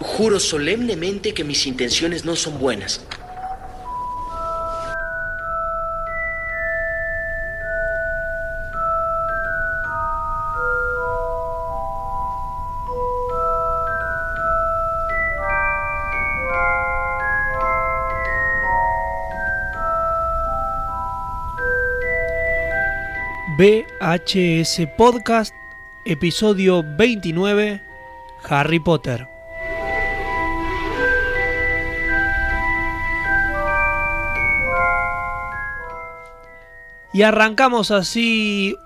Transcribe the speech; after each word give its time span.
Juro 0.00 0.40
solemnemente 0.40 1.34
que 1.34 1.44
mis 1.44 1.66
intenciones 1.66 2.24
no 2.24 2.34
son 2.34 2.58
buenas. 2.58 3.02
VHS 23.58 24.88
Podcast, 24.96 25.54
episodio 26.06 26.82
29, 26.82 27.82
Harry 28.48 28.80
Potter. 28.80 29.29
Y 37.12 37.22
arrancamos 37.22 37.90
así 37.90 38.76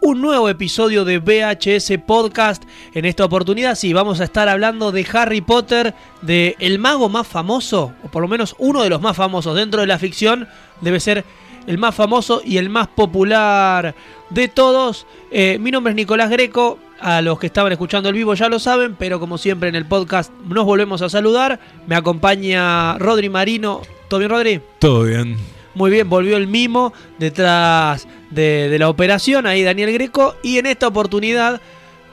un 0.00 0.20
nuevo 0.20 0.48
episodio 0.48 1.04
de 1.04 1.18
VHS 1.18 1.98
Podcast. 2.06 2.62
En 2.94 3.04
esta 3.04 3.24
oportunidad 3.24 3.74
sí, 3.74 3.92
vamos 3.92 4.20
a 4.20 4.24
estar 4.24 4.48
hablando 4.48 4.92
de 4.92 5.06
Harry 5.12 5.40
Potter, 5.40 5.94
de 6.22 6.56
el 6.60 6.78
mago 6.78 7.08
más 7.08 7.26
famoso, 7.26 7.92
o 8.02 8.08
por 8.08 8.22
lo 8.22 8.28
menos 8.28 8.54
uno 8.58 8.82
de 8.82 8.90
los 8.90 9.00
más 9.00 9.16
famosos 9.16 9.54
dentro 9.54 9.80
de 9.80 9.86
la 9.86 9.98
ficción, 9.98 10.48
debe 10.80 11.00
ser 11.00 11.24
el 11.66 11.78
más 11.78 11.94
famoso 11.94 12.42
y 12.44 12.58
el 12.58 12.68
más 12.68 12.88
popular 12.88 13.94
de 14.30 14.48
todos. 14.48 15.06
Eh, 15.30 15.58
mi 15.60 15.70
nombre 15.70 15.92
es 15.92 15.96
Nicolás 15.96 16.30
Greco. 16.30 16.78
A 17.00 17.20
los 17.20 17.38
que 17.38 17.46
estaban 17.46 17.72
escuchando 17.72 18.08
el 18.08 18.14
vivo 18.14 18.32
ya 18.34 18.48
lo 18.48 18.58
saben, 18.58 18.94
pero 18.94 19.20
como 19.20 19.36
siempre 19.36 19.68
en 19.68 19.74
el 19.74 19.84
podcast 19.84 20.32
nos 20.46 20.64
volvemos 20.64 21.02
a 21.02 21.10
saludar. 21.10 21.60
Me 21.86 21.96
acompaña 21.96 22.96
Rodri 22.98 23.28
Marino. 23.28 23.82
¿Todo 24.08 24.20
bien, 24.20 24.30
Rodri? 24.30 24.60
Todo 24.78 25.02
bien. 25.02 25.53
Muy 25.74 25.90
bien, 25.90 26.08
volvió 26.08 26.36
el 26.36 26.46
mimo 26.46 26.92
detrás 27.18 28.06
de, 28.30 28.68
de 28.68 28.78
la 28.78 28.88
operación, 28.88 29.46
ahí 29.46 29.62
Daniel 29.62 29.92
Greco. 29.92 30.36
Y 30.42 30.58
en 30.58 30.66
esta 30.66 30.86
oportunidad, 30.86 31.60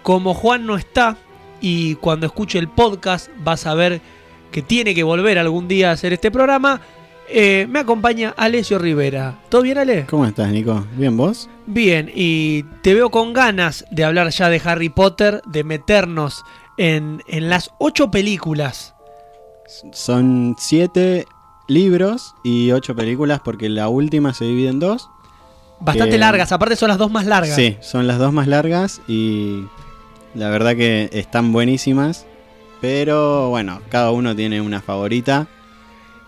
como 0.03 0.33
Juan 0.33 0.65
no 0.65 0.77
está, 0.77 1.17
y 1.61 1.95
cuando 1.95 2.25
escuche 2.25 2.57
el 2.59 2.67
podcast 2.67 3.29
vas 3.43 3.67
a 3.67 3.75
ver 3.75 4.01
que 4.51 4.61
tiene 4.61 4.93
que 4.93 5.03
volver 5.03 5.37
algún 5.37 5.67
día 5.67 5.89
a 5.89 5.93
hacer 5.93 6.11
este 6.11 6.31
programa, 6.31 6.81
eh, 7.29 7.65
me 7.69 7.79
acompaña 7.79 8.33
Alessio 8.35 8.77
Rivera. 8.77 9.39
¿Todo 9.47 9.61
bien, 9.61 9.77
Ale? 9.77 10.05
¿Cómo 10.09 10.25
estás, 10.25 10.49
Nico? 10.49 10.85
¿Bien 10.97 11.15
vos? 11.15 11.49
Bien, 11.65 12.11
y 12.13 12.63
te 12.81 12.93
veo 12.93 13.09
con 13.09 13.31
ganas 13.31 13.85
de 13.91 14.03
hablar 14.03 14.29
ya 14.31 14.49
de 14.49 14.61
Harry 14.65 14.89
Potter, 14.89 15.41
de 15.45 15.63
meternos 15.63 16.43
en, 16.77 17.23
en 17.27 17.49
las 17.49 17.71
ocho 17.77 18.11
películas. 18.11 18.95
Son 19.93 20.55
siete 20.59 21.25
libros 21.67 22.35
y 22.43 22.71
ocho 22.71 22.95
películas 22.95 23.39
porque 23.43 23.69
la 23.69 23.87
última 23.87 24.33
se 24.33 24.45
divide 24.45 24.69
en 24.69 24.79
dos. 24.79 25.09
Bastante 25.79 26.11
Que- 26.11 26.19
largas, 26.19 26.51
aparte 26.51 26.75
son 26.75 26.89
las 26.89 26.97
dos 26.97 27.11
más 27.11 27.25
largas. 27.25 27.55
Sí, 27.55 27.77
son 27.81 28.07
las 28.07 28.19
dos 28.19 28.31
más 28.33 28.47
largas 28.47 29.01
y 29.07 29.63
la 30.35 30.49
verdad 30.49 30.75
que 30.75 31.09
están 31.13 31.51
buenísimas. 31.51 32.25
Pero 32.81 33.49
bueno, 33.49 33.79
cada 33.89 34.11
uno 34.11 34.35
tiene 34.35 34.59
una 34.61 34.81
favorita. 34.81 35.47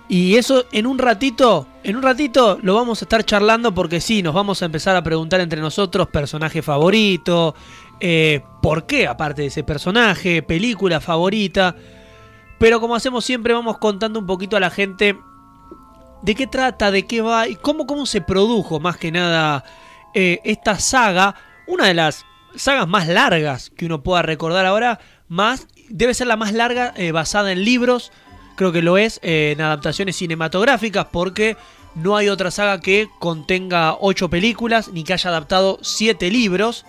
Y 0.07 0.35
eso 0.35 0.65
en 0.71 0.85
un 0.85 0.99
ratito, 0.99 1.65
en 1.83 1.95
un 1.95 2.03
ratito 2.03 2.59
lo 2.61 2.75
vamos 2.75 3.01
a 3.01 3.05
estar 3.05 3.23
charlando 3.25 3.73
porque 3.73 3.99
sí, 4.01 4.21
nos 4.21 4.33
vamos 4.35 4.61
a 4.61 4.65
empezar 4.65 4.95
a 4.95 5.01
preguntar 5.03 5.39
entre 5.39 5.61
nosotros 5.61 6.07
personaje 6.09 6.61
favorito, 6.61 7.55
eh, 7.99 8.41
por 8.61 8.85
qué 8.85 9.07
aparte 9.07 9.41
de 9.43 9.47
ese 9.47 9.63
personaje, 9.63 10.43
película 10.43 10.99
favorita. 10.99 11.75
Pero 12.59 12.79
como 12.79 12.95
hacemos 12.95 13.25
siempre 13.25 13.53
vamos 13.53 13.77
contando 13.77 14.19
un 14.19 14.25
poquito 14.25 14.57
a 14.57 14.59
la 14.59 14.69
gente 14.69 15.17
de 16.21 16.35
qué 16.35 16.47
trata, 16.47 16.91
de 16.91 17.05
qué 17.05 17.21
va 17.21 17.47
y 17.47 17.55
cómo, 17.55 17.85
cómo 17.85 18.05
se 18.05 18.21
produjo 18.21 18.79
más 18.79 18.97
que 18.97 19.11
nada 19.11 19.63
eh, 20.13 20.39
esta 20.43 20.79
saga. 20.79 21.35
Una 21.67 21.87
de 21.87 21.93
las 21.93 22.25
sagas 22.55 22.87
más 22.87 23.07
largas 23.07 23.71
que 23.71 23.85
uno 23.85 24.03
pueda 24.03 24.21
recordar 24.21 24.65
ahora, 24.65 24.99
más 25.27 25.67
debe 25.89 26.13
ser 26.13 26.27
la 26.27 26.37
más 26.37 26.53
larga 26.53 26.93
eh, 26.95 27.11
basada 27.11 27.51
en 27.51 27.63
libros 27.65 28.11
creo 28.55 28.71
que 28.71 28.81
lo 28.81 28.97
es 28.97 29.19
eh, 29.23 29.51
en 29.53 29.61
adaptaciones 29.61 30.15
cinematográficas 30.15 31.07
porque 31.11 31.57
no 31.95 32.15
hay 32.15 32.29
otra 32.29 32.51
saga 32.51 32.79
que 32.79 33.07
contenga 33.19 33.97
ocho 33.99 34.29
películas 34.29 34.89
ni 34.89 35.03
que 35.03 35.13
haya 35.13 35.29
adaptado 35.29 35.79
siete 35.81 36.31
libros. 36.31 36.85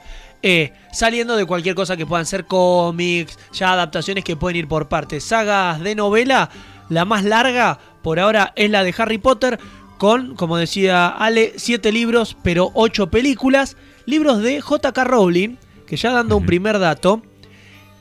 Eh, 0.46 0.74
saliendo 0.92 1.36
de 1.36 1.46
cualquier 1.46 1.74
cosa 1.74 1.96
que 1.96 2.04
puedan 2.04 2.26
ser 2.26 2.44
cómics, 2.44 3.38
ya 3.54 3.72
adaptaciones 3.72 4.24
que 4.24 4.36
pueden 4.36 4.58
ir 4.58 4.68
por 4.68 4.88
partes. 4.88 5.24
Sagas 5.24 5.80
de 5.80 5.94
novela, 5.94 6.50
la 6.90 7.06
más 7.06 7.24
larga 7.24 7.78
por 8.02 8.20
ahora 8.20 8.52
es 8.54 8.68
la 8.68 8.84
de 8.84 8.94
Harry 8.98 9.16
Potter, 9.16 9.58
con, 9.96 10.36
como 10.36 10.58
decía 10.58 11.08
Ale, 11.08 11.54
siete 11.56 11.92
libros, 11.92 12.36
pero 12.42 12.70
ocho 12.74 13.06
películas. 13.06 13.78
Libros 14.04 14.42
de 14.42 14.60
J.K. 14.60 15.04
Rowling, 15.04 15.56
que 15.86 15.96
ya 15.96 16.12
dando 16.12 16.36
un 16.36 16.44
primer 16.44 16.78
dato, 16.78 17.22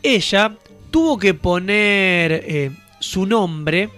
ella 0.02 0.58
tuvo 0.92 1.18
que 1.18 1.34
poner 1.34 2.44
eh, 2.46 2.72
su 3.00 3.26
nombre 3.26 3.90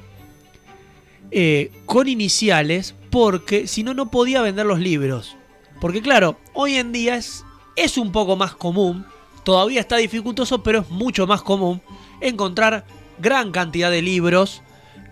eh, 1.32 1.72
con 1.88 2.08
iniciales 2.08 2.94
porque 3.10 3.66
si 3.66 3.82
no, 3.82 3.96
no 3.96 4.12
podía 4.12 4.44
vender 4.44 4.68
los 4.68 4.80
libros. 4.80 5.36
Porque 5.82 6.04
claro, 6.04 6.38
hoy 6.54 6.76
en 6.76 6.92
día 6.92 7.16
es, 7.16 7.45
es 7.76 7.98
un 7.98 8.12
poco 8.12 8.36
más 8.36 8.56
común, 8.56 9.06
todavía 9.44 9.82
está 9.82 9.98
dificultoso, 9.98 10.64
pero 10.64 10.80
es 10.80 10.90
mucho 10.90 11.28
más 11.28 11.42
común 11.42 11.82
encontrar 12.22 12.86
gran 13.20 13.52
cantidad 13.52 13.92
de 13.92 14.02
libros 14.02 14.62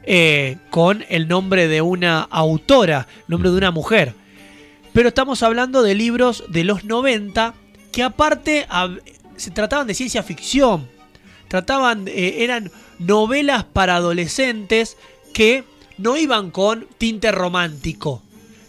eh, 0.05 0.57
con 0.69 1.05
el 1.09 1.27
nombre 1.27 1.67
de 1.67 1.81
una 1.81 2.21
autora, 2.21 3.07
nombre 3.27 3.51
de 3.51 3.57
una 3.57 3.71
mujer. 3.71 4.15
Pero 4.91 5.09
estamos 5.09 5.43
hablando 5.43 5.81
de 5.81 5.95
libros 5.95 6.43
de 6.49 6.63
los 6.63 6.83
90 6.83 7.53
que 7.91 8.03
aparte 8.03 8.67
se 9.37 9.51
trataban 9.51 9.87
de 9.87 9.93
ciencia 9.93 10.23
ficción. 10.23 10.89
Trataban, 11.47 12.07
eh, 12.07 12.37
eran 12.39 12.71
novelas 12.99 13.63
para 13.63 13.95
adolescentes 13.95 14.97
que 15.33 15.63
no 15.97 16.17
iban 16.17 16.51
con 16.51 16.87
tinte 16.97 17.31
romántico. 17.31 18.21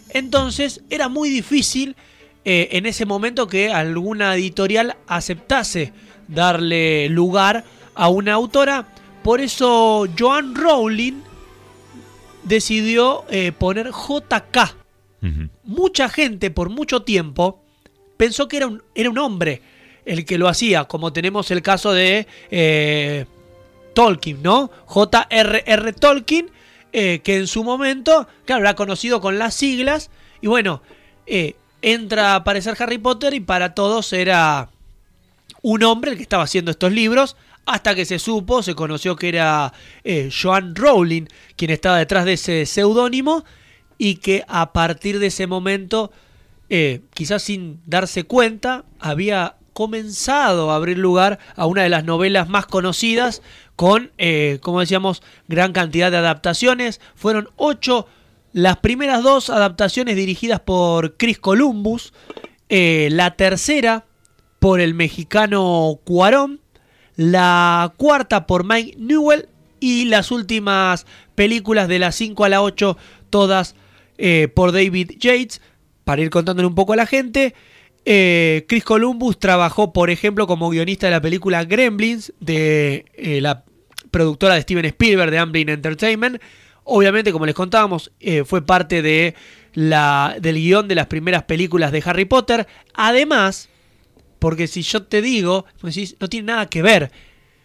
Entonces 0.09 0.81
era 0.89 1.09
muy 1.09 1.29
difícil 1.29 1.95
eh, 2.45 2.69
en 2.71 2.85
ese 2.85 3.05
momento 3.05 3.47
que 3.47 3.71
alguna 3.71 4.35
editorial 4.35 4.95
aceptase 5.07 5.91
darle 6.27 7.09
lugar 7.09 7.63
a 7.93 8.09
una 8.09 8.33
autora. 8.33 8.87
Por 9.23 9.41
eso 9.41 10.07
Joan 10.17 10.55
Rowling 10.55 11.21
decidió 12.43 13.25
eh, 13.29 13.51
poner 13.51 13.89
JK 13.89 14.85
mucha 15.65 16.09
gente 16.09 16.51
por 16.51 16.69
mucho 16.69 17.01
tiempo 17.01 17.63
pensó 18.17 18.47
que 18.47 18.57
era 18.57 18.67
un, 18.67 18.83
era 18.93 19.09
un 19.09 19.17
hombre 19.17 19.61
el 20.05 20.25
que 20.25 20.37
lo 20.37 20.47
hacía, 20.47 20.85
como 20.85 21.11
tenemos 21.11 21.49
el 21.51 21.61
caso 21.61 21.91
de 21.91 22.27
eh, 22.51 23.25
Tolkien, 23.95 24.43
¿no? 24.43 24.69
J.R.R. 24.85 25.93
Tolkien, 25.93 26.51
eh, 26.93 27.21
que 27.23 27.37
en 27.37 27.47
su 27.47 27.63
momento, 27.63 28.27
claro, 28.45 28.61
era 28.61 28.75
conocido 28.75 29.19
con 29.19 29.39
las 29.39 29.55
siglas, 29.55 30.11
y 30.41 30.47
bueno, 30.47 30.83
eh, 31.25 31.55
entra 31.81 32.33
a 32.33 32.35
aparecer 32.35 32.75
Harry 32.79 32.97
Potter 32.97 33.33
y 33.33 33.39
para 33.39 33.73
todos 33.73 34.11
era 34.13 34.69
un 35.61 35.83
hombre 35.83 36.11
el 36.11 36.17
que 36.17 36.23
estaba 36.23 36.43
haciendo 36.43 36.71
estos 36.71 36.91
libros, 36.91 37.35
hasta 37.65 37.95
que 37.95 38.05
se 38.05 38.19
supo, 38.19 38.61
se 38.61 38.75
conoció 38.75 39.15
que 39.15 39.29
era 39.29 39.73
eh, 40.03 40.29
Joan 40.31 40.75
Rowling 40.75 41.25
quien 41.55 41.71
estaba 41.71 41.97
detrás 41.97 42.25
de 42.25 42.33
ese 42.33 42.65
seudónimo 42.65 43.43
y 43.97 44.15
que 44.15 44.43
a 44.47 44.73
partir 44.73 45.19
de 45.19 45.27
ese 45.27 45.47
momento, 45.47 46.11
eh, 46.69 47.01
quizás 47.13 47.43
sin 47.43 47.81
darse 47.85 48.23
cuenta, 48.23 48.85
había 48.99 49.55
comenzado 49.73 50.71
a 50.71 50.75
abrir 50.75 50.97
lugar 50.97 51.39
a 51.55 51.65
una 51.65 51.83
de 51.83 51.89
las 51.89 52.05
novelas 52.05 52.47
más 52.47 52.65
conocidas 52.65 53.41
con, 53.75 54.11
eh, 54.17 54.59
como 54.61 54.79
decíamos, 54.79 55.21
gran 55.47 55.73
cantidad 55.73 56.11
de 56.11 56.17
adaptaciones. 56.17 57.01
Fueron 57.15 57.49
ocho, 57.57 58.07
las 58.55 58.77
primeras 58.77 59.21
dos 59.21 59.49
adaptaciones 59.49 60.15
dirigidas 60.15 60.61
por 60.61 61.17
Chris 61.17 61.39
Columbus, 61.39 62.13
eh, 62.69 63.09
la 63.11 63.35
tercera 63.35 64.05
por 64.59 64.79
el 64.79 64.93
mexicano 64.93 65.99
Cuarón, 66.05 66.61
la 67.17 67.93
cuarta 67.97 68.47
por 68.47 68.63
Mike 68.63 68.95
Newell 68.97 69.49
y 69.81 70.05
las 70.05 70.31
últimas 70.31 71.05
películas 71.35 71.89
de 71.89 71.99
las 71.99 72.15
5 72.15 72.45
a 72.45 72.49
la 72.49 72.61
8, 72.61 72.97
todas 73.29 73.75
eh, 74.17 74.47
por 74.47 74.71
David 74.71 75.11
Yates. 75.19 75.59
Para 76.05 76.21
ir 76.21 76.29
contándole 76.29 76.69
un 76.69 76.75
poco 76.75 76.93
a 76.93 76.95
la 76.95 77.07
gente, 77.07 77.53
eh, 78.05 78.63
Chris 78.69 78.85
Columbus 78.85 79.37
trabajó, 79.37 79.91
por 79.91 80.09
ejemplo, 80.09 80.47
como 80.47 80.69
guionista 80.69 81.07
de 81.07 81.11
la 81.11 81.21
película 81.21 81.65
Gremlins 81.65 82.31
de 82.39 83.03
la 83.41 83.65
productora 84.11 84.55
de 84.55 84.61
Steven 84.61 84.85
Spielberg 84.85 85.29
de 85.31 85.39
Amblin 85.39 85.67
Entertainment. 85.67 86.39
Obviamente, 86.85 87.31
como 87.31 87.45
les 87.45 87.55
contábamos, 87.55 88.11
eh, 88.19 88.43
fue 88.45 88.65
parte 88.65 89.01
de 89.01 89.35
la, 89.73 90.37
del 90.39 90.55
guion 90.55 90.87
de 90.87 90.95
las 90.95 91.07
primeras 91.07 91.43
películas 91.43 91.91
de 91.91 92.01
Harry 92.05 92.25
Potter. 92.25 92.67
Además, 92.93 93.69
porque 94.39 94.67
si 94.67 94.83
yo 94.83 95.03
te 95.03 95.21
digo, 95.21 95.65
no 96.19 96.29
tiene 96.29 96.45
nada 96.45 96.67
que 96.67 96.81
ver. 96.81 97.11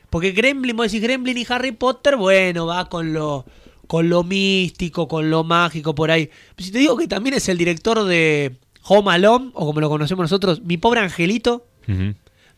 Porque 0.09 0.33
Gremlin, 0.33 0.77
vos 0.77 0.91
decís 0.91 1.03
Gremlin 1.03 1.39
y 1.39 1.47
Harry 1.49 1.73
Potter, 1.73 2.17
bueno, 2.17 2.67
va 2.67 2.89
con 2.89 3.13
lo, 3.13 3.45
con 3.87 4.09
lo 4.09 4.25
místico, 4.25 5.07
con 5.07 5.31
lo 5.31 5.45
mágico 5.45 5.95
por 5.95 6.11
ahí. 6.11 6.31
Si 6.59 6.73
te 6.73 6.79
digo 6.79 6.97
que 6.97 7.07
también 7.07 7.35
es 7.35 7.49
el 7.49 7.59
director 7.59 8.05
de 8.05 8.57
Home 8.85 9.13
Alone, 9.13 9.51
o 9.53 9.67
como 9.67 9.81
lo 9.81 9.89
conocemos 9.89 10.25
nosotros, 10.25 10.63
Mi 10.63 10.79
Pobre 10.79 11.01
Angelito. 11.01 11.67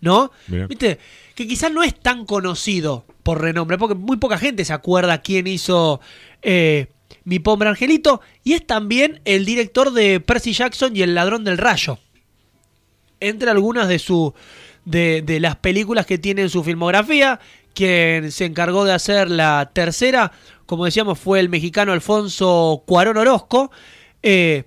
¿No? 0.03 0.31
¿Viste? 0.69 0.99
Que 1.35 1.49
quizás 1.49 1.73
no 1.73 1.83
es 1.83 1.99
tan 1.99 2.27
conocido 2.27 3.07
por 3.23 3.41
renombre, 3.41 3.79
porque 3.79 3.95
muy 3.95 4.19
poca 4.19 4.37
gente 4.37 4.67
se 4.67 4.75
acuerda 4.75 5.23
quién 5.23 5.47
hizo 5.47 6.01
eh, 6.43 6.89
Mi 7.25 7.39
Pobre 7.39 7.71
Angelito, 7.71 8.21
y 8.45 8.53
es 8.53 8.67
también 8.67 9.23
el 9.25 9.47
director 9.47 9.93
de 9.93 10.21
Percy 10.21 10.53
Jackson 10.53 10.95
y 10.95 11.01
El 11.01 11.15
Ladrón 11.15 11.45
del 11.45 11.57
Rayo. 11.57 11.99
Entre 13.21 13.49
algunas 13.49 13.89
de, 13.89 13.99
su, 13.99 14.35
de, 14.85 15.23
de 15.23 15.41
las 15.41 15.57
películas 15.57 16.05
que 16.05 16.19
tiene 16.19 16.43
en 16.43 16.51
su 16.51 16.63
filmografía, 16.63 17.41
quien 17.73 18.31
se 18.33 18.45
encargó 18.45 18.85
de 18.85 18.93
hacer 18.93 19.31
la 19.31 19.71
tercera, 19.73 20.33
como 20.67 20.85
decíamos, 20.85 21.19
fue 21.19 21.39
el 21.41 21.49
mexicano 21.49 21.93
Alfonso 21.93 22.83
Cuarón 22.87 23.17
Orozco, 23.17 23.71
eh, 24.23 24.65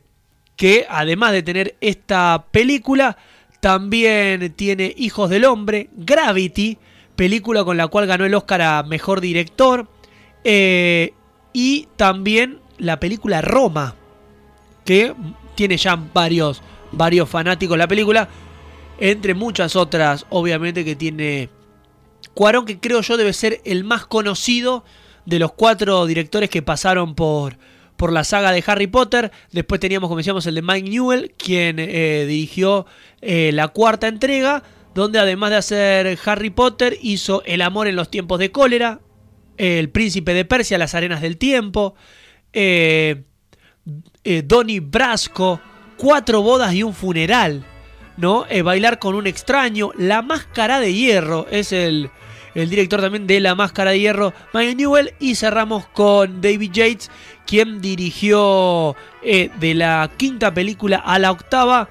que 0.55 0.85
además 0.89 1.33
de 1.33 1.43
tener 1.43 1.75
esta 1.81 2.45
película, 2.51 3.17
también 3.65 4.53
tiene 4.53 4.93
Hijos 4.95 5.31
del 5.31 5.43
Hombre, 5.43 5.89
Gravity, 5.97 6.77
película 7.15 7.63
con 7.63 7.77
la 7.77 7.87
cual 7.87 8.05
ganó 8.05 8.23
el 8.23 8.35
Oscar 8.35 8.61
a 8.61 8.83
Mejor 8.83 9.21
Director, 9.21 9.87
eh, 10.43 11.15
y 11.51 11.87
también 11.95 12.59
la 12.77 12.99
película 12.99 13.41
Roma, 13.41 13.95
que 14.85 15.15
tiene 15.55 15.77
ya 15.77 15.95
varios, 15.95 16.61
varios 16.91 17.27
fanáticos 17.27 17.75
la 17.75 17.87
película, 17.87 18.29
entre 18.99 19.33
muchas 19.33 19.75
otras, 19.75 20.27
obviamente, 20.29 20.85
que 20.85 20.95
tiene 20.95 21.49
Cuarón, 22.35 22.67
que 22.67 22.79
creo 22.79 23.01
yo 23.01 23.17
debe 23.17 23.33
ser 23.33 23.61
el 23.65 23.83
más 23.83 24.05
conocido 24.05 24.85
de 25.25 25.39
los 25.39 25.53
cuatro 25.53 26.05
directores 26.05 26.51
que 26.51 26.61
pasaron 26.61 27.15
por, 27.15 27.57
por 27.97 28.11
la 28.11 28.23
saga 28.23 28.51
de 28.51 28.63
Harry 28.65 28.87
Potter. 28.87 29.31
Después 29.51 29.79
teníamos, 29.79 30.07
como 30.07 30.17
decíamos, 30.17 30.45
el 30.47 30.55
de 30.55 30.61
Mike 30.61 30.89
Newell, 30.89 31.33
quien 31.37 31.77
eh, 31.79 32.25
dirigió 32.27 32.85
eh, 33.21 33.51
la 33.53 33.69
cuarta 33.69 34.07
entrega, 34.07 34.63
donde 34.93 35.19
además 35.19 35.51
de 35.51 35.55
hacer 35.57 36.19
Harry 36.25 36.49
Potter, 36.49 36.97
hizo 37.01 37.43
El 37.45 37.61
amor 37.61 37.87
en 37.87 37.95
los 37.95 38.09
tiempos 38.09 38.39
de 38.39 38.51
cólera, 38.51 38.99
El 39.57 39.89
príncipe 39.89 40.33
de 40.33 40.45
Persia, 40.45 40.77
Las 40.77 40.95
arenas 40.95 41.21
del 41.21 41.37
tiempo, 41.37 41.95
eh, 42.53 43.23
Donnie 44.23 44.79
Brasco, 44.79 45.59
Cuatro 45.97 46.41
bodas 46.41 46.73
y 46.73 46.83
un 46.83 46.93
funeral, 46.93 47.63
¿no? 48.17 48.45
Bailar 48.63 48.99
con 48.99 49.15
un 49.15 49.27
extraño, 49.27 49.91
La 49.97 50.21
máscara 50.21 50.81
de 50.81 50.93
hierro, 50.93 51.47
es 51.49 51.71
el, 51.71 52.09
el 52.55 52.69
director 52.69 53.01
también 53.01 53.27
de 53.27 53.39
La 53.39 53.53
máscara 53.53 53.91
de 53.91 53.99
hierro, 53.99 54.33
Mike 54.53 54.75
Newell, 54.75 55.13
y 55.19 55.35
cerramos 55.35 55.87
con 55.87 56.41
David 56.41 56.71
Yates, 56.71 57.11
quien 57.45 57.81
dirigió 57.81 58.95
eh, 59.21 59.49
de 59.59 59.75
la 59.75 60.09
quinta 60.17 60.53
película 60.53 60.97
a 60.97 61.19
la 61.19 61.31
octava, 61.31 61.89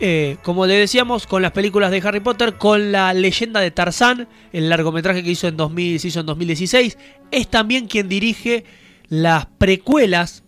eh, 0.00 0.36
como 0.42 0.66
le 0.66 0.74
decíamos, 0.74 1.26
con 1.26 1.40
las 1.40 1.52
películas 1.52 1.90
de 1.90 2.02
Harry 2.04 2.20
Potter, 2.20 2.54
con 2.54 2.92
la 2.92 3.14
leyenda 3.14 3.60
de 3.60 3.70
Tarzán, 3.70 4.28
el 4.52 4.68
largometraje 4.68 5.22
que 5.22 5.30
hizo 5.30 5.48
en, 5.48 5.56
2000, 5.56 5.98
se 5.98 6.08
hizo 6.08 6.20
en 6.20 6.26
2016, 6.26 6.98
es 7.30 7.48
también 7.48 7.86
quien 7.86 8.08
dirige 8.08 8.64
las 9.08 9.46
precuelas 9.46 10.44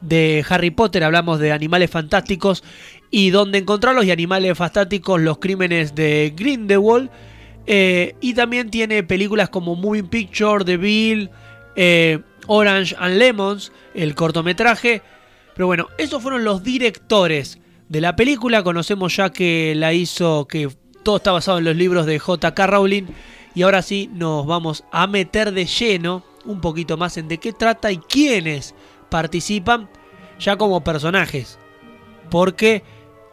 de 0.00 0.44
Harry 0.48 0.70
Potter, 0.70 1.04
hablamos 1.04 1.40
de 1.40 1.52
Animales 1.52 1.90
Fantásticos 1.90 2.62
y 3.10 3.30
Dónde 3.30 3.58
encontrarlos 3.58 4.04
y 4.04 4.10
Animales 4.10 4.56
Fantásticos, 4.56 5.20
Los 5.20 5.38
Crímenes 5.38 5.94
de 5.94 6.32
Grindelwald. 6.36 7.10
Eh, 7.66 8.14
y 8.20 8.34
también 8.34 8.70
tiene 8.70 9.02
películas 9.02 9.48
como 9.48 9.76
Moving 9.76 10.08
Picture, 10.08 10.64
The 10.64 10.76
Bill, 10.76 11.30
eh, 11.76 12.20
Orange 12.46 12.96
and 12.98 13.16
Lemons, 13.16 13.72
el 13.94 14.14
cortometraje. 14.14 15.02
Pero 15.54 15.66
bueno, 15.66 15.88
esos 15.98 16.22
fueron 16.22 16.44
los 16.44 16.62
directores 16.62 17.58
de 17.88 18.00
la 18.00 18.16
película. 18.16 18.62
Conocemos 18.62 19.14
ya 19.16 19.30
que 19.30 19.74
la 19.76 19.92
hizo, 19.92 20.46
que 20.46 20.68
todo 21.02 21.16
está 21.16 21.32
basado 21.32 21.58
en 21.58 21.64
los 21.64 21.76
libros 21.76 22.06
de 22.06 22.18
J.K. 22.18 22.66
Rowling. 22.66 23.04
Y 23.54 23.62
ahora 23.62 23.82
sí 23.82 24.08
nos 24.12 24.46
vamos 24.46 24.84
a 24.92 25.06
meter 25.06 25.52
de 25.52 25.66
lleno 25.66 26.24
un 26.44 26.60
poquito 26.60 26.96
más 26.96 27.16
en 27.16 27.28
de 27.28 27.38
qué 27.38 27.52
trata 27.52 27.92
y 27.92 27.98
quiénes 27.98 28.74
participan 29.10 29.88
ya 30.38 30.56
como 30.56 30.82
personajes. 30.82 31.58
Porque 32.30 32.82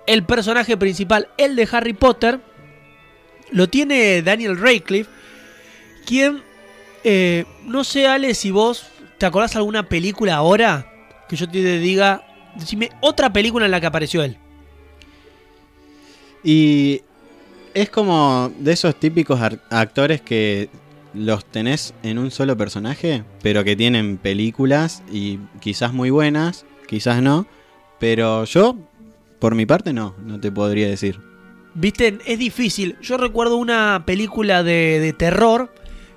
el 0.08 0.24
personaje 0.26 0.76
principal, 0.78 1.30
el 1.38 1.56
de 1.56 1.68
Harry 1.72 1.94
Potter, 1.94 2.40
lo 3.52 3.68
tiene 3.68 4.22
Daniel 4.22 4.60
Radcliffe, 4.60 5.10
quien, 6.06 6.42
eh, 7.04 7.46
no 7.66 7.84
sé 7.84 8.08
Ale, 8.08 8.34
si 8.34 8.52
vos 8.52 8.88
te 9.18 9.26
acordás 9.26 9.56
alguna 9.56 9.88
película 9.88 10.36
ahora 10.36 10.92
que 11.28 11.36
yo 11.36 11.50
te 11.50 11.80
diga, 11.80 12.24
decime 12.56 12.90
otra 13.02 13.32
película 13.32 13.66
en 13.66 13.72
la 13.72 13.82
que 13.82 13.88
apareció 13.88 14.24
él. 14.24 14.38
Y 16.44 17.02
es 17.74 17.90
como 17.90 18.52
de 18.60 18.74
esos 18.74 19.00
típicos 19.00 19.40
actores 19.70 20.22
que 20.22 20.70
los 21.14 21.46
tenés 21.46 21.94
en 22.04 22.18
un 22.18 22.32
solo 22.32 22.56
personaje, 22.56 23.24
pero 23.42 23.64
que 23.64 23.76
tienen 23.76 24.18
películas 24.18 25.04
y 25.12 25.40
quizás 25.60 25.94
muy 25.94 26.10
buenas, 26.10 26.66
quizás 26.88 27.22
no. 27.22 27.48
Pero 28.00 28.46
yo, 28.46 28.78
por 29.40 29.56
mi 29.56 29.66
parte, 29.66 29.94
no, 29.94 30.16
no 30.24 30.40
te 30.40 30.52
podría 30.52 30.88
decir. 30.88 31.20
Viste, 31.80 32.18
es 32.26 32.40
difícil. 32.40 32.98
Yo 33.02 33.18
recuerdo 33.18 33.58
una 33.58 34.04
película 34.06 34.64
de, 34.64 35.00
de 35.00 35.14
terror 35.14 35.72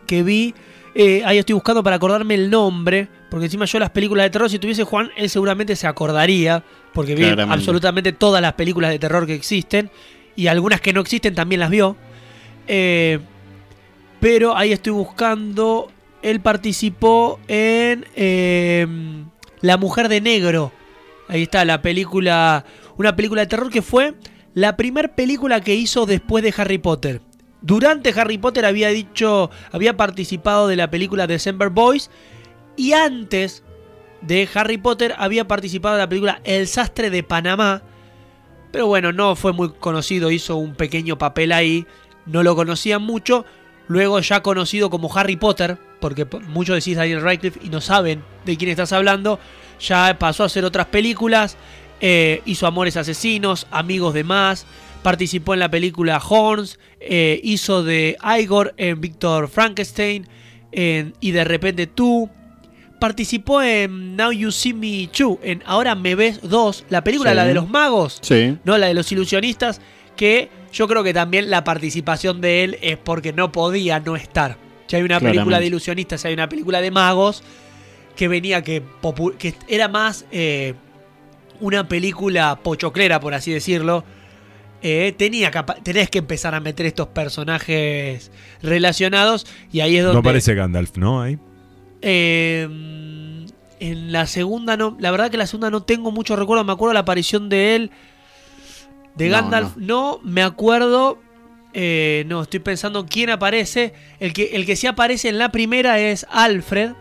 que 0.07 0.23
vi. 0.23 0.55
eh, 0.95 1.23
ahí 1.27 1.37
estoy 1.37 1.53
buscando 1.53 1.83
para 1.83 1.97
acordarme 1.97 2.35
el 2.35 2.49
nombre. 2.51 3.09
Porque 3.31 3.45
encima 3.45 3.67
yo 3.67 3.79
las 3.79 3.91
películas 3.91 4.25
de 4.25 4.31
terror, 4.31 4.49
si 4.49 4.59
tuviese 4.59 4.85
Juan, 4.85 5.11
él 5.17 5.29
seguramente 5.29 5.77
se 5.77 5.87
acordaría. 5.87 6.65
Porque 6.95 7.15
vi 7.15 7.23
Claramente. 7.25 7.55
absolutamente 7.55 8.12
todas 8.12 8.41
las 8.41 8.55
películas 8.55 8.91
de 8.91 8.99
terror 8.99 9.27
que 9.27 9.35
existen. 9.35 9.91
Y 10.35 10.47
algunas 10.47 10.81
que 10.81 10.95
no 10.95 11.01
existen 11.03 11.35
también 11.35 11.61
las 11.61 11.69
vio. 11.71 11.95
Eh, 12.67 13.19
pero 14.19 14.57
ahí 14.57 14.73
estoy 14.73 14.95
buscando. 14.95 15.93
Él 16.23 16.41
participó 16.41 17.39
en 17.49 18.07
eh, 18.17 18.87
La 19.61 19.77
Mujer 19.77 20.09
de 20.09 20.23
Negro. 20.23 20.73
Ahí 21.29 21.43
está 21.43 21.65
la 21.67 21.83
película. 21.83 22.65
Una 22.97 23.15
película 23.15 23.43
de 23.43 23.47
terror 23.47 23.71
que 23.71 23.83
fue 23.83 24.15
la 24.55 24.76
primera 24.76 25.08
película 25.14 25.61
que 25.61 25.75
hizo 25.75 26.06
después 26.06 26.43
de 26.43 26.55
Harry 26.56 26.79
Potter. 26.79 27.20
Durante 27.62 28.19
Harry 28.19 28.38
Potter 28.38 28.64
había 28.64 28.88
dicho. 28.88 29.50
Había 29.73 29.97
participado 29.97 30.69
de 30.69 30.76
la 30.76 30.91
película 30.91 31.26
December 31.26 31.70
Boys. 31.70 32.11
Y 32.76 32.93
antes 32.93 33.62
de 34.23 34.49
Harry 34.54 34.78
Potter 34.78 35.14
había 35.19 35.47
participado 35.47 35.97
de 35.97 36.02
la 36.02 36.09
película 36.09 36.40
El 36.45 36.66
Sastre 36.66 37.11
de 37.11 37.23
Panamá. 37.23 37.83
Pero 38.73 38.87
bueno, 38.87 39.12
no 39.12 39.37
fue 39.37 39.52
muy 39.52 39.73
conocido, 39.73 40.30
hizo 40.30 40.57
un 40.57 40.75
pequeño 40.75 41.19
papel 41.19 41.50
ahí, 41.52 41.87
no 42.26 42.42
lo 42.42 42.54
conocían 42.54 43.02
mucho. 43.02 43.45
Luego 43.88 44.21
ya 44.21 44.40
conocido 44.42 44.88
como 44.88 45.12
Harry 45.16 45.35
Potter, 45.37 45.76
porque 46.00 46.25
muchos 46.47 46.76
decís 46.76 46.97
Daniel 46.97 47.23
Radcliffe 47.23 47.59
y 47.61 47.71
no 47.71 47.80
saben 47.80 48.23
de 48.45 48.57
quién 48.57 48.71
estás 48.71 48.92
hablando, 48.92 49.40
ya 49.80 50.16
pasó 50.16 50.45
a 50.45 50.47
hacer 50.47 50.64
otras 50.64 50.87
películas, 50.87 51.57
eh, 52.00 52.42
hizo 52.47 52.66
Amores 52.66 52.97
Asesinos, 52.97 53.66
Amigos 53.71 54.14
de 54.14 54.25
Más, 54.25 54.66
participó 55.02 55.54
en 55.54 55.61
la 55.61 55.71
película 55.71 56.21
Horns, 56.26 56.78
eh, 57.00 57.40
hizo 57.42 57.83
de 57.83 58.16
Igor 58.38 58.75
en 58.76 59.00
Victor 59.00 59.49
Frankenstein 59.49 60.26
en 60.73 61.14
y 61.21 61.30
de 61.33 61.45
repente 61.45 61.87
tú, 61.87 62.28
participó 63.00 63.62
en 63.62 64.14
Now 64.16 64.30
You 64.33 64.50
See 64.52 64.75
Me 64.75 65.09
2, 65.16 65.38
en 65.42 65.62
Ahora 65.66 65.95
Me 65.95 66.14
Ves 66.14 66.40
2, 66.42 66.85
la 66.90 67.02
película 67.02 67.30
Sí. 67.30 67.37
la 67.37 67.45
de 67.45 67.54
los 67.54 67.69
magos, 67.69 68.19
Sí. 68.23 68.57
no 68.64 68.76
la 68.78 68.88
de 68.88 68.95
los 68.95 69.11
ilusionistas, 69.11 69.80
que 70.16 70.50
yo 70.73 70.87
creo 70.87 71.02
que 71.02 71.14
también 71.14 71.49
la 71.50 71.64
participación 71.64 72.40
de 72.42 72.62
él 72.64 72.78
es 72.83 72.99
porque 72.99 73.33
no 73.33 73.50
podía 73.52 74.00
no 74.00 74.16
estar. 74.16 74.59
Si 74.87 74.97
hay 74.97 75.02
una 75.02 75.19
película 75.19 75.59
de 75.61 75.66
ilusionistas, 75.66 76.21
si 76.21 76.28
hay 76.28 76.35
una 76.35 76.49
película 76.49 76.80
de 76.80 76.90
magos, 76.90 77.42
que 78.16 78.28
venía 78.28 78.62
que 78.62 78.83
era 79.66 79.88
más 79.88 80.26
eh, 80.30 80.75
una 81.61 81.88
película 81.88 82.59
pochoclera, 82.62 83.21
por 83.21 83.35
así 83.35 83.52
decirlo. 83.52 84.05
eh, 84.83 85.14
tenía 85.17 85.50
tenés 85.83 86.09
que 86.09 86.19
empezar 86.19 86.55
a 86.55 86.61
meter 86.61 86.87
estos 86.87 87.09
personajes 87.09 88.31
relacionados 88.62 89.47
y 89.71 89.81
ahí 89.81 89.97
es 89.97 90.05
donde 90.05 90.14
No 90.14 90.21
aparece 90.21 90.55
Gandalf, 90.55 90.97
¿no? 90.97 91.21
Ahí. 91.21 91.38
eh, 92.02 92.67
en 93.79 94.12
la 94.12 94.26
segunda 94.26 94.76
no, 94.76 94.97
la 95.00 95.11
verdad 95.11 95.31
que 95.31 95.37
la 95.37 95.47
segunda 95.47 95.71
no 95.71 95.83
tengo 95.83 96.11
mucho 96.11 96.37
recuerdo, 96.37 96.64
me 96.64 96.73
acuerdo 96.73 96.93
la 96.95 97.00
aparición 97.00 97.49
de 97.49 97.76
él, 97.76 97.90
de 99.14 99.29
No, 99.29 99.33
Gandalf, 99.37 99.76
no, 99.76 100.21
me 100.23 100.43
acuerdo, 100.43 101.19
eh, 101.73 102.25
no, 102.26 102.43
estoy 102.43 102.61
pensando 102.61 103.07
quién 103.07 103.31
aparece, 103.31 103.95
el 104.19 104.33
que, 104.33 104.50
el 104.55 104.67
que 104.67 104.76
sí 104.76 104.87
aparece 104.87 105.29
en 105.31 105.38
la 105.38 105.50
primera 105.50 105.99
es 105.99 106.26
Alfred, 106.31 106.93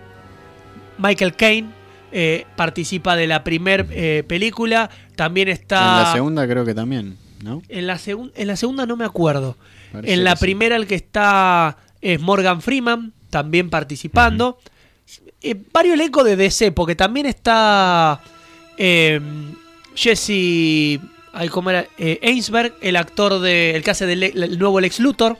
Michael 0.97 1.35
Caine, 1.35 1.69
eh, 2.11 2.45
participa 2.55 3.15
de 3.15 3.27
la 3.27 3.43
primer 3.43 3.87
eh, 3.91 4.23
película, 4.27 4.89
también 5.15 5.47
está... 5.47 5.79
En 5.79 6.03
la 6.03 6.13
segunda 6.13 6.47
creo 6.47 6.65
que 6.65 6.73
también, 6.73 7.17
¿no? 7.43 7.61
En 7.69 7.87
la, 7.87 7.99
en 8.05 8.47
la 8.47 8.55
segunda 8.55 8.85
no 8.85 8.97
me 8.97 9.05
acuerdo. 9.05 9.57
Parece 9.91 10.13
en 10.13 10.23
la 10.23 10.35
sí. 10.35 10.41
primera 10.41 10.75
el 10.75 10.87
que 10.87 10.95
está 10.95 11.77
Es 12.01 12.19
Morgan 12.19 12.61
Freeman 12.61 13.13
también 13.29 13.69
participando. 13.69 14.59
Eh, 15.41 15.55
varios 15.71 15.93
elencos 15.93 16.25
de 16.25 16.35
DC, 16.35 16.71
porque 16.71 16.95
también 16.95 17.25
está 17.25 18.21
eh, 18.77 19.19
Jesse 19.95 20.99
ay, 21.31 21.47
¿cómo 21.49 21.69
era? 21.69 21.87
Ainsberg, 22.21 22.73
el 22.81 22.95
actor 22.95 23.39
de, 23.39 23.75
el 23.75 23.83
que 23.83 23.91
hace 23.91 24.05
del 24.05 24.23
el 24.23 24.59
nuevo 24.59 24.79
Lex 24.79 24.99
Luthor. 24.99 25.37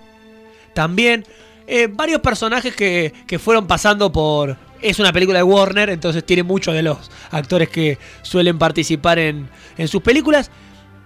También 0.74 1.26
eh, 1.72 1.88
varios 1.88 2.20
personajes 2.22 2.76
que, 2.76 3.14
que 3.28 3.38
fueron 3.38 3.68
pasando 3.68 4.12
por... 4.12 4.58
Es 4.82 5.00
una 5.00 5.12
película 5.12 5.40
de 5.40 5.44
Warner, 5.44 5.90
entonces 5.90 6.26
tiene 6.26 6.44
muchos 6.44 6.74
de 6.74 6.84
los 6.84 6.98
actores 7.32 7.70
que 7.70 7.98
suelen 8.22 8.58
participar 8.58 9.20
en, 9.20 9.50
en 9.78 9.88
sus 9.88 10.02
películas. 10.02 10.50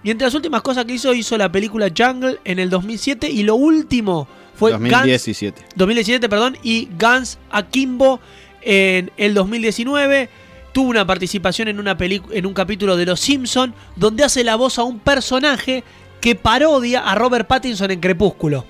Y 0.03 0.11
entre 0.11 0.27
las 0.27 0.33
últimas 0.33 0.61
cosas 0.61 0.85
que 0.85 0.93
hizo, 0.93 1.13
hizo 1.13 1.37
la 1.37 1.51
película 1.51 1.89
Jungle 1.95 2.39
en 2.43 2.59
el 2.59 2.69
2007 2.69 3.29
y 3.29 3.43
lo 3.43 3.55
último 3.55 4.27
fue 4.55 4.71
Guns- 4.73 4.79
2017. 4.91 5.65
2017, 5.75 6.29
perdón, 6.29 6.57
y 6.61 6.89
Guns 6.99 7.39
Akimbo 7.49 8.19
en 8.61 9.11
el 9.17 9.33
2019. 9.33 10.29
Tuvo 10.73 10.89
una 10.89 11.05
participación 11.05 11.67
en, 11.67 11.79
una 11.79 11.95
en 11.99 12.45
un 12.45 12.53
capítulo 12.53 12.97
de 12.97 13.05
Los 13.05 13.19
Simpson 13.19 13.73
donde 13.95 14.23
hace 14.23 14.43
la 14.43 14.55
voz 14.55 14.77
a 14.79 14.83
un 14.83 14.99
personaje 14.99 15.83
que 16.19 16.35
parodia 16.35 17.01
a 17.01 17.15
Robert 17.15 17.47
Pattinson 17.47 17.91
en 17.91 17.99
Crepúsculo. 17.99 18.65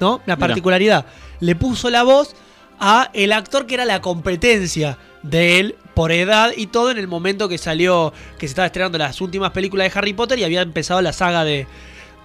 ¿No? 0.00 0.20
La 0.26 0.36
particularidad. 0.36 1.06
Le 1.40 1.54
puso 1.56 1.88
la 1.90 2.02
voz 2.02 2.34
a 2.80 3.10
el 3.14 3.32
actor 3.32 3.66
que 3.66 3.74
era 3.74 3.84
la 3.84 4.00
competencia 4.00 4.98
de 5.22 5.58
él 5.60 5.74
por 5.94 6.12
edad 6.12 6.50
y 6.56 6.66
todo 6.66 6.90
en 6.90 6.98
el 6.98 7.08
momento 7.08 7.48
que 7.48 7.58
salió, 7.58 8.12
que 8.38 8.46
se 8.46 8.52
estaba 8.52 8.66
estrenando 8.66 8.98
las 8.98 9.20
últimas 9.20 9.50
películas 9.52 9.92
de 9.92 9.98
Harry 9.98 10.12
Potter 10.12 10.38
y 10.38 10.44
había 10.44 10.62
empezado 10.62 11.00
la 11.02 11.12
saga 11.12 11.44
de, 11.44 11.66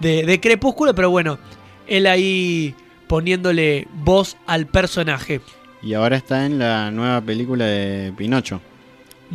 de, 0.00 0.24
de 0.24 0.40
Crepúsculo, 0.40 0.94
pero 0.94 1.10
bueno, 1.10 1.38
él 1.86 2.06
ahí 2.06 2.74
poniéndole 3.06 3.88
voz 3.92 4.36
al 4.46 4.66
personaje. 4.66 5.40
Y 5.82 5.94
ahora 5.94 6.16
está 6.16 6.46
en 6.46 6.58
la 6.58 6.90
nueva 6.90 7.20
película 7.20 7.64
de 7.64 8.12
Pinocho. 8.16 8.60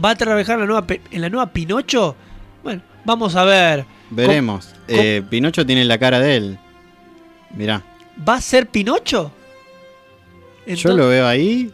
¿Va 0.03 0.12
a 0.12 0.15
trabajar 0.15 0.53
en 0.55 0.59
la 0.62 0.65
nueva, 0.67 0.88
pe- 0.88 1.01
en 1.12 1.21
la 1.21 1.29
nueva 1.29 1.47
Pinocho? 1.51 2.15
Bueno, 2.63 2.81
vamos 3.03 3.36
a 3.36 3.43
ver. 3.43 3.86
Veremos. 4.12 4.69
Eh, 4.88 5.24
Pinocho 5.29 5.65
tiene 5.65 5.83
la 5.83 5.97
cara 5.97 6.19
de 6.19 6.38
él. 6.38 6.57
Mirá, 7.55 7.83
¿Va 8.27 8.36
a 8.36 8.41
ser 8.41 8.67
Pinocho? 8.67 9.31
Yo 10.75 10.93
lo 10.95 11.07
veo 11.07 11.27
ahí. 11.27 11.71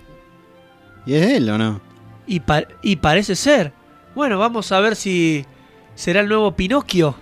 ¿Y 1.05 1.13
es 1.15 1.31
él 1.31 1.49
o 1.49 1.57
no? 1.57 1.81
y, 2.25 2.39
pa- 2.39 2.63
y 2.81 2.95
parece 2.95 3.35
ser. 3.35 3.73
Bueno, 4.15 4.37
vamos 4.39 4.71
a 4.71 4.79
ver 4.79 4.95
si 4.95 5.45
será 5.95 6.21
el 6.21 6.27
nuevo 6.29 6.55
Pinocchio. 6.55 7.15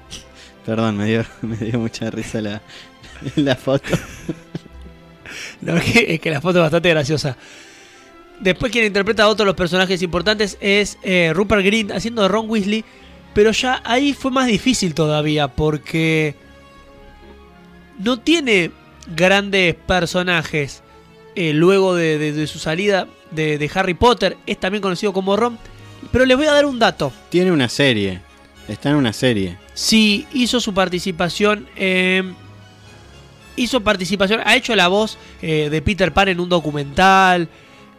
Perdón, 0.66 0.96
me 0.96 1.06
dio, 1.06 1.24
me 1.42 1.56
dio 1.56 1.78
mucha 1.78 2.10
risa 2.10 2.40
la, 2.40 2.62
la 3.36 3.56
foto. 3.56 3.88
No, 5.60 5.76
es 5.76 5.84
que, 5.92 6.14
es 6.14 6.20
que 6.20 6.30
la 6.30 6.40
foto 6.40 6.58
es 6.58 6.62
bastante 6.62 6.90
graciosa. 6.90 7.36
Después 8.40 8.70
quien 8.70 8.84
interpreta 8.84 9.24
a 9.24 9.28
otro 9.28 9.44
de 9.44 9.48
los 9.48 9.56
personajes 9.56 10.00
importantes 10.02 10.56
es 10.60 10.96
eh, 11.02 11.32
Rupert 11.34 11.64
Grint 11.64 11.90
haciendo 11.90 12.22
de 12.22 12.28
Ron 12.28 12.48
Weasley. 12.48 12.84
Pero 13.34 13.50
ya 13.50 13.82
ahí 13.84 14.12
fue 14.14 14.30
más 14.30 14.46
difícil 14.46 14.94
todavía 14.94 15.48
porque 15.48 16.34
no 17.98 18.20
tiene 18.20 18.70
grandes 19.14 19.74
personajes 19.74 20.82
eh, 21.40 21.52
luego 21.54 21.94
de, 21.94 22.18
de- 22.18 22.32
de 22.32 22.46
su 22.46 22.58
salida 22.58 23.06
de, 23.30 23.58
de 23.58 23.70
Harry 23.74 23.94
Potter. 23.94 24.36
Es 24.46 24.58
también 24.58 24.82
conocido 24.82 25.12
como 25.12 25.36
Ron. 25.36 25.58
Pero 26.10 26.24
les 26.26 26.36
voy 26.36 26.46
a 26.46 26.52
dar 26.52 26.66
un 26.66 26.78
dato. 26.78 27.12
Tiene 27.28 27.52
una 27.52 27.68
serie. 27.68 28.20
Está 28.68 28.90
en 28.90 28.96
una 28.96 29.12
serie. 29.12 29.56
Sí, 29.74 30.26
hizo 30.32 30.60
su 30.60 30.72
participación. 30.74 31.66
eh, 31.76 32.22
hizo 33.56 33.80
participación. 33.80 34.40
Ha 34.44 34.56
hecho 34.56 34.74
la 34.76 34.88
voz 34.88 35.18
eh, 35.42 35.68
de 35.70 35.82
Peter 35.82 36.12
Pan 36.12 36.28
en 36.28 36.40
un 36.40 36.48
documental. 36.48 37.48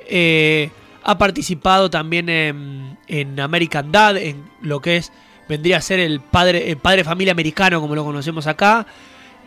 eh, 0.07 0.69
ha 1.03 1.17
participado 1.17 1.89
también 1.89 2.27
en, 2.29 2.97
en 3.07 3.39
American 3.39 3.91
Dad, 3.91 4.17
en 4.17 4.43
lo 4.61 4.81
que 4.81 4.97
es. 4.97 5.11
Vendría 5.47 5.77
a 5.77 5.81
ser 5.81 5.99
el 5.99 6.19
padre, 6.19 6.69
el 6.69 6.77
padre 6.77 7.03
familia 7.03 7.31
americano, 7.31 7.81
como 7.81 7.95
lo 7.95 8.03
conocemos 8.03 8.45
acá. 8.47 8.85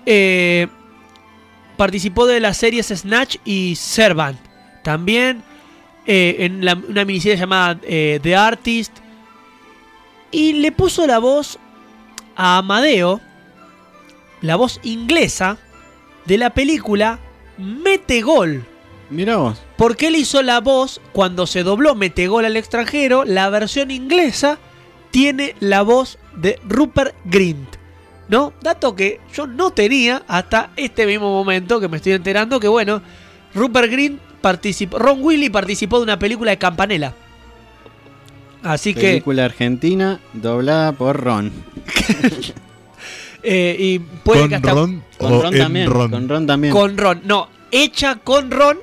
Eh, 0.06 0.66
participó 1.76 2.26
de 2.26 2.40
las 2.40 2.56
series 2.56 2.88
Snatch 2.88 3.36
y 3.44 3.74
Servant. 3.76 4.38
También 4.82 5.42
eh, 6.06 6.36
en 6.40 6.64
la- 6.64 6.74
una 6.88 7.04
miniserie 7.04 7.36
llamada 7.38 7.78
eh, 7.84 8.18
The 8.22 8.36
Artist. 8.36 8.98
Y 10.30 10.54
le 10.54 10.72
puso 10.72 11.06
la 11.06 11.18
voz 11.18 11.58
a 12.36 12.58
Amadeo, 12.58 13.20
la 14.40 14.56
voz 14.56 14.80
inglesa 14.82 15.58
de 16.24 16.38
la 16.38 16.50
película 16.50 17.18
Metegol. 17.58 18.64
Mira 19.10 19.36
vos. 19.36 19.60
Porque 19.76 20.06
él 20.08 20.16
hizo 20.16 20.42
la 20.42 20.60
voz 20.60 21.00
cuando 21.12 21.46
se 21.46 21.62
dobló 21.62 21.94
Metegol 21.94 22.46
al 22.46 22.56
extranjero, 22.56 23.24
la 23.24 23.50
versión 23.50 23.90
inglesa 23.90 24.58
tiene 25.10 25.54
la 25.60 25.82
voz 25.82 26.18
de 26.34 26.58
Rupert 26.66 27.14
Grint. 27.26 27.76
¿No? 28.32 28.54
Dato 28.62 28.96
que 28.96 29.20
yo 29.34 29.46
no 29.46 29.72
tenía 29.72 30.22
hasta 30.26 30.70
este 30.76 31.04
mismo 31.04 31.30
momento 31.30 31.78
que 31.78 31.88
me 31.88 31.98
estoy 31.98 32.12
enterando 32.12 32.58
que 32.58 32.66
bueno, 32.66 33.02
Rupert 33.54 33.92
Grint 33.92 34.18
participó, 34.40 34.98
Ron 34.98 35.18
Willy 35.22 35.50
participó 35.50 35.98
de 35.98 36.04
una 36.04 36.18
película 36.18 36.50
de 36.50 36.56
Campanella. 36.56 37.12
Así 38.62 38.94
que 38.94 39.02
Película 39.02 39.44
argentina 39.44 40.18
doblada 40.32 40.92
por 40.92 41.22
Ron. 41.22 41.52
eh, 43.42 43.76
y 43.78 43.98
puede 43.98 44.44
que 44.44 44.48
¿Con 44.48 44.54
hasta 44.54 44.70
Ron 44.72 45.04
Con 45.18 45.32
o 45.34 45.42
Ron 45.42 45.58
también. 45.58 45.90
Ron? 45.90 46.10
Con 46.10 46.28
Ron 46.30 46.46
también. 46.46 46.72
con 46.72 46.96
Ron, 46.96 47.20
no, 47.24 47.48
hecha 47.70 48.16
con 48.16 48.50
Ron, 48.50 48.78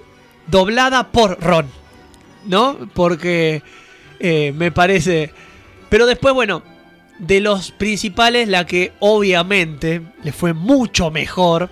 doblada 0.46 1.12
por 1.12 1.42
Ron, 1.42 1.66
¿no? 2.46 2.78
Porque 2.94 3.64
eh, 4.20 4.54
me 4.56 4.72
parece. 4.72 5.34
Pero 5.90 6.06
después, 6.06 6.36
bueno, 6.36 6.62
de 7.20 7.40
los 7.42 7.72
principales, 7.72 8.48
la 8.48 8.66
que 8.66 8.94
obviamente 9.00 10.02
le 10.24 10.32
fue 10.32 10.54
mucho 10.54 11.12
mejor, 11.12 11.70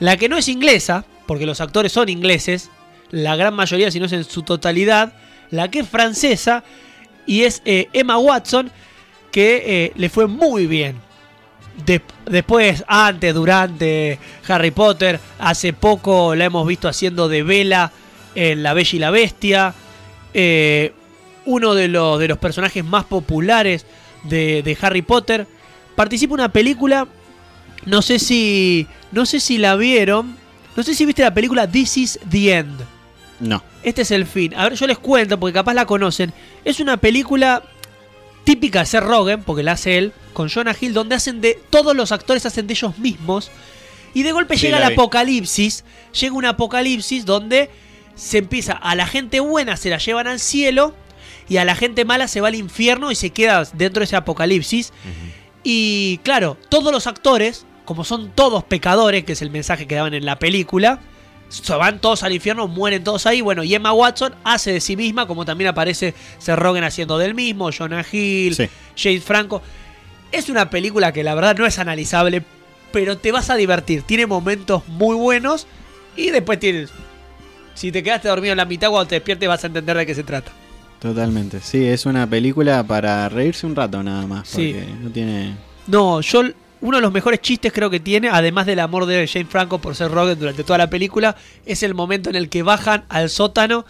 la 0.00 0.16
que 0.16 0.28
no 0.28 0.36
es 0.36 0.48
inglesa, 0.48 1.04
porque 1.26 1.46
los 1.46 1.60
actores 1.60 1.92
son 1.92 2.08
ingleses, 2.08 2.70
la 3.10 3.36
gran 3.36 3.54
mayoría, 3.54 3.90
si 3.90 4.00
no 4.00 4.06
es 4.06 4.12
en 4.12 4.24
su 4.24 4.42
totalidad, 4.42 5.12
la 5.50 5.70
que 5.70 5.80
es 5.80 5.88
francesa 5.88 6.64
y 7.26 7.42
es 7.44 7.62
eh, 7.64 7.88
Emma 7.92 8.18
Watson, 8.18 8.70
que 9.30 9.62
eh, 9.66 9.92
le 9.96 10.08
fue 10.08 10.26
muy 10.26 10.66
bien. 10.66 10.96
De- 11.84 12.00
después, 12.26 12.84
antes, 12.88 13.34
durante 13.34 14.18
Harry 14.48 14.70
Potter, 14.70 15.20
hace 15.38 15.72
poco 15.72 16.34
la 16.34 16.46
hemos 16.46 16.66
visto 16.66 16.88
haciendo 16.88 17.28
de 17.28 17.42
Bella 17.42 17.92
en 18.34 18.62
La 18.62 18.72
Bella 18.74 18.90
y 18.96 18.98
la 18.98 19.10
Bestia. 19.10 19.74
eh, 20.34 20.92
uno 21.44 21.74
de 21.74 21.88
los, 21.88 22.18
de 22.18 22.28
los 22.28 22.36
personajes 22.36 22.84
más 22.84 23.04
populares 23.04 23.86
de, 24.24 24.62
de 24.62 24.78
Harry 24.80 25.02
Potter. 25.02 25.46
Participa 25.96 26.34
una 26.34 26.50
película. 26.52 27.08
No 27.86 28.02
sé 28.02 28.18
si. 28.18 28.86
No 29.12 29.26
sé 29.26 29.40
si 29.40 29.58
la 29.58 29.76
vieron. 29.76 30.36
No 30.76 30.82
sé 30.82 30.94
si 30.94 31.04
viste 31.06 31.22
la 31.22 31.34
película 31.34 31.70
This 31.70 31.96
is 31.96 32.20
the 32.30 32.54
End. 32.54 32.80
No. 33.40 33.62
Este 33.82 34.02
es 34.02 34.10
el 34.10 34.26
fin. 34.26 34.54
A 34.54 34.64
ver, 34.64 34.74
yo 34.74 34.86
les 34.86 34.98
cuento 34.98 35.38
porque 35.38 35.54
capaz 35.54 35.74
la 35.74 35.86
conocen. 35.86 36.32
Es 36.64 36.80
una 36.80 36.96
película 36.96 37.62
típica 38.44 38.80
de 38.80 38.86
Seth 38.86 39.02
Rogen, 39.04 39.42
porque 39.42 39.62
la 39.62 39.72
hace 39.72 39.98
él, 39.98 40.12
con 40.32 40.48
Jonah 40.48 40.74
Hill, 40.78 40.92
donde 40.94 41.14
hacen 41.14 41.40
de. 41.40 41.58
Todos 41.70 41.94
los 41.96 42.12
actores 42.12 42.46
hacen 42.46 42.66
de 42.66 42.74
ellos 42.74 42.98
mismos. 42.98 43.50
Y 44.14 44.22
de 44.22 44.32
golpe 44.32 44.56
Sí, 44.56 44.66
llega 44.66 44.78
el 44.82 44.88
vi. 44.88 44.92
apocalipsis. 44.94 45.84
Llega 46.18 46.34
un 46.34 46.44
apocalipsis 46.46 47.24
donde 47.24 47.70
se 48.14 48.38
empieza. 48.38 48.72
A 48.72 48.94
la 48.94 49.06
gente 49.06 49.40
buena 49.40 49.76
se 49.76 49.90
la 49.90 49.98
llevan 49.98 50.26
al 50.26 50.40
cielo. 50.40 50.94
Y 51.48 51.56
a 51.56 51.64
la 51.64 51.74
gente 51.74 52.04
mala 52.04 52.28
se 52.28 52.40
va 52.40 52.48
al 52.48 52.54
infierno 52.54 53.10
y 53.10 53.14
se 53.14 53.30
queda 53.30 53.64
dentro 53.72 54.00
de 54.00 54.04
ese 54.04 54.16
apocalipsis. 54.16 54.92
Y 55.62 56.18
claro, 56.22 56.56
todos 56.68 56.92
los 56.92 57.06
actores, 57.06 57.66
como 57.84 58.04
son 58.04 58.30
todos 58.34 58.64
pecadores, 58.64 59.24
que 59.24 59.32
es 59.32 59.42
el 59.42 59.50
mensaje 59.50 59.86
que 59.86 59.94
daban 59.94 60.14
en 60.14 60.24
la 60.26 60.38
película, 60.38 61.00
se 61.48 61.74
van 61.74 62.00
todos 62.00 62.22
al 62.22 62.32
infierno, 62.32 62.68
mueren 62.68 63.02
todos 63.02 63.24
ahí. 63.26 63.40
Bueno, 63.40 63.64
y 63.64 63.74
Emma 63.74 63.92
Watson 63.92 64.34
hace 64.44 64.72
de 64.72 64.80
sí 64.80 64.96
misma, 64.96 65.26
como 65.26 65.44
también 65.46 65.68
aparece 65.68 66.14
Seth 66.38 66.58
Rogen 66.58 66.84
haciendo 66.84 67.16
del 67.18 67.34
mismo, 67.34 67.70
Jonah 67.72 68.04
Hill, 68.10 68.54
Sí. 68.54 68.68
James 68.96 69.24
Franco. 69.24 69.62
Es 70.30 70.50
una 70.50 70.68
película 70.68 71.12
que 71.12 71.24
la 71.24 71.34
verdad 71.34 71.56
no 71.56 71.64
es 71.64 71.78
analizable, 71.78 72.42
pero 72.92 73.16
te 73.16 73.32
vas 73.32 73.48
a 73.48 73.56
divertir. 73.56 74.02
Tiene 74.02 74.26
momentos 74.26 74.86
muy 74.88 75.16
buenos 75.16 75.66
y 76.16 76.30
después 76.30 76.58
tienes... 76.60 76.90
Si 77.74 77.92
te 77.92 78.02
quedaste 78.02 78.28
dormido 78.28 78.52
en 78.52 78.58
la 78.58 78.64
mitad, 78.64 78.90
cuando 78.90 79.08
te 79.08 79.14
despiertes 79.14 79.48
vas 79.48 79.62
a 79.64 79.68
entender 79.68 79.96
de 79.96 80.04
qué 80.04 80.14
se 80.14 80.24
trata. 80.24 80.50
Totalmente. 81.00 81.60
Sí, 81.60 81.86
es 81.86 82.06
una 82.06 82.28
película 82.28 82.82
para 82.84 83.28
reírse 83.28 83.66
un 83.66 83.76
rato 83.76 84.02
nada 84.02 84.26
más. 84.26 84.48
Sí. 84.48 84.74
Porque 84.74 84.92
no 85.02 85.10
tiene. 85.10 85.56
No, 85.86 86.20
yo 86.20 86.42
uno 86.80 86.96
de 86.98 87.02
los 87.02 87.12
mejores 87.12 87.40
chistes 87.40 87.72
creo 87.72 87.90
que 87.90 88.00
tiene, 88.00 88.28
además 88.28 88.66
del 88.66 88.80
amor 88.80 89.06
de 89.06 89.26
Jane 89.26 89.46
Franco 89.46 89.78
por 89.78 89.94
ser 89.96 90.10
Rogen 90.10 90.38
durante 90.38 90.64
toda 90.64 90.78
la 90.78 90.90
película, 90.90 91.36
es 91.66 91.82
el 91.82 91.94
momento 91.94 92.30
en 92.30 92.36
el 92.36 92.48
que 92.48 92.62
bajan 92.62 93.04
al 93.08 93.30
sótano 93.30 93.84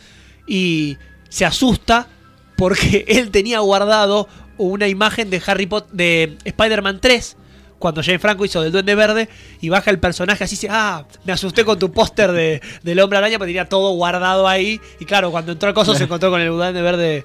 y 0.47 0.97
se 1.29 1.45
asusta 1.45 2.09
porque 2.57 3.05
él 3.09 3.31
tenía 3.31 3.61
guardado 3.61 4.29
una 4.57 4.89
imagen 4.89 5.31
de 5.31 5.43
Harry 5.47 5.67
Potter 5.67 5.91
de 5.93 6.37
Spider-Man 6.45 6.99
3 7.01 7.37
cuando 7.79 8.03
Jane 8.03 8.19
Franco 8.19 8.45
hizo 8.45 8.61
del 8.61 8.73
Duende 8.73 8.95
Verde 8.95 9.29
y 9.61 9.69
baja 9.69 9.91
el 9.91 9.99
personaje 9.99 10.45
así, 10.45 10.57
dice, 10.57 10.69
ah, 10.71 11.05
me 11.25 11.33
asusté 11.33 11.65
con 11.65 11.79
tu 11.79 11.93
póster 11.93 12.33
de, 12.33 12.61
del 12.83 13.01
Hombre 13.01 13.19
Araña, 13.19 13.39
porque 13.39 13.51
tenía 13.51 13.69
todo 13.69 13.93
guardado 13.93 14.49
ahí. 14.49 14.81
Y 14.99 15.05
claro, 15.05 15.31
cuando 15.31 15.53
entró 15.53 15.69
al 15.69 15.75
coso 15.75 15.95
se 15.95 16.05
encontró 16.05 16.31
con 16.31 16.41
el 16.41 16.49
Duende 16.49 16.83
Verde 16.83 17.25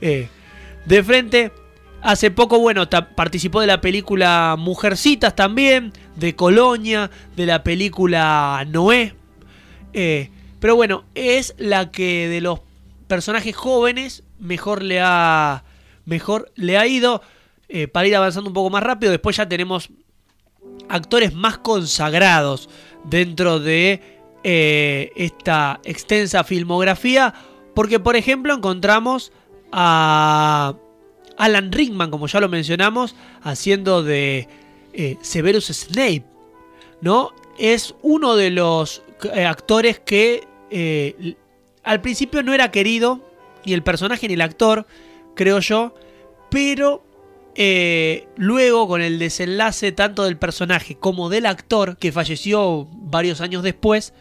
eh, 0.00 0.28
de 0.84 1.04
frente. 1.04 1.52
Hace 2.02 2.32
poco, 2.32 2.58
bueno, 2.58 2.88
participó 2.90 3.60
de 3.60 3.68
la 3.68 3.80
película 3.80 4.56
Mujercitas 4.58 5.36
también, 5.36 5.92
de 6.16 6.34
Colonia, 6.34 7.12
de 7.36 7.46
la 7.46 7.62
película 7.62 8.66
Noé. 8.68 9.14
Eh, 9.92 10.30
pero 10.58 10.74
bueno, 10.74 11.04
es 11.14 11.54
la 11.58 11.92
que 11.92 12.28
de 12.28 12.40
los 12.40 12.60
personajes 13.06 13.54
jóvenes 13.54 14.24
mejor 14.40 14.82
le 14.82 15.00
ha, 15.00 15.62
mejor 16.04 16.50
le 16.56 16.76
ha 16.76 16.86
ido. 16.86 17.22
Eh, 17.74 17.88
para 17.88 18.06
ir 18.06 18.14
avanzando 18.14 18.50
un 18.50 18.54
poco 18.54 18.68
más 18.68 18.82
rápido, 18.82 19.12
después 19.12 19.34
ya 19.34 19.48
tenemos 19.48 19.88
actores 20.90 21.32
más 21.32 21.56
consagrados 21.56 22.68
dentro 23.04 23.60
de 23.60 24.28
eh, 24.44 25.10
esta 25.16 25.80
extensa 25.82 26.44
filmografía. 26.44 27.32
Porque, 27.74 27.98
por 27.98 28.14
ejemplo, 28.14 28.52
encontramos 28.52 29.32
a 29.72 30.74
Alan 31.38 31.72
Rickman, 31.72 32.10
como 32.10 32.26
ya 32.26 32.40
lo 32.40 32.50
mencionamos, 32.50 33.16
haciendo 33.40 34.02
de 34.02 34.48
eh, 34.92 35.16
Severus 35.22 35.68
Snape. 35.68 36.24
¿No? 37.00 37.30
Es 37.56 37.94
uno 38.02 38.36
de 38.36 38.50
los 38.50 39.02
actores 39.46 39.98
que 39.98 40.46
al 41.82 42.00
principio 42.02 42.42
no 42.42 42.52
era 42.52 42.70
querido, 42.70 43.26
ni 43.64 43.72
el 43.72 43.82
personaje 43.82 44.28
ni 44.28 44.34
el 44.34 44.42
actor, 44.42 44.86
creo 45.34 45.58
yo, 45.60 45.94
pero 46.50 47.02
eh, 47.54 48.28
luego 48.36 48.88
con 48.88 49.02
el 49.02 49.18
desenlace 49.18 49.92
tanto 49.92 50.24
del 50.24 50.38
personaje 50.38 50.96
como 50.96 51.28
del 51.28 51.46
actor, 51.46 51.96
que 51.98 52.12
falleció 52.12 52.88
varios 52.92 53.40
años 53.40 53.62
después, 53.62 54.14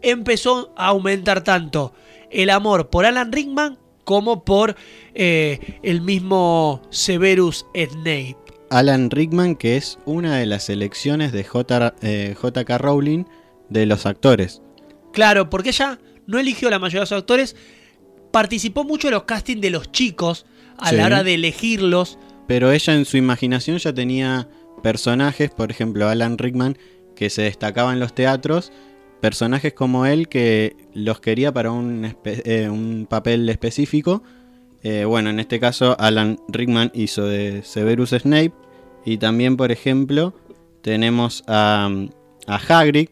empezó 0.00 0.72
a 0.76 0.88
aumentar 0.88 1.44
tanto 1.44 1.94
el 2.30 2.50
amor 2.50 2.90
por 2.90 3.06
Alan 3.06 3.30
Rickman 3.32 3.78
como 4.04 4.44
por 4.44 4.76
eh, 5.14 5.78
el 5.82 6.00
mismo 6.00 6.82
Severus 6.90 7.66
Snape. 7.74 8.36
Alan 8.70 9.10
Rickman, 9.10 9.54
que 9.54 9.76
es 9.76 9.98
una 10.06 10.38
de 10.38 10.46
las 10.46 10.68
elecciones 10.70 11.30
de 11.32 11.44
J, 11.44 11.94
eh, 12.00 12.34
JK 12.42 12.70
Rowling 12.78 13.24
de 13.68 13.86
los 13.86 14.06
actores. 14.06 14.62
Claro, 15.12 15.50
porque 15.50 15.70
ella 15.70 15.98
no 16.26 16.38
eligió 16.38 16.70
la 16.70 16.78
mayoría 16.78 17.00
de 17.00 17.10
los 17.10 17.12
actores, 17.12 17.54
participó 18.30 18.84
mucho 18.84 19.08
en 19.08 19.14
los 19.14 19.24
castings 19.24 19.60
de 19.60 19.70
los 19.70 19.92
chicos 19.92 20.46
a 20.78 20.92
la 20.92 21.06
hora 21.06 21.22
de 21.22 21.34
elegirlos. 21.34 22.18
Pero 22.46 22.72
ella 22.72 22.94
en 22.94 23.04
su 23.04 23.16
imaginación 23.16 23.78
ya 23.78 23.92
tenía 23.92 24.48
personajes, 24.82 25.50
por 25.50 25.70
ejemplo 25.70 26.08
Alan 26.08 26.38
Rickman, 26.38 26.76
que 27.14 27.30
se 27.30 27.42
destacaba 27.42 27.92
en 27.92 28.00
los 28.00 28.14
teatros, 28.14 28.72
personajes 29.20 29.72
como 29.72 30.06
él 30.06 30.28
que 30.28 30.76
los 30.94 31.20
quería 31.20 31.52
para 31.52 31.70
un, 31.70 32.14
eh, 32.24 33.06
papel 33.08 33.48
específico. 33.48 34.22
Eh, 34.82 35.04
bueno, 35.04 35.30
en 35.30 35.38
este 35.38 35.60
caso 35.60 35.96
Alan 36.00 36.38
Rickman 36.48 36.90
hizo 36.94 37.26
de 37.26 37.62
Severus 37.62 38.10
Snape 38.10 38.52
y 39.04 39.18
también, 39.18 39.56
por 39.56 39.70
ejemplo, 39.70 40.34
tenemos 40.82 41.44
a, 41.46 41.88
a 42.46 42.56
Hagrid, 42.56 43.08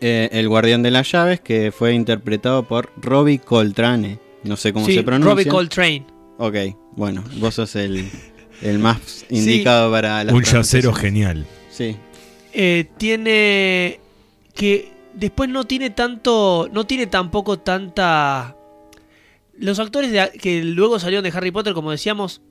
eh, 0.00 0.28
el 0.32 0.48
Guardián 0.48 0.82
de 0.82 0.90
las 0.90 1.10
Llaves, 1.10 1.40
que 1.40 1.72
fue 1.72 1.94
interpretado 1.94 2.62
por 2.64 2.90
Robbie 2.96 3.38
Coltrane. 3.38 4.18
No 4.44 4.56
sé 4.56 4.72
cómo 4.72 4.86
se 4.86 5.02
pronuncia. 5.02 5.30
Robbie 5.30 5.46
Coltrane. 5.46 6.06
Ok, 6.38 6.54
bueno, 6.98 7.22
vos 7.36 7.54
sos 7.54 7.76
el, 7.76 8.10
más 8.80 9.24
indicado 9.30 9.92
para 9.92 10.24
la. 10.24 10.34
Un 10.34 10.42
yacero 10.42 10.92
genial. 10.92 11.46
Sí. 11.70 11.96
Eh, 12.52 12.90
tiene. 12.98 14.00
que 14.52 14.92
después 15.14 15.48
no 15.48 15.64
tiene 15.64 15.90
tanto. 15.90 16.68
No 16.72 16.86
tiene 16.86 17.06
tampoco 17.06 17.60
tanta. 17.60 18.56
Los 19.56 19.78
actores 19.78 20.30
que 20.40 20.64
luego 20.64 20.98
salieron 20.98 21.22
de 21.22 21.30
Harry 21.30 21.52
Potter, 21.52 21.72
como 21.72 21.92
decíamos, 21.92 22.42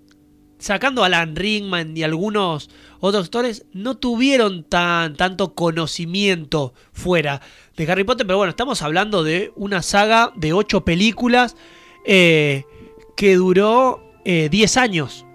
sacando 0.59 1.03
a 1.03 1.07
Alan 1.07 1.35
Rickman 1.35 1.97
y 1.97 2.03
algunos 2.03 2.69
otros 3.01 3.25
actores, 3.25 3.65
no 3.73 3.97
tuvieron 3.97 4.63
tan, 4.63 5.17
tanto 5.17 5.55
conocimiento 5.55 6.73
fuera 6.93 7.41
de 7.75 7.91
Harry 7.91 8.05
Potter. 8.05 8.25
Pero 8.25 8.37
bueno, 8.37 8.51
estamos 8.51 8.81
hablando 8.81 9.25
de 9.25 9.51
una 9.57 9.81
saga 9.81 10.31
de 10.37 10.53
ocho 10.53 10.85
películas 10.85 11.57
eh, 12.05 12.63
que 13.17 13.35
duró 13.35 14.06
10 14.27 14.77
eh, 14.77 14.79
años. 14.79 15.25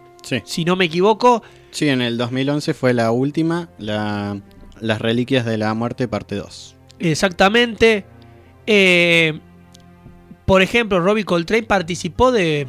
Si 0.45 0.65
no 0.65 0.77
me 0.77 0.85
equivoco. 0.85 1.43
Sí, 1.71 1.89
en 1.89 2.03
el 2.03 2.17
2011 2.19 2.75
fue 2.75 2.95
la 2.95 3.11
última, 3.11 3.69
la, 3.79 4.41
Las 4.81 5.01
Reliquias 5.01 5.45
de 5.45 5.57
la 5.57 5.75
Muerte, 5.75 6.09
parte 6.09 6.37
2. 6.37 6.77
Exactamente. 6.99 8.05
Eh, 8.67 9.41
por 10.47 10.63
ejemplo, 10.63 11.01
Robbie 11.01 11.25
Coltrane 11.25 11.65
participó 11.65 12.31
de 12.31 12.69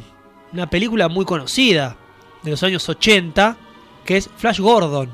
una 0.52 0.68
película 0.68 1.08
muy 1.08 1.24
conocida, 1.24 1.96
de 2.42 2.50
los 2.50 2.62
años 2.62 2.88
80, 2.88 3.56
que 4.04 4.16
es 4.16 4.30
Flash 4.36 4.60
Gordon. 4.60 5.10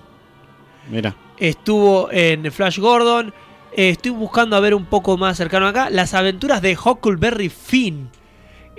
Mira. 0.91 1.17
Estuvo 1.39 2.11
en 2.11 2.51
Flash 2.53 2.79
Gordon. 2.79 3.35
Eh, 3.73 3.91
estoy 3.91 4.13
buscando 4.13 4.57
a 4.57 4.61
ver 4.61 4.75
un 4.75 4.87
poco 4.87 5.17
más 5.17 5.37
cercano 5.37 5.67
acá. 5.67 5.91
Las 5.91 6.15
aventuras 6.15 6.63
de 6.63 6.77
Huckleberry 6.77 7.49
Finn. 7.49 8.11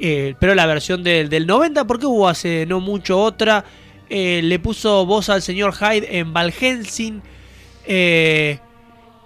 Eh, 0.04 0.34
pero 0.40 0.56
la 0.56 0.66
versión 0.66 1.04
del, 1.04 1.30
del 1.30 1.46
90, 1.46 1.86
porque 1.86 2.08
hubo 2.08 2.28
hace 2.28 2.66
no 2.66 2.80
mucho 2.80 3.22
otra. 3.22 3.64
Eh, 4.10 4.42
le 4.44 4.58
puso 4.58 5.06
voz 5.06 5.30
al 5.30 5.44
señor 5.44 5.76
Hyde 5.76 6.18
en 6.18 6.34
Val 6.34 6.52
Helsing. 6.52 7.22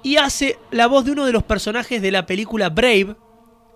y 0.03 0.17
hace 0.17 0.59
la 0.71 0.87
voz 0.87 1.05
de 1.05 1.11
uno 1.11 1.25
de 1.25 1.31
los 1.31 1.43
personajes 1.43 2.01
de 2.01 2.11
la 2.11 2.25
película 2.25 2.69
Brave, 2.69 3.15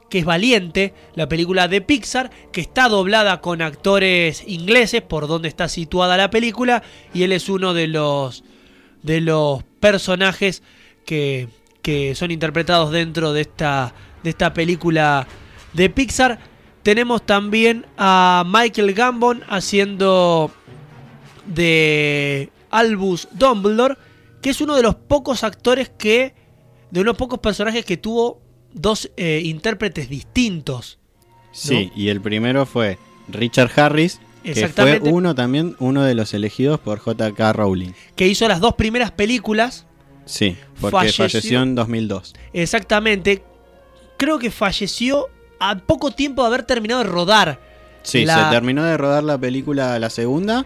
que 0.09 0.19
es 0.19 0.25
Valiente, 0.25 0.93
la 1.15 1.29
película 1.29 1.67
de 1.67 1.81
Pixar, 1.81 2.31
que 2.51 2.61
está 2.61 2.89
doblada 2.89 3.39
con 3.39 3.61
actores 3.61 4.43
ingleses 4.45 5.01
por 5.01 5.27
donde 5.27 5.47
está 5.47 5.69
situada 5.69 6.17
la 6.17 6.29
película, 6.29 6.83
y 7.13 7.23
él 7.23 7.31
es 7.31 7.47
uno 7.47 7.73
de 7.73 7.87
los, 7.87 8.43
de 9.03 9.21
los 9.21 9.63
personajes 9.79 10.63
que, 11.05 11.47
que 11.81 12.13
son 12.15 12.31
interpretados 12.31 12.91
dentro 12.91 13.33
de 13.33 13.41
esta, 13.41 13.93
de 14.23 14.31
esta 14.31 14.53
película 14.53 15.27
de 15.73 15.89
Pixar. 15.89 16.39
Tenemos 16.89 17.23
también 17.23 17.85
a 17.99 18.43
Michael 18.47 18.95
Gambon 18.95 19.43
haciendo 19.47 20.49
de 21.45 22.49
Albus 22.71 23.27
Dumbledore, 23.31 23.95
que 24.41 24.49
es 24.49 24.59
uno 24.59 24.75
de 24.75 24.81
los 24.81 24.95
pocos 24.95 25.43
actores 25.43 25.91
que, 25.95 26.33
de 26.89 27.01
unos 27.01 27.15
pocos 27.15 27.37
personajes 27.37 27.85
que 27.85 27.97
tuvo 27.97 28.41
dos 28.73 29.11
eh, 29.17 29.39
intérpretes 29.45 30.09
distintos. 30.09 30.97
Sí, 31.51 31.91
y 31.95 32.07
el 32.07 32.21
primero 32.21 32.65
fue 32.65 32.97
Richard 33.27 33.69
Harris, 33.79 34.19
que 34.43 34.67
fue 34.69 34.99
uno 35.03 35.35
también, 35.35 35.75
uno 35.77 36.01
de 36.01 36.15
los 36.15 36.33
elegidos 36.33 36.79
por 36.79 36.97
J.K. 36.97 37.53
Rowling. 37.53 37.91
Que 38.15 38.27
hizo 38.27 38.47
las 38.47 38.61
dos 38.61 38.73
primeras 38.73 39.11
películas. 39.11 39.85
Sí, 40.25 40.57
porque 40.81 41.11
falleció, 41.11 41.61
en 41.61 41.75
2002. 41.75 42.33
Exactamente. 42.51 43.43
Creo 44.17 44.39
que 44.39 44.49
falleció 44.49 45.27
a 45.59 45.77
poco 45.77 46.11
tiempo 46.11 46.41
de 46.41 46.47
haber 46.47 46.63
terminado 46.63 47.03
de 47.03 47.09
rodar. 47.09 47.59
Sí, 48.03 48.25
se 48.25 48.43
terminó 48.49 48.83
de 48.83 48.97
rodar 48.97 49.23
la 49.23 49.37
película, 49.37 49.99
la 49.99 50.09
segunda. 50.09 50.65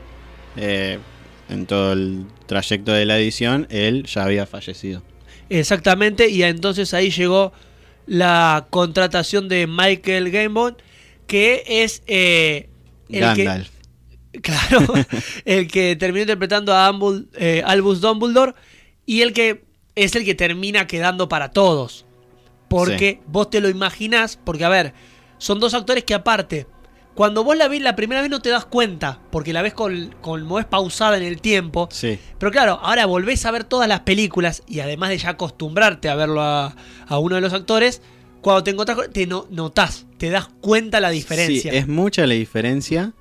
Eh, 0.55 0.99
en 1.49 1.65
todo 1.65 1.93
el 1.93 2.25
trayecto 2.45 2.91
de 2.91 3.05
la 3.05 3.17
edición, 3.17 3.67
él 3.69 4.05
ya 4.05 4.23
había 4.23 4.45
fallecido. 4.45 5.01
Exactamente, 5.49 6.29
y 6.29 6.43
entonces 6.43 6.93
ahí 6.93 7.11
llegó 7.11 7.53
la 8.05 8.67
contratación 8.69 9.49
de 9.49 9.67
Michael 9.67 10.31
Gambon, 10.31 10.77
que 11.27 11.63
es 11.67 12.01
eh, 12.07 12.69
el 13.09 13.33
que 13.35 13.63
claro, 14.41 14.93
el 15.45 15.67
que 15.67 15.95
terminó 15.95 16.21
interpretando 16.21 16.73
a 16.73 16.91
eh, 17.35 17.61
Albus 17.65 18.01
Dumbledore 18.01 18.53
y 19.05 19.21
el 19.21 19.33
que 19.33 19.63
es 19.95 20.15
el 20.15 20.25
que 20.25 20.35
termina 20.35 20.87
quedando 20.87 21.29
para 21.29 21.51
todos. 21.51 22.05
Porque 22.77 23.21
vos 23.27 23.49
te 23.49 23.61
lo 23.61 23.69
imaginás, 23.69 24.37
porque 24.43 24.65
a 24.65 24.69
ver, 24.69 24.93
son 25.37 25.59
dos 25.59 25.73
actores 25.73 26.03
que 26.03 26.13
aparte, 26.13 26.67
cuando 27.15 27.43
vos 27.43 27.55
la 27.55 27.67
ves 27.67 27.81
la 27.81 27.95
primera 27.95 28.21
vez 28.21 28.29
no 28.29 28.41
te 28.41 28.49
das 28.49 28.65
cuenta, 28.65 29.19
porque 29.31 29.53
la 29.53 29.61
ves 29.61 29.73
con, 29.73 30.15
como 30.21 30.59
es 30.59 30.65
pausada 30.65 31.17
en 31.17 31.23
el 31.23 31.41
tiempo. 31.41 31.87
Sí. 31.91 32.17
Pero 32.39 32.51
claro, 32.51 32.79
ahora 32.81 33.05
volvés 33.05 33.45
a 33.45 33.51
ver 33.51 33.63
todas 33.63 33.87
las 33.87 34.01
películas 34.01 34.63
y 34.67 34.79
además 34.79 35.09
de 35.09 35.19
ya 35.19 35.29
acostumbrarte 35.29 36.09
a 36.09 36.15
verlo 36.15 36.41
a, 36.41 36.73
uno 37.19 37.35
de 37.35 37.41
los 37.41 37.53
actores, 37.53 38.01
cuando 38.41 38.63
te 38.63 38.71
encontrás 38.71 38.97
te 39.11 39.27
no, 39.27 39.47
notás, 39.51 40.07
te 40.17 40.29
das 40.29 40.47
cuenta 40.61 40.99
la 40.99 41.11
diferencia. 41.11 41.71
Sí, 41.71 41.77
es 41.77 41.87
mucha 41.87 42.25
la 42.25 42.33
diferencia. 42.33 43.13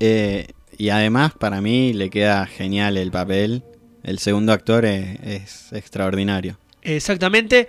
Eh, 0.00 0.48
y 0.76 0.88
además 0.88 1.32
para 1.38 1.60
mí 1.60 1.92
le 1.92 2.10
queda 2.10 2.46
genial 2.46 2.96
el 2.96 3.10
papel. 3.10 3.62
El 4.02 4.18
segundo 4.18 4.52
actor 4.52 4.84
es, 4.84 5.72
extraordinario. 5.72 6.58
Exactamente. 6.82 7.68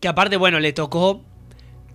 Que 0.00 0.08
aparte, 0.08 0.36
bueno, 0.36 0.60
le 0.60 0.72
tocó 0.72 1.24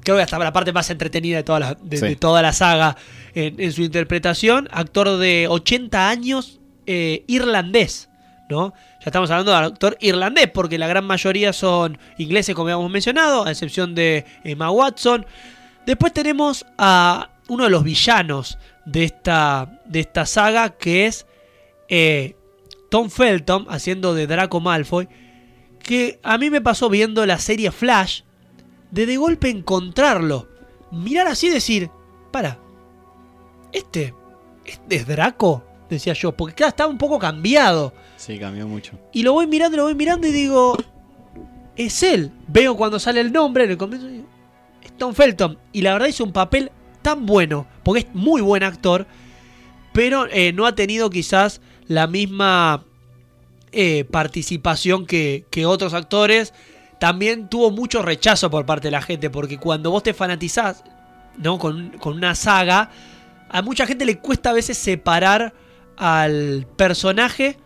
creo 0.03 0.17
que 0.17 0.23
hasta 0.23 0.39
la 0.39 0.53
parte 0.53 0.73
más 0.73 0.89
entretenida 0.89 1.37
de 1.37 1.43
toda 1.43 1.59
la, 1.59 1.77
de, 1.81 2.15
toda 2.15 2.41
la 2.41 2.53
saga 2.53 2.97
en, 3.33 3.71
su 3.71 3.83
interpretación. 3.83 4.67
Actor 4.71 5.17
de 5.17 5.47
80 5.49 6.09
años, 6.09 6.59
eh, 6.85 7.23
irlandés, 7.27 8.09
¿no? 8.49 8.73
Ya 8.99 9.05
estamos 9.05 9.29
hablando 9.31 9.51
de 9.51 9.57
actor 9.57 9.97
irlandés, 9.99 10.49
porque 10.53 10.77
la 10.77 10.87
gran 10.87 11.05
mayoría 11.05 11.53
son 11.53 11.97
ingleses, 12.17 12.55
como 12.55 12.67
habíamos 12.67 12.91
mencionado, 12.91 13.45
a 13.45 13.51
excepción 13.51 13.95
de 13.95 14.25
Emma 14.43 14.71
Watson. 14.71 15.25
Después 15.85 16.13
tenemos 16.13 16.65
a 16.77 17.29
uno 17.47 17.63
de 17.63 17.69
los 17.69 17.83
villanos 17.83 18.57
de 18.85 19.03
esta, 19.03 19.79
de 19.85 20.01
esta 20.01 20.25
saga, 20.25 20.69
que 20.69 21.07
es 21.07 21.25
eh, 21.89 22.35
Tom 22.89 23.09
Felton, 23.09 23.65
haciendo 23.69 24.13
de 24.13 24.27
Draco 24.27 24.59
Malfoy, 24.59 25.07
que 25.83 26.19
a 26.23 26.37
mí 26.37 26.49
me 26.49 26.61
pasó 26.61 26.89
viendo 26.89 27.25
la 27.25 27.39
serie 27.39 27.71
Flash, 27.71 28.21
de 28.91 29.05
de 29.05 29.17
golpe 29.17 29.49
encontrarlo, 29.49 30.47
mirar 30.91 31.27
así 31.27 31.47
y 31.47 31.51
decir, 31.51 31.89
para, 32.31 32.59
este, 33.71 34.13
este 34.65 34.95
es 34.95 35.07
Draco, 35.07 35.63
decía 35.89 36.13
yo, 36.13 36.31
porque 36.33 36.55
claro, 36.55 36.69
estaba 36.69 36.89
un 36.89 36.97
poco 36.97 37.19
cambiado. 37.19 37.93
Sí, 38.17 38.37
cambió 38.37 38.67
mucho. 38.67 38.97
Y 39.13 39.23
lo 39.23 39.33
voy 39.33 39.47
mirando, 39.47 39.77
lo 39.77 39.83
voy 39.83 39.95
mirando 39.95 40.27
y 40.27 40.31
digo, 40.31 40.77
es 41.75 42.03
él. 42.03 42.31
Veo 42.47 42.75
cuando 42.75 42.99
sale 42.99 43.21
el 43.21 43.31
nombre 43.31 43.63
en 43.63 43.71
el 43.71 43.77
comienzo 43.77 44.07
y 44.07 44.13
digo, 44.13 44.27
es 44.81 44.97
Tom 44.97 45.13
Felton. 45.13 45.57
Y 45.71 45.81
la 45.81 45.93
verdad 45.93 46.07
hizo 46.07 46.23
un 46.23 46.33
papel 46.33 46.71
tan 47.01 47.25
bueno, 47.25 47.67
porque 47.83 48.01
es 48.01 48.07
muy 48.13 48.41
buen 48.41 48.63
actor, 48.63 49.07
pero 49.93 50.27
eh, 50.31 50.53
no 50.53 50.65
ha 50.65 50.75
tenido 50.75 51.09
quizás 51.09 51.61
la 51.87 52.07
misma 52.07 52.85
eh, 53.71 54.05
participación 54.05 55.05
que, 55.05 55.45
que 55.49 55.65
otros 55.65 55.93
actores. 55.93 56.53
También 56.99 57.49
tuvo 57.49 57.71
mucho 57.71 58.01
rechazo 58.01 58.49
por 58.49 58.65
parte 58.65 58.87
de 58.87 58.91
la 58.91 59.01
gente, 59.01 59.29
porque 59.29 59.57
cuando 59.57 59.91
vos 59.91 60.03
te 60.03 60.13
fanatizás 60.13 60.83
¿no? 61.37 61.57
con, 61.57 61.89
con 61.97 62.15
una 62.15 62.35
saga, 62.35 62.91
a 63.49 63.61
mucha 63.61 63.85
gente 63.85 64.05
le 64.05 64.19
cuesta 64.19 64.51
a 64.51 64.53
veces 64.53 64.77
separar 64.77 65.53
al 65.97 66.67
personaje 66.75 67.57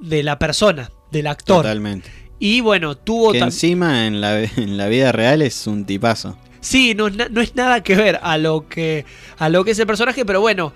de 0.00 0.22
la 0.22 0.38
persona, 0.38 0.90
del 1.10 1.26
actor. 1.26 1.62
Totalmente. 1.62 2.10
Y 2.38 2.60
bueno, 2.60 2.96
tuvo 2.96 3.32
Que 3.32 3.38
encima 3.38 4.06
en 4.06 4.20
la, 4.20 4.42
en 4.42 4.76
la 4.76 4.86
vida 4.88 5.12
real 5.12 5.42
es 5.42 5.66
un 5.66 5.86
tipazo. 5.86 6.36
Sí, 6.60 6.94
no, 6.94 7.10
no 7.10 7.40
es 7.40 7.56
nada 7.56 7.82
que 7.82 7.96
ver 7.96 8.20
a 8.22 8.38
lo 8.38 8.68
que 8.68 9.04
a 9.38 9.48
lo 9.48 9.64
que 9.64 9.72
es 9.72 9.78
el 9.80 9.86
personaje, 9.86 10.24
pero 10.24 10.40
bueno, 10.40 10.72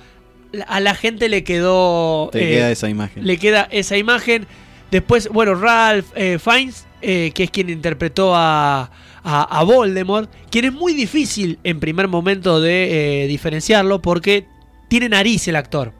a 0.66 0.80
la 0.80 0.94
gente 0.94 1.28
le 1.28 1.44
quedó 1.44 2.28
Te 2.32 2.44
eh, 2.46 2.50
queda 2.56 2.70
esa 2.70 2.88
imagen. 2.88 3.26
le 3.26 3.38
queda 3.38 3.68
esa 3.70 3.96
imagen. 3.96 4.46
Después, 4.90 5.28
bueno, 5.28 5.54
Ralph 5.54 6.06
eh, 6.14 6.38
Fiennes, 6.38 6.86
eh, 7.02 7.32
que 7.34 7.44
es 7.44 7.50
quien 7.50 7.68
interpretó 7.70 8.34
a, 8.36 8.90
a, 9.24 9.42
a 9.60 9.62
Voldemort, 9.64 10.30
quien 10.50 10.66
es 10.66 10.72
muy 10.72 10.94
difícil 10.94 11.58
en 11.64 11.80
primer 11.80 12.08
momento 12.08 12.60
de 12.60 13.24
eh, 13.24 13.26
diferenciarlo 13.26 14.00
porque 14.00 14.46
tiene 14.88 15.08
nariz 15.08 15.48
el 15.48 15.56
actor. 15.56 15.92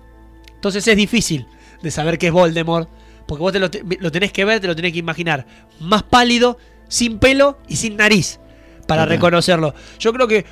Entonces 0.55 0.87
es 0.87 0.97
difícil 0.97 1.47
de 1.83 1.90
saber 1.90 2.19
que 2.19 2.29
es 2.29 2.33
Voldemort, 2.33 2.88
porque 3.27 3.42
vos 3.42 3.53
te 3.53 3.59
lo, 3.59 3.71
te- 3.71 3.83
lo 4.01 4.11
tenés 4.12 4.33
que 4.33 4.45
ver, 4.45 4.61
te 4.61 4.66
lo 4.69 4.77
tenés 4.77 4.92
que 4.92 4.99
imaginar. 5.01 5.45
Más 5.81 6.03
pálido, 6.05 6.57
sin 6.88 7.19
pelo 7.19 7.59
y 7.69 7.77
sin 7.77 7.97
nariz 7.97 8.38
para 8.87 9.03
Ajá. 9.03 9.09
reconocerlo. 9.11 9.75
Yo 9.99 10.12
creo 10.12 10.29
que 10.29 10.45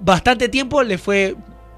bastante 0.00 0.48
tiempo 0.48 0.82
le 0.84 0.98
fue 0.98 1.34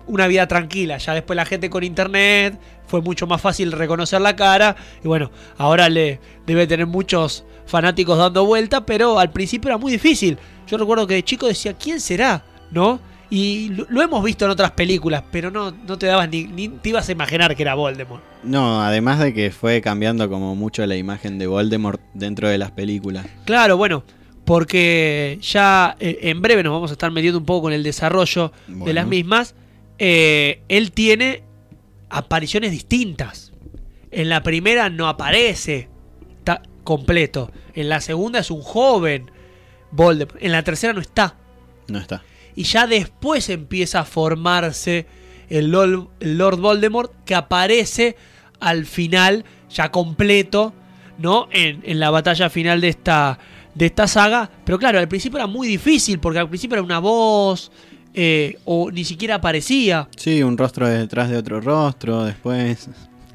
una 0.06 0.26
vida 0.26 0.46
tranquila. 0.46 0.98
Ya 0.98 1.14
después 1.14 1.36
la 1.36 1.44
gente 1.44 1.70
con 1.70 1.84
internet 1.84 2.58
fue 2.86 3.00
mucho 3.00 3.26
más 3.26 3.40
fácil 3.40 3.72
reconocer 3.72 4.20
la 4.20 4.36
cara. 4.36 4.76
Y 5.02 5.08
bueno, 5.08 5.30
ahora 5.58 5.88
le 5.88 6.20
debe 6.46 6.66
tener 6.66 6.86
muchos 6.86 7.44
fanáticos 7.66 8.18
dando 8.18 8.44
vuelta, 8.44 8.84
pero 8.84 9.18
al 9.18 9.30
principio 9.30 9.70
era 9.70 9.78
muy 9.78 9.92
difícil. 9.92 10.38
Yo 10.66 10.76
recuerdo 10.76 11.06
que 11.06 11.14
de 11.14 11.22
chico 11.22 11.46
decía, 11.46 11.74
¿quién 11.74 12.00
será? 12.00 12.44
¿No? 12.70 13.00
Y 13.30 13.70
lo, 13.70 14.02
hemos 14.02 14.22
visto 14.22 14.44
en 14.44 14.50
otras 14.50 14.72
películas, 14.72 15.24
pero 15.32 15.50
no, 15.50 15.72
no 15.72 15.98
te 15.98 16.06
dabas 16.06 16.28
ni, 16.28 16.44
ni 16.44 16.68
te 16.68 16.90
ibas 16.90 17.08
a 17.08 17.12
imaginar 17.12 17.56
que 17.56 17.62
era 17.62 17.74
Voldemort. 17.74 18.22
No, 18.44 18.82
además 18.82 19.18
de 19.18 19.32
que 19.32 19.50
fue 19.50 19.80
cambiando 19.80 20.28
como 20.28 20.54
mucho 20.54 20.86
la 20.86 20.96
imagen 20.96 21.38
de 21.38 21.46
Voldemort 21.46 22.00
dentro 22.12 22.48
de 22.48 22.58
las 22.58 22.70
películas. 22.70 23.26
Claro, 23.44 23.76
bueno, 23.76 24.04
porque 24.44 25.38
ya 25.40 25.96
eh, 25.98 26.18
en 26.22 26.42
breve 26.42 26.62
nos 26.62 26.72
vamos 26.72 26.90
a 26.90 26.94
estar 26.94 27.10
metiendo 27.10 27.38
un 27.38 27.44
poco 27.44 27.62
con 27.62 27.72
el 27.72 27.82
desarrollo 27.82 28.52
de 28.68 28.92
las 28.92 29.06
mismas. 29.06 29.54
Eh, 29.98 30.62
él 30.68 30.92
tiene 30.92 31.44
apariciones 32.10 32.70
distintas. 32.70 33.52
En 34.10 34.28
la 34.28 34.42
primera 34.42 34.90
no 34.90 35.08
aparece 35.08 35.88
completo. 36.84 37.50
En 37.72 37.88
la 37.88 38.00
segunda 38.00 38.38
es 38.38 38.50
un 38.50 38.60
joven 38.60 39.30
Voldemort. 39.90 40.36
En 40.40 40.52
la 40.52 40.62
tercera 40.62 40.92
no 40.92 41.00
está. 41.00 41.36
No 41.88 41.98
está. 41.98 42.22
Y 42.54 42.64
ya 42.64 42.86
después 42.86 43.48
empieza 43.48 44.00
a 44.00 44.04
formarse 44.04 45.06
el 45.48 45.70
Lord, 45.70 46.08
el 46.20 46.38
Lord 46.38 46.60
Voldemort 46.60 47.12
que 47.24 47.34
aparece 47.34 48.16
al 48.60 48.86
final, 48.86 49.44
ya 49.70 49.90
completo, 49.90 50.72
¿no? 51.18 51.48
En, 51.50 51.82
en 51.84 51.98
la 51.98 52.10
batalla 52.10 52.48
final 52.50 52.80
de 52.80 52.88
esta, 52.88 53.38
de 53.74 53.86
esta 53.86 54.06
saga. 54.06 54.50
Pero 54.64 54.78
claro, 54.78 54.98
al 54.98 55.08
principio 55.08 55.38
era 55.38 55.46
muy 55.46 55.66
difícil 55.66 56.20
porque 56.20 56.38
al 56.38 56.48
principio 56.48 56.76
era 56.76 56.82
una 56.82 57.00
voz 57.00 57.72
eh, 58.14 58.58
o 58.64 58.90
ni 58.90 59.04
siquiera 59.04 59.36
aparecía. 59.36 60.08
Sí, 60.16 60.42
un 60.42 60.56
rostro 60.56 60.88
detrás 60.88 61.28
de 61.28 61.36
otro 61.36 61.60
rostro, 61.60 62.24
después. 62.24 62.88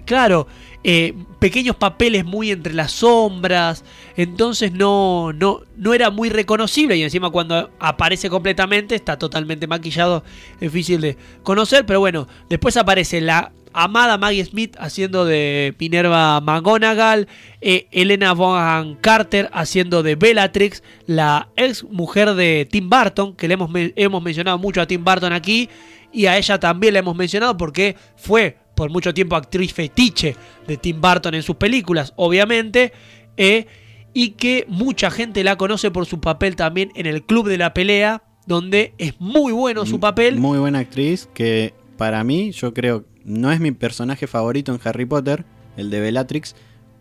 Claro, 0.06 0.48
eh, 0.84 1.14
pequeños 1.38 1.76
papeles 1.76 2.26
muy 2.26 2.50
entre 2.50 2.74
las 2.74 2.92
sombras, 2.94 3.84
entonces 4.18 4.72
no, 4.72 5.34
no, 5.34 5.62
no 5.78 5.94
era 5.94 6.10
muy 6.10 6.30
reconocible 6.30 6.98
y 6.98 7.04
encima 7.04 7.30
cuando 7.30 7.70
aparece 7.80 8.28
completamente 8.28 8.96
está 8.96 9.20
totalmente 9.20 9.68
maquillado, 9.68 10.24
difícil 10.60 11.02
de 11.02 11.16
conocer, 11.44 11.86
pero 11.86 12.00
bueno, 12.00 12.28
después 12.50 12.76
aparece 12.76 13.22
la 13.22 13.52
amada 13.74 14.18
Maggie 14.18 14.46
Smith 14.46 14.76
haciendo 14.80 15.26
de 15.26 15.74
Minerva 15.80 16.42
McGonagall, 16.42 17.28
eh, 17.62 17.88
Elena 17.92 18.34
Bonham 18.34 18.96
Carter 18.96 19.50
haciendo 19.54 20.04
de 20.04 20.16
Bellatrix, 20.16 20.84
la 21.06 21.50
ex 21.56 21.84
mujer 21.84 22.34
de 22.36 22.68
Tim 22.70 22.90
Burton, 22.90 23.36
que 23.36 23.48
le 23.48 23.56
hemos, 23.56 23.70
hemos 23.74 24.24
mencionado 24.24 24.58
mucho 24.58 24.82
a 24.82 24.88
Tim 24.88 25.04
Burton 25.04 25.34
aquí, 25.34 25.70
y 26.12 26.26
a 26.26 26.38
ella 26.38 26.60
también 26.60 26.94
la 26.94 27.00
hemos 27.00 27.16
mencionado 27.16 27.56
porque 27.58 27.96
fue 28.16 28.58
por 28.76 28.90
mucho 28.90 29.14
tiempo 29.14 29.36
actriz 29.36 29.74
fetiche 29.74 30.36
de 30.68 30.78
Tim 30.78 31.02
Burton 31.02 31.34
en 31.36 31.44
sus 31.44 31.58
películas, 31.58 32.14
obviamente, 32.16 32.94
eh, 33.38 33.68
y 34.14 34.32
que 34.32 34.66
mucha 34.68 35.12
gente 35.12 35.44
la 35.44 35.58
conoce 35.58 35.92
por 35.92 36.06
su 36.06 36.20
papel 36.20 36.56
también 36.56 36.92
en 36.96 37.06
el 37.06 37.24
Club 37.24 37.48
de 37.48 37.58
la 37.58 37.74
Pelea, 37.74 38.24
donde 38.48 38.94
es 38.98 39.20
muy 39.20 39.52
bueno 39.52 39.86
su 39.86 40.00
papel. 40.00 40.40
Muy 40.40 40.58
buena 40.58 40.80
actriz 40.80 41.30
que 41.34 41.74
para 41.98 42.24
mí, 42.24 42.52
yo 42.52 42.74
creo, 42.74 43.06
no 43.30 43.52
es 43.52 43.60
mi 43.60 43.72
personaje 43.72 44.28
favorito 44.28 44.74
en 44.74 44.82
Harry 44.84 45.06
Potter, 45.06 45.46
el 45.78 45.90
de 45.90 46.00
Bellatrix, 46.02 46.56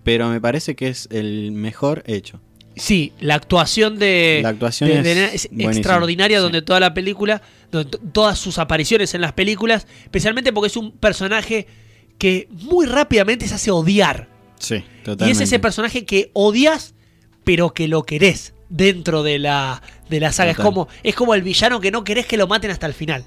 pero 0.05 0.29
me 0.29 0.41
parece 0.41 0.77
que 0.77 0.89
es 0.89 1.09
el 1.11 1.51
mejor 1.53 2.05
hecho. 2.07 2.41
Sí, 2.77 3.13
la 3.19 3.35
actuación 3.35 3.99
de, 3.99 4.39
La 4.43 4.51
actuación 4.51 4.89
de- 5.03 5.25
es 5.35 5.49
de 5.51 5.65
extraordinaria, 5.65 6.39
sí. 6.39 6.43
donde 6.43 6.63
toda 6.63 6.79
la 6.79 6.95
película, 6.95 7.43
donde 7.73 7.91
to- 7.91 7.99
todas 8.13 8.39
sus 8.39 8.59
apariciones 8.59 9.15
en 9.15 9.21
las 9.21 9.33
películas, 9.33 9.89
especialmente 10.05 10.53
porque 10.53 10.69
es 10.69 10.77
un 10.77 10.93
personaje 10.93 11.67
que 12.19 12.47
muy 12.53 12.87
rápidamente 12.87 13.49
se 13.49 13.55
hace 13.57 13.71
odiar. 13.73 14.29
Sí, 14.61 14.77
Y 14.77 15.05
totalmente. 15.05 15.43
es 15.43 15.49
ese 15.49 15.59
personaje 15.59 16.05
que 16.05 16.31
odias, 16.35 16.95
pero 17.43 17.73
que 17.75 17.89
lo 17.89 18.05
querés 18.05 18.55
dentro 18.69 19.23
de 19.25 19.39
la, 19.41 19.83
de 20.11 20.21
la 20.21 20.31
saga. 20.33 20.51
Es 20.53 20.57
como, 20.59 20.87
es 21.03 21.15
como 21.17 21.35
el 21.35 21.43
villano 21.43 21.81
que 21.81 21.91
no 21.91 22.05
querés 22.05 22.27
que 22.27 22.37
lo 22.37 22.47
maten 22.47 22.71
hasta 22.71 22.87
el 22.87 22.95
final. 22.95 23.25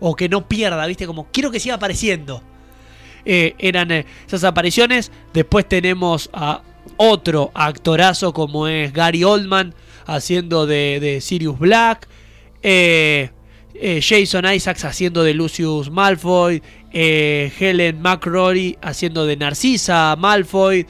O 0.00 0.14
que 0.14 0.28
no 0.28 0.48
pierda, 0.48 0.86
¿viste? 0.86 1.06
Como 1.06 1.26
quiero 1.32 1.50
que 1.50 1.60
siga 1.60 1.76
apareciendo. 1.76 2.42
Eh, 3.28 3.56
eran 3.58 3.90
eh, 3.90 4.06
esas 4.26 4.44
apariciones. 4.44 5.10
Después 5.34 5.68
tenemos 5.68 6.30
a 6.32 6.62
otro 6.96 7.50
actorazo 7.54 8.32
como 8.32 8.68
es 8.68 8.92
Gary 8.92 9.24
Oldman 9.24 9.74
haciendo 10.06 10.66
de, 10.66 11.00
de 11.00 11.20
Sirius 11.20 11.58
Black. 11.58 12.08
Eh, 12.62 13.30
Jason 14.00 14.50
Isaacs 14.50 14.84
haciendo 14.84 15.22
de 15.22 15.34
Lucius 15.34 15.90
Malfoy. 15.90 16.62
Helen 16.92 18.00
McRory 18.00 18.78
haciendo 18.80 19.26
de 19.26 19.36
Narcisa 19.36 20.16
Malfoy. 20.16 20.86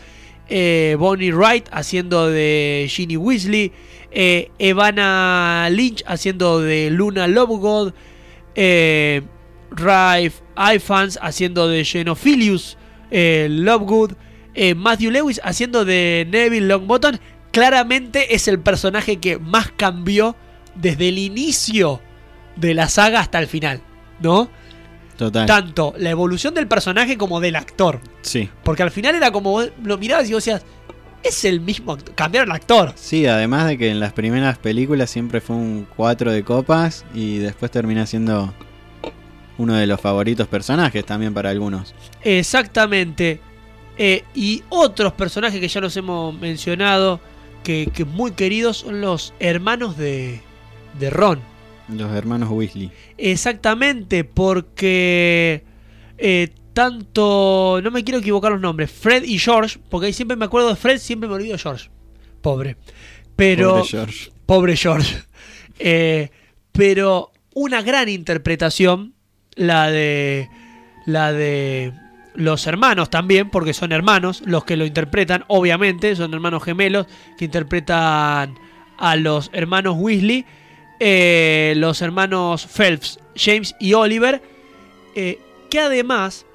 Bonnie 0.48 1.32
Wright 1.32 1.66
haciendo 1.72 2.28
de 2.28 2.86
Ginny 2.88 3.16
Weasley. 3.16 3.72
Evana 4.12 5.68
Lynch 5.72 6.04
haciendo 6.06 6.60
de 6.60 6.90
Luna 6.90 7.26
Lovegood. 7.26 7.92
Eh, 8.56 9.22
Ralph 9.70 10.34
Ifans 10.74 11.18
haciendo 11.20 11.68
de 11.68 11.84
Xenophilius 11.84 12.76
eh, 13.10 13.46
Lovegood. 13.50 14.12
eh, 14.54 14.74
Matthew 14.74 15.10
Lewis 15.10 15.40
haciendo 15.44 15.84
de 15.84 16.26
Neville 16.30 16.66
Longbottom. 16.66 17.16
Claramente 17.52 18.34
es 18.34 18.48
el 18.48 18.58
personaje 18.60 19.18
que 19.18 19.38
más 19.38 19.70
cambió 19.76 20.34
desde 20.74 21.08
el 21.08 21.18
inicio 21.18 22.00
de 22.56 22.74
la 22.74 22.88
saga 22.88 23.20
hasta 23.20 23.38
el 23.38 23.46
final, 23.46 23.80
¿no? 24.20 24.48
Total. 25.16 25.46
Tanto 25.46 25.94
la 25.98 26.10
evolución 26.10 26.52
del 26.52 26.68
personaje 26.68 27.16
como 27.16 27.40
del 27.40 27.56
actor. 27.56 28.00
Sí. 28.20 28.50
Porque 28.62 28.82
al 28.82 28.90
final 28.90 29.14
era 29.14 29.30
como 29.30 29.50
vos 29.52 29.70
lo 29.82 29.96
mirabas 29.96 30.28
y 30.28 30.34
vos 30.34 30.44
decías, 30.44 30.64
es 31.28 31.44
el 31.44 31.60
mismo 31.60 31.92
actor. 31.92 32.14
Cambiaron 32.14 32.52
actor. 32.52 32.92
Sí, 32.96 33.26
además 33.26 33.66
de 33.66 33.78
que 33.78 33.90
en 33.90 34.00
las 34.00 34.12
primeras 34.12 34.58
películas 34.58 35.10
siempre 35.10 35.40
fue 35.40 35.56
un 35.56 35.86
4 35.96 36.32
de 36.32 36.42
copas 36.42 37.04
y 37.14 37.38
después 37.38 37.70
termina 37.70 38.06
siendo 38.06 38.52
uno 39.58 39.74
de 39.74 39.86
los 39.86 40.00
favoritos 40.00 40.48
personajes 40.48 41.04
también 41.04 41.32
para 41.34 41.50
algunos. 41.50 41.94
Exactamente. 42.22 43.40
Eh, 43.98 44.24
y 44.34 44.62
otros 44.68 45.12
personajes 45.14 45.60
que 45.60 45.68
ya 45.68 45.80
los 45.80 45.96
hemos 45.96 46.38
mencionado, 46.38 47.20
que, 47.62 47.90
que 47.92 48.04
muy 48.04 48.32
queridos, 48.32 48.78
son 48.78 49.00
los 49.00 49.32
hermanos 49.40 49.96
de, 49.96 50.40
de 50.98 51.10
Ron. 51.10 51.40
Los 51.88 52.12
hermanos 52.12 52.50
Weasley. 52.50 52.90
Exactamente, 53.16 54.24
porque 54.24 55.64
eh, 56.18 56.50
tanto, 56.76 57.80
no 57.82 57.90
me 57.90 58.04
quiero 58.04 58.20
equivocar 58.20 58.52
los 58.52 58.60
nombres, 58.60 58.90
Fred 58.90 59.24
y 59.24 59.38
George, 59.38 59.78
porque 59.88 60.08
ahí 60.08 60.12
siempre 60.12 60.36
me 60.36 60.44
acuerdo 60.44 60.68
de 60.68 60.76
Fred, 60.76 60.98
siempre 60.98 61.26
me 61.26 61.34
olvido 61.34 61.54
de 61.54 61.58
George. 61.58 61.88
Pobre. 62.42 62.76
Pero... 63.34 63.76
Pobre 63.76 63.88
George. 63.88 64.30
Pobre 64.44 64.76
George. 64.76 65.16
Eh, 65.78 66.30
pero 66.72 67.32
una 67.52 67.82
gran 67.82 68.08
interpretación, 68.08 69.12
la 69.54 69.90
de... 69.90 70.48
La 71.04 71.32
de 71.32 71.92
los 72.34 72.66
hermanos 72.66 73.10
también, 73.10 73.50
porque 73.50 73.74
son 73.74 73.92
hermanos 73.92 74.42
los 74.46 74.64
que 74.64 74.76
lo 74.76 74.86
interpretan, 74.86 75.44
obviamente, 75.48 76.16
son 76.16 76.32
hermanos 76.32 76.64
gemelos 76.64 77.06
que 77.38 77.44
interpretan 77.44 78.58
a 78.96 79.16
los 79.16 79.50
hermanos 79.52 79.96
Weasley, 79.98 80.46
eh, 80.98 81.74
los 81.76 82.00
hermanos 82.00 82.66
Phelps, 82.66 83.20
James 83.36 83.74
y 83.78 83.92
Oliver, 83.92 84.42
eh, 85.14 85.38
que 85.68 85.80
además 85.80 86.45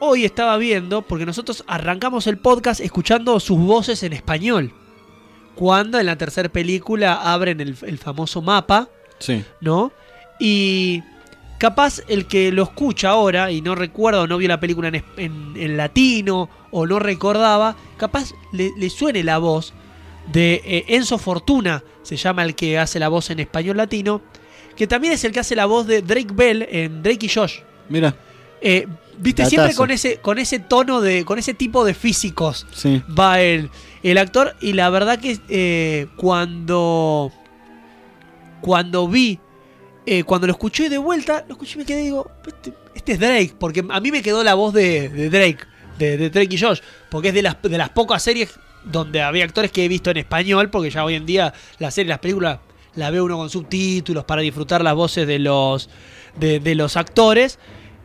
hoy 0.00 0.24
estaba 0.24 0.56
viendo, 0.56 1.02
porque 1.02 1.26
nosotros 1.26 1.62
arrancamos 1.66 2.26
el 2.26 2.38
podcast 2.38 2.80
escuchando 2.80 3.38
sus 3.40 3.58
voces 3.58 4.02
en 4.02 4.12
español, 4.12 4.72
cuando 5.54 5.98
en 6.00 6.06
la 6.06 6.16
tercera 6.16 6.48
película 6.48 7.14
abren 7.32 7.60
el, 7.60 7.76
el 7.82 7.98
famoso 7.98 8.42
mapa, 8.42 8.88
Sí. 9.18 9.44
¿no? 9.60 9.92
Y 10.38 11.02
capaz 11.58 12.00
el 12.08 12.26
que 12.26 12.50
lo 12.52 12.62
escucha 12.62 13.10
ahora 13.10 13.50
y 13.52 13.60
no 13.60 13.74
recuerda 13.74 14.22
o 14.22 14.26
no 14.26 14.38
vio 14.38 14.48
la 14.48 14.58
película 14.60 14.88
en, 14.88 14.94
es- 14.94 15.04
en- 15.18 15.52
en 15.56 15.76
latino 15.76 16.48
o 16.70 16.86
no 16.86 16.98
recordaba, 16.98 17.76
capaz 17.98 18.32
le, 18.52 18.70
le 18.78 18.88
suene 18.88 19.22
la 19.22 19.36
voz 19.38 19.74
de 20.32 20.62
eh, 20.64 20.84
Enzo 20.88 21.18
Fortuna, 21.18 21.82
se 22.02 22.16
llama 22.16 22.44
el 22.44 22.54
que 22.54 22.78
hace 22.78 22.98
la 22.98 23.08
voz 23.08 23.28
en 23.30 23.40
español 23.40 23.76
latino, 23.76 24.22
que 24.76 24.86
también 24.86 25.12
es 25.12 25.22
el 25.24 25.32
que 25.32 25.40
hace 25.40 25.54
la 25.56 25.66
voz 25.66 25.86
de 25.86 26.00
Drake 26.00 26.32
Bell 26.32 26.66
en 26.70 27.02
Drake 27.02 27.26
y 27.26 27.28
Josh. 27.28 27.58
Mira, 27.90 28.14
Eh, 28.62 28.86
Viste, 29.20 29.46
siempre 29.46 29.74
con 29.74 29.90
ese, 29.90 30.16
con 30.18 30.38
ese 30.38 30.58
tono 30.58 31.00
de, 31.00 31.24
con 31.24 31.38
ese 31.38 31.52
tipo 31.52 31.84
de 31.84 31.94
físicos 31.94 32.66
sí. 32.72 33.02
va 33.18 33.40
el, 33.40 33.70
el 34.02 34.18
actor. 34.18 34.56
Y 34.60 34.72
la 34.72 34.88
verdad 34.90 35.18
que 35.18 35.38
eh, 35.48 36.06
cuando 36.16 37.30
cuando 38.60 39.08
vi 39.08 39.38
eh, 40.06 40.24
cuando 40.24 40.46
lo 40.46 40.52
escuché 40.52 40.88
de 40.88 40.98
vuelta 40.98 41.44
lo 41.48 41.54
escuché 41.54 41.74
y 41.74 41.78
me 41.78 41.84
quedé 41.84 42.00
y 42.02 42.04
digo 42.04 42.30
este, 42.46 42.74
este 42.94 43.12
es 43.12 43.18
Drake 43.18 43.54
porque 43.58 43.84
a 43.88 44.00
mí 44.00 44.10
me 44.10 44.22
quedó 44.22 44.42
la 44.44 44.54
voz 44.54 44.74
de, 44.74 45.08
de 45.08 45.30
Drake 45.30 45.64
de, 45.98 46.16
de 46.16 46.30
Drake 46.30 46.54
y 46.54 46.58
Josh 46.58 46.80
porque 47.10 47.28
es 47.28 47.34
de 47.34 47.42
las, 47.42 47.60
de 47.62 47.78
las 47.78 47.90
pocas 47.90 48.22
series 48.22 48.58
donde 48.84 49.22
había 49.22 49.44
actores 49.44 49.70
que 49.70 49.84
he 49.84 49.88
visto 49.88 50.10
en 50.10 50.18
español 50.18 50.70
porque 50.70 50.90
ya 50.90 51.04
hoy 51.04 51.14
en 51.14 51.26
día 51.26 51.52
las 51.78 51.94
series 51.94 52.08
las 52.08 52.18
películas 52.18 52.58
la 52.96 53.10
ve 53.10 53.20
uno 53.20 53.36
con 53.36 53.50
subtítulos 53.50 54.24
para 54.24 54.42
disfrutar 54.42 54.82
las 54.82 54.94
voces 54.94 55.26
de 55.26 55.38
los 55.38 55.88
de, 56.38 56.60
de 56.60 56.74
los 56.74 56.96
actores 56.96 57.58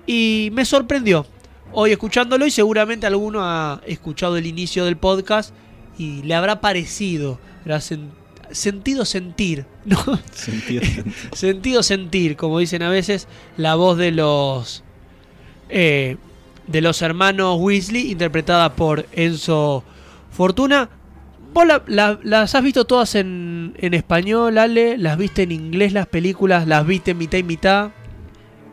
y 0.05 0.49
me 0.53 0.65
sorprendió 0.65 1.25
hoy 1.71 1.91
escuchándolo 1.91 2.45
y 2.45 2.51
seguramente 2.51 3.05
alguno 3.07 3.39
ha 3.43 3.81
escuchado 3.85 4.37
el 4.37 4.45
inicio 4.45 4.85
del 4.85 4.97
podcast 4.97 5.53
y 5.97 6.21
le 6.23 6.35
habrá 6.35 6.61
parecido, 6.61 7.39
habrá 7.61 7.77
sen- 7.77 8.09
sentido 8.51 9.03
sentir, 9.05 9.65
¿no? 9.85 9.97
Sentido. 10.31 10.83
sentido 11.33 11.83
sentir, 11.83 12.35
como 12.37 12.59
dicen 12.59 12.81
a 12.83 12.89
veces, 12.89 13.27
la 13.57 13.75
voz 13.75 13.97
de 13.97 14.11
los 14.11 14.83
eh, 15.69 16.17
de 16.67 16.81
los 16.81 17.01
hermanos 17.01 17.57
Weasley, 17.59 18.11
interpretada 18.11 18.73
por 18.75 19.05
Enzo 19.11 19.83
Fortuna. 20.31 20.89
¿Vos 21.53 21.65
la- 21.67 21.83
la- 21.87 22.19
las 22.23 22.53
has 22.55 22.63
visto 22.63 22.85
todas 22.85 23.15
en, 23.15 23.73
en 23.77 23.93
español, 23.93 24.57
Ale? 24.57 24.97
¿Las 24.97 25.17
viste 25.17 25.43
en 25.43 25.51
inglés 25.51 25.93
las 25.93 26.07
películas? 26.07 26.67
¿Las 26.67 26.85
viste 26.85 27.13
mitad 27.13 27.37
y 27.37 27.43
mitad? 27.43 27.91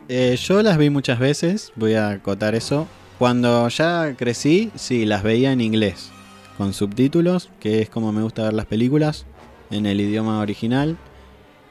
Eh, 0.09 0.37
yo 0.41 0.61
las 0.61 0.77
vi 0.77 0.89
muchas 0.89 1.19
veces, 1.19 1.71
voy 1.75 1.93
a 1.93 2.09
acotar 2.09 2.55
eso. 2.55 2.87
Cuando 3.19 3.67
ya 3.69 4.15
crecí, 4.17 4.71
sí, 4.75 5.05
las 5.05 5.23
veía 5.23 5.51
en 5.51 5.61
inglés, 5.61 6.09
con 6.57 6.73
subtítulos, 6.73 7.49
que 7.59 7.81
es 7.81 7.89
como 7.89 8.11
me 8.11 8.21
gusta 8.21 8.43
ver 8.43 8.53
las 8.53 8.65
películas, 8.65 9.25
en 9.71 9.85
el 9.85 10.01
idioma 10.01 10.39
original. 10.39 10.97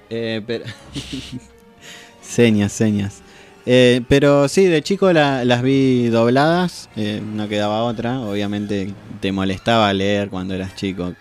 Eh, 0.09 0.43
pero... 0.47 0.65
señas, 2.23 2.73
señas. 2.73 3.23
Eh, 3.67 4.01
pero 4.09 4.49
sí, 4.49 4.65
de 4.65 4.83
chico 4.83 5.13
la- 5.13 5.45
las 5.45 5.63
vi 5.63 6.09
dobladas, 6.09 6.89
eh, 6.97 7.23
no 7.25 7.49
quedaba 7.49 7.85
otra. 7.85 8.21
Obviamente 8.21 8.93
te 9.21 9.31
molestaba 9.31 9.93
leer 9.93 10.31
cuando 10.31 10.55
eras 10.55 10.75
chico. 10.75 11.15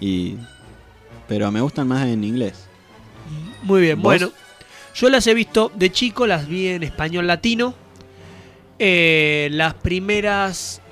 Y... 0.00 0.36
Pero 1.26 1.50
me 1.50 1.60
gustan 1.60 1.88
más 1.88 2.06
en 2.06 2.24
inglés. 2.24 2.54
Muy 3.62 3.80
bien, 3.82 3.96
¿Vos? 4.00 4.04
bueno. 4.18 4.32
Yo 4.98 5.08
las 5.08 5.28
he 5.28 5.34
visto 5.34 5.70
de 5.76 5.92
chico, 5.92 6.26
las 6.26 6.48
vi 6.48 6.66
en 6.66 6.82
español 6.82 7.28
latino. 7.28 7.72
Eh, 8.80 9.48
las 9.52 9.74
primeras. 9.74 10.82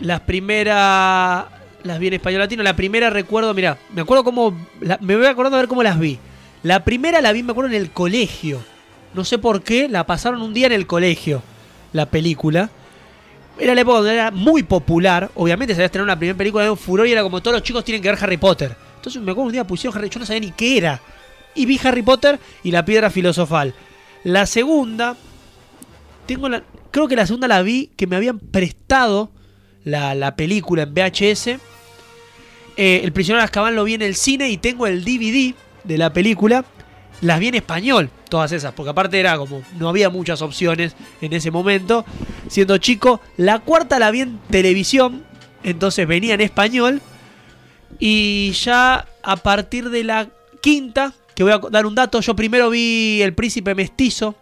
Las 0.00 0.20
primeras. 0.20 1.46
Las 1.84 1.98
vi 1.98 2.08
en 2.08 2.14
español 2.14 2.40
latino. 2.40 2.62
La 2.62 2.76
primera 2.76 3.08
recuerdo, 3.08 3.54
mira, 3.54 3.78
me 3.94 4.02
acuerdo 4.02 4.24
cómo. 4.24 4.54
me 5.00 5.16
voy 5.16 5.24
acordando 5.24 5.56
a 5.56 5.60
ver 5.60 5.68
cómo 5.68 5.82
las 5.82 5.98
vi. 5.98 6.18
La 6.64 6.84
primera 6.84 7.22
la 7.22 7.32
vi, 7.32 7.42
me 7.42 7.52
acuerdo, 7.52 7.70
en 7.70 7.80
el 7.80 7.92
colegio. 7.92 8.62
No 9.14 9.24
sé 9.24 9.38
por 9.38 9.62
qué, 9.62 9.88
la 9.88 10.04
pasaron 10.04 10.42
un 10.42 10.52
día 10.52 10.66
en 10.66 10.72
el 10.72 10.86
colegio. 10.86 11.42
La 11.94 12.04
película. 12.04 12.68
Era 13.58 13.74
la 13.74 13.80
época 13.80 13.98
donde 13.98 14.12
era 14.12 14.32
muy 14.32 14.64
popular. 14.64 15.30
Obviamente 15.34 15.72
se 15.72 15.80
había 15.80 15.86
estrenado 15.86 16.12
una 16.12 16.18
primera 16.18 16.36
película 16.36 16.64
de 16.64 16.70
un 16.70 16.76
furor 16.76 17.06
y 17.06 17.12
era 17.12 17.22
como 17.22 17.40
todos 17.40 17.54
los 17.54 17.62
chicos 17.62 17.84
tienen 17.84 18.02
que 18.02 18.10
ver 18.10 18.18
Harry 18.20 18.36
Potter. 18.36 18.76
Entonces 18.96 19.22
me 19.22 19.30
acuerdo 19.30 19.46
un 19.46 19.52
día 19.52 19.66
pusieron 19.66 19.96
Harry, 19.96 20.10
yo 20.10 20.20
no 20.20 20.26
sabía 20.26 20.40
ni 20.40 20.50
qué 20.50 20.76
era. 20.76 21.00
Y 21.54 21.66
vi 21.66 21.80
Harry 21.84 22.02
Potter 22.02 22.38
y 22.62 22.70
la 22.70 22.84
piedra 22.84 23.10
filosofal. 23.10 23.74
La 24.24 24.46
segunda, 24.46 25.16
tengo 26.26 26.48
la, 26.48 26.62
creo 26.90 27.08
que 27.08 27.16
la 27.16 27.26
segunda 27.26 27.48
la 27.48 27.62
vi 27.62 27.90
que 27.96 28.06
me 28.06 28.16
habían 28.16 28.38
prestado 28.38 29.30
la, 29.84 30.14
la 30.14 30.36
película 30.36 30.82
en 30.84 30.94
VHS. 30.94 31.46
Eh, 32.76 33.00
el 33.04 33.12
prisionero 33.12 33.40
de 33.40 33.44
Azkaban 33.44 33.76
lo 33.76 33.84
vi 33.84 33.94
en 33.94 34.02
el 34.02 34.16
cine 34.16 34.48
y 34.48 34.56
tengo 34.56 34.86
el 34.86 35.04
DVD 35.04 35.54
de 35.84 35.98
la 35.98 36.12
película. 36.12 36.64
Las 37.20 37.38
vi 37.38 37.48
en 37.48 37.54
español, 37.54 38.10
todas 38.28 38.52
esas, 38.52 38.72
porque 38.72 38.90
aparte 38.90 39.20
era 39.20 39.38
como, 39.38 39.62
no 39.78 39.88
había 39.88 40.10
muchas 40.10 40.42
opciones 40.42 40.96
en 41.20 41.32
ese 41.32 41.50
momento. 41.50 42.04
Siendo 42.48 42.78
chico, 42.78 43.20
la 43.36 43.60
cuarta 43.60 43.98
la 43.98 44.10
vi 44.10 44.22
en 44.22 44.38
televisión, 44.50 45.24
entonces 45.62 46.06
venía 46.06 46.34
en 46.34 46.40
español. 46.40 47.00
Y 47.98 48.50
ya 48.52 49.06
a 49.22 49.36
partir 49.36 49.90
de 49.90 50.04
la 50.04 50.28
quinta, 50.60 51.14
que 51.34 51.42
voy 51.42 51.52
a 51.52 51.58
dar 51.70 51.86
un 51.86 51.94
dato, 51.94 52.20
yo 52.20 52.34
primero 52.36 52.70
vi 52.70 53.20
El 53.22 53.34
Príncipe 53.34 53.74
Mestizo. 53.74 54.34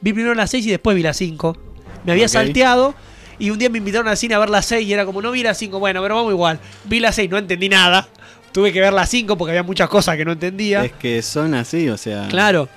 Vi 0.00 0.12
primero 0.12 0.34
la 0.34 0.46
6 0.46 0.66
y 0.66 0.70
después 0.70 0.96
vi 0.96 1.02
la 1.02 1.14
5. 1.14 1.56
Me 2.04 2.12
había 2.12 2.28
salteado 2.28 2.94
y 3.38 3.50
un 3.50 3.58
día 3.58 3.68
me 3.68 3.78
invitaron 3.78 4.08
al 4.08 4.16
cine 4.16 4.34
a 4.34 4.38
ver 4.38 4.50
la 4.50 4.62
6 4.62 4.86
y 4.86 4.92
era 4.92 5.04
como, 5.06 5.22
no 5.22 5.30
vi 5.30 5.42
la 5.42 5.54
5, 5.54 5.78
bueno, 5.78 6.02
pero 6.02 6.16
vamos 6.16 6.32
igual. 6.32 6.60
Vi 6.84 7.00
la 7.00 7.12
6, 7.12 7.30
no 7.30 7.38
entendí 7.38 7.68
nada. 7.68 8.08
Tuve 8.52 8.72
que 8.72 8.80
ver 8.80 8.92
la 8.92 9.06
5 9.06 9.36
porque 9.36 9.50
había 9.52 9.62
muchas 9.62 9.88
cosas 9.88 10.16
que 10.16 10.24
no 10.24 10.32
entendía. 10.32 10.84
Es 10.84 10.92
que 10.92 11.22
son 11.22 11.54
así, 11.54 11.88
o 11.88 11.96
sea... 11.96 12.28
Claro. 12.28 12.68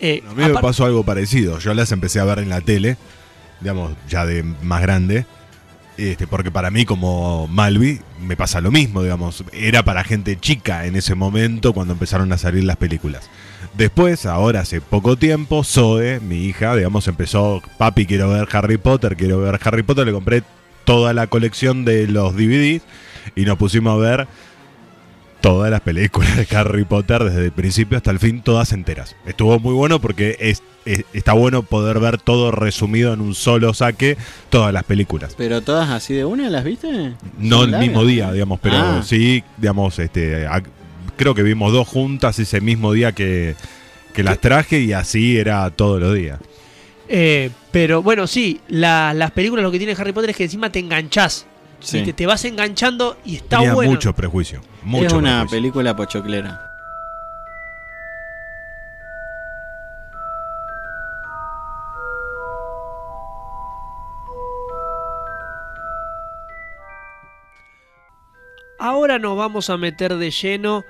Eh, 0.00 0.22
A 0.28 0.34
mí 0.34 0.44
me 0.44 0.54
pasó 0.54 0.84
algo 0.84 1.04
parecido. 1.04 1.58
Yo 1.58 1.74
las 1.74 1.92
empecé 1.92 2.20
a 2.20 2.24
ver 2.24 2.38
en 2.40 2.48
la 2.48 2.60
tele, 2.60 2.96
digamos, 3.60 3.92
ya 4.08 4.24
de 4.26 4.42
más 4.42 4.80
grande. 4.82 5.26
Este, 5.98 6.28
porque 6.28 6.52
para 6.52 6.70
mí, 6.70 6.84
como 6.84 7.48
Malvi, 7.48 7.98
me 8.22 8.36
pasa 8.36 8.60
lo 8.60 8.70
mismo, 8.70 9.02
digamos. 9.02 9.42
Era 9.52 9.84
para 9.84 10.04
gente 10.04 10.38
chica 10.38 10.86
en 10.86 10.94
ese 10.94 11.16
momento 11.16 11.72
cuando 11.72 11.92
empezaron 11.92 12.32
a 12.32 12.38
salir 12.38 12.62
las 12.62 12.76
películas. 12.76 13.28
Después, 13.76 14.24
ahora 14.24 14.60
hace 14.60 14.80
poco 14.80 15.16
tiempo, 15.16 15.64
Zoe, 15.64 16.20
mi 16.20 16.44
hija, 16.44 16.76
digamos, 16.76 17.08
empezó, 17.08 17.60
papi, 17.78 18.06
quiero 18.06 18.30
ver 18.30 18.48
Harry 18.52 18.78
Potter, 18.78 19.16
quiero 19.16 19.40
ver 19.40 19.58
Harry 19.64 19.82
Potter, 19.82 20.06
le 20.06 20.12
compré 20.12 20.44
toda 20.84 21.12
la 21.12 21.26
colección 21.26 21.84
de 21.84 22.06
los 22.06 22.32
DVDs 22.34 22.82
y 23.34 23.44
nos 23.44 23.58
pusimos 23.58 23.94
a 23.94 23.96
ver 23.96 24.28
todas 25.40 25.70
las 25.70 25.80
películas 25.80 26.36
de 26.36 26.56
Harry 26.56 26.84
Potter 26.84 27.24
desde 27.24 27.44
el 27.46 27.52
principio 27.52 27.96
hasta 27.96 28.10
el 28.10 28.18
fin, 28.18 28.42
todas 28.42 28.72
enteras. 28.72 29.14
Estuvo 29.26 29.58
muy 29.60 29.72
bueno 29.74 30.00
porque 30.00 30.36
es, 30.40 30.62
es- 30.84 31.04
está 31.12 31.32
bueno 31.32 31.62
poder 31.62 32.00
ver 32.00 32.18
todo 32.18 32.50
resumido 32.50 33.12
en 33.14 33.20
un 33.20 33.34
solo 33.34 33.72
saque, 33.74 34.16
todas 34.50 34.72
las 34.72 34.84
películas. 34.84 35.34
Pero 35.38 35.60
todas 35.62 35.90
así 35.90 36.14
de 36.14 36.24
una, 36.24 36.50
¿las 36.50 36.64
viste? 36.64 37.12
No 37.38 37.64
el 37.64 37.78
mismo 37.78 38.04
día, 38.04 38.32
digamos, 38.32 38.58
pero 38.60 38.76
Ah. 38.76 39.02
sí, 39.04 39.44
digamos, 39.56 39.98
este, 39.98 40.46
a- 40.46 40.62
creo 41.16 41.34
que 41.34 41.42
vimos 41.42 41.72
dos 41.72 41.86
juntas 41.88 42.38
ese 42.38 42.60
mismo 42.60 42.92
día 42.92 43.12
que, 43.12 43.54
que 44.14 44.22
las 44.24 44.40
traje 44.40 44.80
y 44.80 44.92
así 44.92 45.38
era 45.38 45.70
todos 45.70 46.00
los 46.00 46.14
días. 46.14 46.38
eh, 47.10 47.50
pero 47.70 48.02
bueno, 48.02 48.26
sí, 48.26 48.60
la- 48.68 49.14
las 49.14 49.30
películas 49.30 49.62
lo 49.62 49.70
que 49.70 49.78
tiene 49.78 49.94
Harry 49.98 50.12
Potter 50.12 50.30
es 50.30 50.36
que 50.36 50.44
encima 50.44 50.70
te 50.70 50.78
enganchás. 50.78 51.46
Sí. 51.80 51.98
¿viste? 51.98 52.12
Te 52.12 52.26
vas 52.26 52.44
enganchando 52.44 53.16
y 53.24 53.36
está 53.36 53.58
Tenía 53.58 53.74
bueno. 53.74 53.92
mucho 53.92 54.14
prejuicio. 54.14 54.60
Mucho 54.82 55.06
es 55.06 55.12
una 55.12 55.30
prejuicio. 55.40 55.56
película 55.56 55.96
pochoclera. 55.96 56.68
ahora 68.78 69.18
nos 69.18 69.36
vamos 69.36 69.70
a 69.70 69.76
meter 69.76 70.16
de 70.16 70.30
lleno 70.30 70.84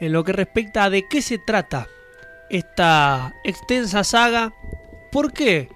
en 0.00 0.12
lo 0.12 0.24
que 0.24 0.32
respecta 0.32 0.84
a 0.84 0.90
de 0.90 1.06
qué 1.08 1.22
se 1.22 1.38
trata 1.38 1.86
esta 2.50 3.34
extensa 3.44 4.04
saga. 4.04 4.52
¿Por 5.12 5.32
qué? 5.32 5.68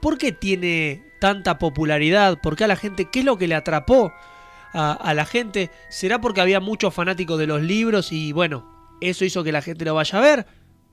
¿Por 0.00 0.18
qué 0.18 0.32
tiene 0.32 1.02
tanta 1.22 1.56
popularidad? 1.56 2.40
¿Por 2.42 2.56
qué 2.56 2.64
a 2.64 2.66
la 2.66 2.74
gente? 2.74 3.04
¿Qué 3.04 3.20
es 3.20 3.24
lo 3.24 3.38
que 3.38 3.46
le 3.46 3.54
atrapó 3.54 4.12
a, 4.72 5.14
la 5.14 5.24
gente? 5.24 5.70
¿Será 5.88 6.20
porque 6.20 6.40
había 6.40 6.58
muchos 6.58 6.92
fanáticos 6.92 7.38
de 7.38 7.46
los 7.46 7.62
libros 7.62 8.10
y 8.10 8.32
bueno, 8.32 8.68
eso 9.00 9.24
hizo 9.24 9.44
que 9.44 9.52
la 9.52 9.62
gente 9.62 9.84
lo 9.84 9.94
vaya 9.94 10.18
a 10.18 10.20
ver? 10.20 10.46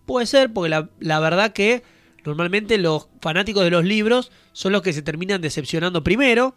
Puede 0.06 0.28
ser, 0.28 0.54
porque 0.54 0.70
la, 0.70 0.88
la 1.00 1.20
verdad 1.20 1.52
que 1.52 1.82
normalmente 2.26 2.78
los 2.78 3.08
fanáticos 3.20 3.64
de 3.64 3.72
los 3.72 3.84
libros 3.84 4.32
son 4.52 4.72
los 4.72 4.84
que 4.84 4.94
se 4.94 5.02
terminan 5.02 5.42
decepcionando 5.42 6.04
primero. 6.04 6.54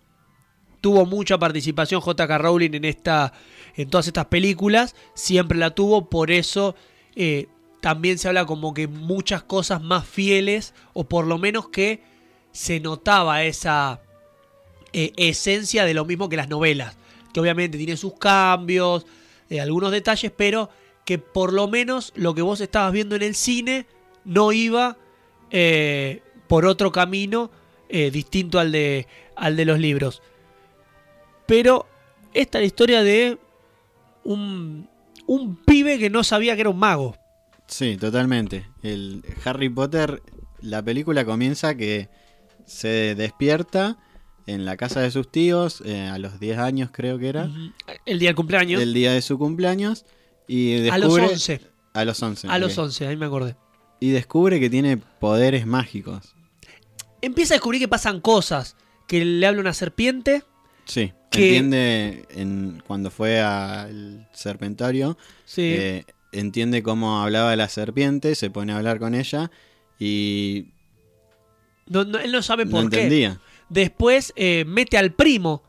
Tuvo 0.83 1.07
mucha 1.07 1.39
participación 1.39 2.03
JK 2.03 2.29
Rowling 2.29 2.75
en, 2.75 2.85
esta, 2.85 3.33
en 3.75 3.89
todas 3.89 4.07
estas 4.07 4.27
películas, 4.27 4.95
siempre 5.15 5.57
la 5.57 5.71
tuvo, 5.71 6.11
por 6.11 6.31
eso 6.31 6.75
eh, 7.17 7.47
también 7.81 8.19
se 8.19 8.29
habla 8.29 8.45
como 8.45 8.75
que 8.75 8.87
muchas 8.87 9.43
cosas 9.45 9.81
más 9.81 10.07
fieles, 10.07 10.75
o 10.93 11.09
por 11.09 11.27
lo 11.27 11.39
menos 11.39 11.71
que 11.71 12.12
se 12.53 12.81
notaba 12.81 13.43
esa 13.45 14.01
eh, 14.93 15.13
esencia 15.17 15.85
de 15.85 15.95
lo 15.95 16.05
mismo 16.05 16.29
que 16.29 16.37
las 16.37 16.49
novelas, 16.49 16.97
que 17.33 17.41
obviamente 17.41 17.79
tiene 17.79 17.97
sus 17.97 18.15
cambios, 18.15 19.07
eh, 19.49 19.61
algunos 19.61 19.91
detalles, 19.91 20.31
pero 20.37 20.71
que 21.05 21.19
por 21.19 21.53
lo 21.53 21.67
menos 21.67 22.13
lo 22.15 22.35
que 22.35 22.43
vos 22.43 22.61
estabas 22.61 22.93
viendo 22.93 23.17
en 23.17 23.23
el 23.23 23.35
cine 23.35 23.87
no 24.25 24.53
iba 24.53 24.97
eh, 25.51 26.23
por 26.47 26.67
otro 26.67 26.93
camino 26.93 27.51
distinto 28.11 28.59
al 28.59 28.73
de, 28.73 29.07
al 29.37 29.55
de 29.55 29.67
los 29.67 29.79
libros. 29.79 30.23
Pero 31.45 31.87
esta 32.33 32.57
es 32.57 32.63
la 32.63 32.67
historia 32.67 33.03
de 33.03 33.37
un, 34.25 34.89
un 35.27 35.57
pibe 35.57 35.99
que 35.99 36.09
no 36.09 36.25
sabía 36.25 36.55
que 36.55 36.63
era 36.63 36.71
un 36.71 36.79
mago. 36.79 37.19
Sí, 37.67 37.99
totalmente. 37.99 38.67
El 38.83 39.23
Harry 39.45 39.69
Potter, 39.69 40.23
la 40.63 40.83
película 40.83 41.27
comienza 41.27 41.75
que 41.75 42.09
se 42.73 43.15
despierta 43.15 43.99
en 44.47 44.65
la 44.65 44.77
casa 44.77 45.01
de 45.01 45.11
sus 45.11 45.31
tíos 45.31 45.83
eh, 45.85 46.09
a 46.09 46.19
los 46.19 46.41
10 46.41 46.59
años 46.59 46.91
creo 46.93 47.19
que 47.19 47.29
era, 47.29 47.49
El 48.07 48.19
día 48.19 48.31
del 48.31 48.37
cumpleaños. 48.37 48.81
el 48.83 48.93
día 48.95 49.13
de 49.13 49.23
su 49.23 49.39
cumpleaños 49.39 50.05
y 50.49 50.89
a 50.89 50.99
los 50.99 51.15
descubre 51.15 51.27
11. 51.35 51.61
a 51.93 52.05
los 52.05 52.23
11. 52.23 52.49
A 52.49 52.59
los 52.59 52.79
ok. 52.79 52.85
11, 52.85 53.07
ahí 53.07 53.17
me 53.17 53.27
acordé. 53.27 53.57
y 54.01 54.11
descubre 54.11 54.59
que 54.59 54.69
tiene 54.69 54.97
poderes 54.97 55.67
mágicos. 55.67 56.35
Empieza 57.21 57.55
a 57.55 57.57
descubrir 57.57 57.81
que 57.81 57.87
pasan 57.89 58.21
cosas. 58.21 58.77
Que 59.07 59.25
le 59.25 59.47
habla 59.47 59.61
una 59.61 59.75
serpiente. 59.75 60.43
Sí, 60.87 61.13
Que- 61.31 61.47
entiende 61.57 62.25
en, 62.31 62.83
cuando 62.87 63.11
fue 63.13 63.41
al 63.41 64.29
serpentorio, 64.33 65.17
Sí. 65.45 65.63
eh, 65.63 66.05
entiende 66.33 66.83
cómo 66.83 67.21
hablaba 67.23 67.55
la 67.55 67.69
serpiente, 67.69 68.35
se 68.35 68.51
pone 68.51 68.73
a 68.73 68.79
hablar 68.79 68.99
con 68.99 69.15
ella 69.15 69.51
y 70.01 70.72
No- 71.87 72.05
no- 72.05 72.19
él 72.19 72.33
no 72.33 72.43
sabe 72.43 72.65
no 72.65 72.71
por 72.71 72.91
qué. 72.91 72.97
entendía. 73.05 73.41
Después 73.69 74.33
eh, 74.37 74.65
mete 74.67 74.99
al 74.99 75.13
primo 75.13 75.63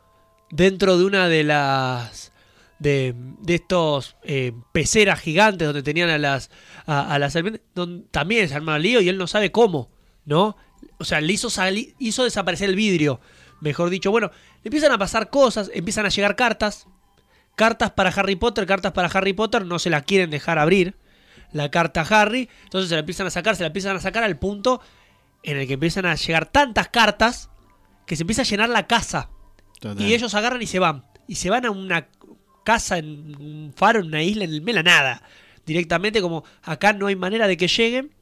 dentro 0.51 0.97
de 0.97 1.05
una 1.05 1.27
de 1.29 1.43
las. 1.43 2.31
de, 2.79 3.13
de 3.39 3.55
estos 3.55 4.15
eh, 4.23 4.51
peceras 4.73 5.19
gigantes 5.19 5.67
donde 5.67 5.83
tenían 5.83 6.09
a 6.09 6.17
las. 6.17 6.49
a, 6.85 7.13
a 7.13 7.19
las 7.19 7.33
serpientes. 7.33 7.61
Donde 7.73 8.05
también 8.11 8.47
se 8.49 8.55
arma 8.55 8.75
el 8.77 8.83
lío 8.83 9.01
y 9.01 9.09
él 9.09 9.17
no 9.17 9.27
sabe 9.27 9.51
cómo, 9.51 9.89
¿no? 10.25 10.57
O 10.99 11.05
sea, 11.05 11.21
le 11.21 11.33
hizo, 11.33 11.49
sali- 11.49 11.95
hizo 11.99 12.23
desaparecer 12.23 12.69
el 12.69 12.75
vidrio. 12.75 13.19
Mejor 13.61 13.89
dicho, 13.89 14.11
bueno, 14.11 14.31
le 14.63 14.67
empiezan 14.69 14.91
a 14.91 14.97
pasar 14.97 15.29
cosas, 15.29 15.71
empiezan 15.73 16.05
a 16.05 16.09
llegar 16.09 16.35
cartas. 16.35 16.87
Cartas 17.55 17.91
para 17.91 18.09
Harry 18.09 18.35
Potter, 18.35 18.65
cartas 18.65 18.91
para 18.93 19.07
Harry 19.07 19.33
Potter, 19.33 19.65
no 19.65 19.79
se 19.79 19.89
la 19.89 20.01
quieren 20.01 20.29
dejar 20.29 20.59
abrir. 20.59 20.95
La 21.51 21.69
carta 21.69 22.01
a 22.01 22.21
Harry, 22.21 22.49
entonces 22.63 22.89
se 22.89 22.95
la 22.95 22.99
empiezan 23.01 23.27
a 23.27 23.29
sacar, 23.29 23.55
se 23.55 23.61
la 23.61 23.67
empiezan 23.67 23.95
a 23.95 23.99
sacar 23.99 24.23
al 24.23 24.37
punto 24.39 24.81
en 25.43 25.57
el 25.57 25.67
que 25.67 25.73
empiezan 25.73 26.05
a 26.05 26.15
llegar 26.15 26.45
tantas 26.45 26.87
cartas 26.89 27.49
que 28.05 28.15
se 28.15 28.23
empieza 28.23 28.41
a 28.41 28.45
llenar 28.45 28.69
la 28.69 28.87
casa. 28.87 29.29
Total. 29.79 30.01
Y 30.01 30.13
ellos 30.13 30.33
agarran 30.33 30.61
y 30.61 30.67
se 30.67 30.79
van. 30.79 31.05
Y 31.27 31.35
se 31.35 31.49
van 31.49 31.65
a 31.65 31.71
una 31.71 32.07
casa 32.63 32.97
en 32.97 33.35
un 33.35 33.73
faro, 33.75 33.99
en 33.99 34.07
una 34.07 34.23
isla, 34.23 34.45
en 34.45 34.53
el 34.53 34.61
medio 34.61 34.79
de 34.79 34.83
la 34.83 34.91
nada. 34.91 35.23
Directamente 35.65 36.21
como 36.21 36.43
acá 36.61 36.93
no 36.93 37.07
hay 37.07 37.15
manera 37.15 37.47
de 37.47 37.57
que 37.57 37.67
lleguen. 37.67 38.13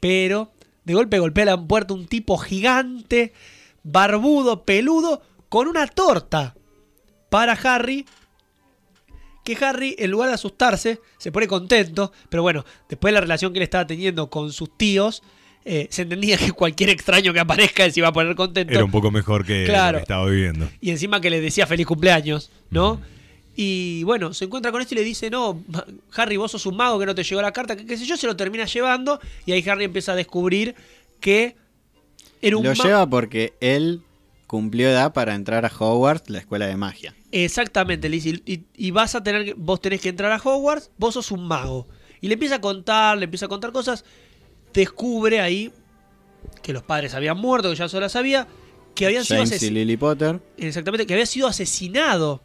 Pero 0.00 0.52
de 0.84 0.94
golpe 0.94 1.18
golpea 1.18 1.44
la 1.44 1.60
puerta 1.60 1.94
un 1.94 2.06
tipo 2.06 2.38
gigante, 2.38 3.32
barbudo, 3.82 4.64
peludo, 4.64 5.22
con 5.48 5.68
una 5.68 5.86
torta 5.86 6.54
para 7.30 7.52
Harry. 7.52 8.06
Que 9.44 9.56
Harry, 9.64 9.96
en 9.98 10.10
lugar 10.10 10.28
de 10.28 10.34
asustarse, 10.34 11.00
se 11.16 11.32
pone 11.32 11.46
contento. 11.46 12.12
Pero 12.28 12.42
bueno, 12.42 12.64
después 12.88 13.10
de 13.10 13.14
la 13.14 13.20
relación 13.20 13.52
que 13.52 13.58
él 13.58 13.64
estaba 13.64 13.86
teniendo 13.86 14.30
con 14.30 14.52
sus 14.52 14.76
tíos, 14.76 15.22
eh, 15.70 15.86
se 15.90 16.02
entendía 16.02 16.38
que 16.38 16.50
cualquier 16.52 16.88
extraño 16.88 17.34
que 17.34 17.40
aparezca 17.40 17.84
él 17.84 17.92
se 17.92 18.00
iba 18.00 18.08
a 18.08 18.12
poner 18.12 18.34
contento. 18.34 18.72
Era 18.72 18.84
un 18.84 18.90
poco 18.90 19.10
mejor 19.10 19.44
que 19.44 19.64
Claro. 19.66 19.92
lo 19.92 19.98
que 19.98 20.02
estaba 20.02 20.26
viviendo. 20.26 20.66
Y 20.80 20.90
encima 20.90 21.20
que 21.20 21.28
le 21.28 21.42
decía 21.42 21.66
feliz 21.66 21.86
cumpleaños, 21.86 22.50
¿no? 22.70 23.00
Y 23.54 24.02
bueno, 24.04 24.32
se 24.32 24.46
encuentra 24.46 24.72
con 24.72 24.80
esto 24.80 24.94
y 24.94 24.98
le 24.98 25.04
dice, 25.04 25.28
no, 25.28 25.62
Harry, 26.14 26.38
vos 26.38 26.52
sos 26.52 26.64
un 26.64 26.76
mago 26.76 26.98
que 26.98 27.04
no 27.04 27.14
te 27.14 27.22
llegó 27.22 27.42
la 27.42 27.52
carta, 27.52 27.76
que 27.76 27.84
qué 27.84 27.98
sé 27.98 28.06
yo, 28.06 28.16
se 28.16 28.26
lo 28.26 28.34
termina 28.34 28.64
llevando. 28.64 29.20
Y 29.44 29.52
ahí 29.52 29.68
Harry 29.68 29.84
empieza 29.84 30.12
a 30.12 30.14
descubrir 30.14 30.74
que 31.20 31.54
era 32.40 32.56
un 32.56 32.64
Lo 32.64 32.72
lleva 32.72 33.06
porque 33.10 33.52
él 33.60 34.00
cumplió 34.46 34.88
edad 34.88 35.12
para 35.12 35.34
entrar 35.34 35.66
a 35.66 35.72
Hogwarts, 35.76 36.30
la 36.30 36.38
escuela 36.38 36.66
de 36.66 36.76
magia. 36.76 37.14
Exactamente, 37.30 38.08
le 38.08 38.16
dice, 38.16 38.40
y, 38.46 38.62
y 38.74 38.90
vas 38.90 39.14
a 39.14 39.22
tener 39.22 39.44
que, 39.44 39.54
vos 39.54 39.82
tenés 39.82 40.00
que 40.00 40.08
entrar 40.08 40.32
a 40.32 40.36
Hogwarts, 40.42 40.90
vos 40.96 41.12
sos 41.12 41.30
un 41.30 41.46
mago. 41.46 41.86
Y 42.20 42.28
le 42.28 42.34
empieza 42.34 42.54
a 42.54 42.60
contar, 42.60 43.18
le 43.18 43.24
empieza 43.24 43.46
a 43.46 43.48
contar 43.48 43.72
cosas. 43.72 44.04
Descubre 44.72 45.40
ahí 45.40 45.72
que 46.62 46.72
los 46.72 46.82
padres 46.82 47.14
habían 47.14 47.38
muerto, 47.38 47.70
que 47.70 47.76
ya 47.76 47.88
se 47.88 47.98
lo 48.00 48.08
sabía, 48.08 48.46
que 48.94 49.06
habían 49.06 49.24
sido 49.24 49.42
y. 49.44 49.70
Lily 49.70 49.96
Potter. 49.96 50.40
Exactamente, 50.56 51.06
que 51.06 51.14
había 51.14 51.26
sido 51.26 51.46
asesinado 51.48 52.42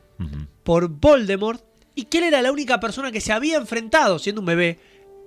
por 0.64 0.88
Voldemort 0.88 1.62
y 1.96 2.06
que 2.06 2.20
él 2.20 2.24
era 2.26 2.42
la 2.42 2.52
única 2.52 2.80
persona 2.80 3.12
que 3.12 3.22
se 3.22 3.34
había 3.34 3.58
enfrentado, 3.58 4.18
siendo 4.20 4.42
un 4.42 4.46
bebé, 4.48 4.80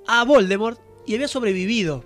a 0.07 0.25
Voldemort 0.25 0.81
y 1.07 1.15
había 1.15 1.29
sobrevivido. 1.29 2.05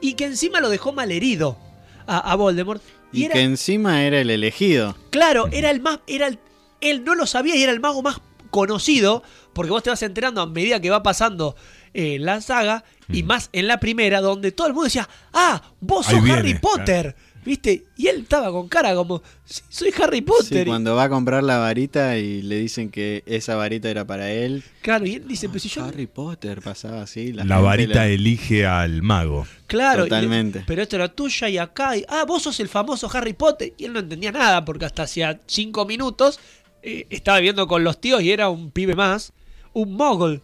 Y 0.00 0.14
que 0.14 0.24
encima 0.26 0.60
lo 0.60 0.68
dejó 0.68 0.92
malherido 0.92 1.58
a, 2.06 2.18
a 2.32 2.34
Voldemort. 2.36 2.82
Y, 3.12 3.22
Y, 3.22 3.24
era, 3.24 3.34
que 3.34 3.42
encima 3.42 4.02
era 4.04 4.20
el 4.20 4.30
elegido. 4.30 4.96
claro, 5.10 5.48
era 5.52 5.70
el 5.70 5.80
más, 5.80 6.00
era 6.06 6.26
el- 6.26 6.38
él 6.80 7.04
no 7.04 7.14
lo 7.14 7.26
sabía 7.26 7.56
y 7.56 7.62
era 7.62 7.72
el 7.72 7.80
mago 7.80 8.02
más 8.02 8.20
conocido, 8.50 9.22
porque 9.52 9.70
vos 9.70 9.82
te 9.82 9.90
vas 9.90 10.02
enterando 10.02 10.40
a 10.40 10.46
medida 10.46 10.80
que 10.80 10.90
va 10.90 11.02
pasando 11.02 11.56
eh, 12.00 12.18
la 12.20 12.40
saga, 12.40 12.84
y 13.08 13.24
más 13.24 13.48
en 13.52 13.66
la 13.66 13.80
primera, 13.80 14.20
donde 14.20 14.52
todo 14.52 14.68
el 14.68 14.72
mundo 14.72 14.84
decía, 14.84 15.08
ah, 15.32 15.60
vos 15.80 16.06
sos 16.06 16.22
viene, 16.22 16.38
Harry 16.38 16.54
Potter, 16.54 17.16
¿viste? 17.44 17.86
Y 17.96 18.06
él 18.06 18.20
estaba 18.20 18.52
con 18.52 18.68
cara 18.68 18.94
como, 18.94 19.20
sí, 19.44 19.62
soy 19.68 19.92
Harry 20.00 20.20
Potter. 20.20 20.58
Sí, 20.58 20.62
Y- 20.62 20.64
cuando 20.66 20.94
va 20.94 21.04
a 21.04 21.08
comprar 21.08 21.42
la 21.42 21.58
varita 21.58 22.16
y 22.18 22.42
le 22.42 22.56
dicen 22.60 22.90
que 22.90 23.24
esa 23.26 23.56
varita 23.56 23.90
era 23.90 24.06
para 24.06 24.30
él. 24.30 24.62
Claro, 24.82 25.06
y 25.06 25.14
él 25.14 25.26
dice, 25.26 25.48
pero 25.48 25.58
si 25.58 25.68
yo... 25.70 25.82
Harry 25.84 26.06
Potter 26.06 26.60
pasaba 26.62 27.02
así. 27.02 27.32
La, 27.32 27.42
gente 27.42 27.62
varita 27.62 27.94
la- 27.94 28.08
elige 28.08 28.64
al 28.64 29.02
mago. 29.02 29.44
Claro, 29.66 30.04
le- 30.04 30.08
Totalmente. 30.10 30.62
pero 30.66 30.82
esto 30.82 30.94
era 30.96 31.08
tuya 31.08 31.48
y 31.48 31.58
acá. 31.58 31.96
y- 31.96 32.04
ah, 32.08 32.24
vos 32.28 32.42
sos 32.44 32.60
el 32.60 32.68
famoso 32.68 33.10
Harry 33.12 33.32
Potter. 33.32 33.72
Y 33.76 33.86
él 33.86 33.92
no 33.92 33.98
entendía 33.98 34.30
nada 34.30 34.64
porque 34.64 34.84
hasta 34.84 35.02
hacía 35.02 35.40
cinco 35.46 35.84
minutos 35.84 36.38
eh, 36.82 37.06
estaba 37.10 37.38
viviendo 37.38 37.66
con 37.66 37.82
los 37.82 38.00
tíos 38.00 38.22
y 38.22 38.30
era 38.30 38.50
un 38.50 38.70
pibe 38.70 38.94
más. 38.94 39.32
Un 39.72 39.94
mogul. 39.94 40.42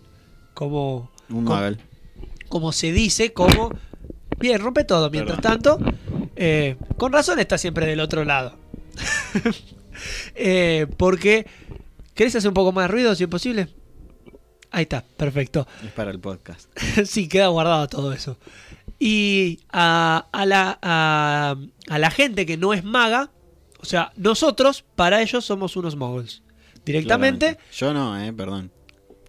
Como, 0.54 1.10
Un 1.30 1.44
como, 1.44 1.60
como 2.48 2.72
se 2.72 2.92
dice, 2.92 3.32
como. 3.32 3.70
Bien, 4.38 4.60
rompe 4.60 4.84
todo. 4.84 5.10
Mientras 5.10 5.40
tanto, 5.40 5.78
eh, 6.37 6.76
con 6.96 7.12
razón 7.12 7.38
está 7.38 7.58
siempre 7.58 7.87
del 7.87 8.00
otro 8.00 8.24
lado. 8.24 8.56
Eh, 10.34 10.88
porque. 10.96 11.46
¿Querés 12.14 12.34
hacer 12.34 12.49
un 12.49 12.55
poco 12.55 12.72
más 12.72 12.84
de 12.84 12.88
ruido 12.88 13.14
si 13.14 13.24
es 13.24 13.28
posible? 13.30 13.68
Ahí 14.70 14.82
está, 14.82 15.05
perfecto. 15.16 15.68
Es 15.84 15.92
para 15.92 16.11
el 16.11 16.18
podcast. 16.18 16.68
sí, 17.05 17.28
queda 17.28 17.46
guardado 17.46 17.86
todo 17.86 18.12
eso. 18.12 18.36
Y 18.99 19.61
a, 19.72 20.26
a 20.32 20.46
la, 20.46 20.78
a, 20.82 21.57
a 21.88 21.99
la 21.99 22.11
gente 22.11 22.44
que 22.44 22.57
no 22.57 22.72
es 22.74 22.82
maga, 22.82 23.30
o 23.80 23.84
sea, 23.84 24.12
nosotros, 24.16 24.84
para 24.96 25.22
ellos 25.22 25.44
somos 25.44 25.76
unos 25.76 25.94
moguls. 25.94 26.42
Directamente, 26.84 27.57
Claramente. 27.57 27.76
Yo 27.76 27.94
no, 27.94 28.20
eh, 28.20 28.32
perdón. 28.32 28.72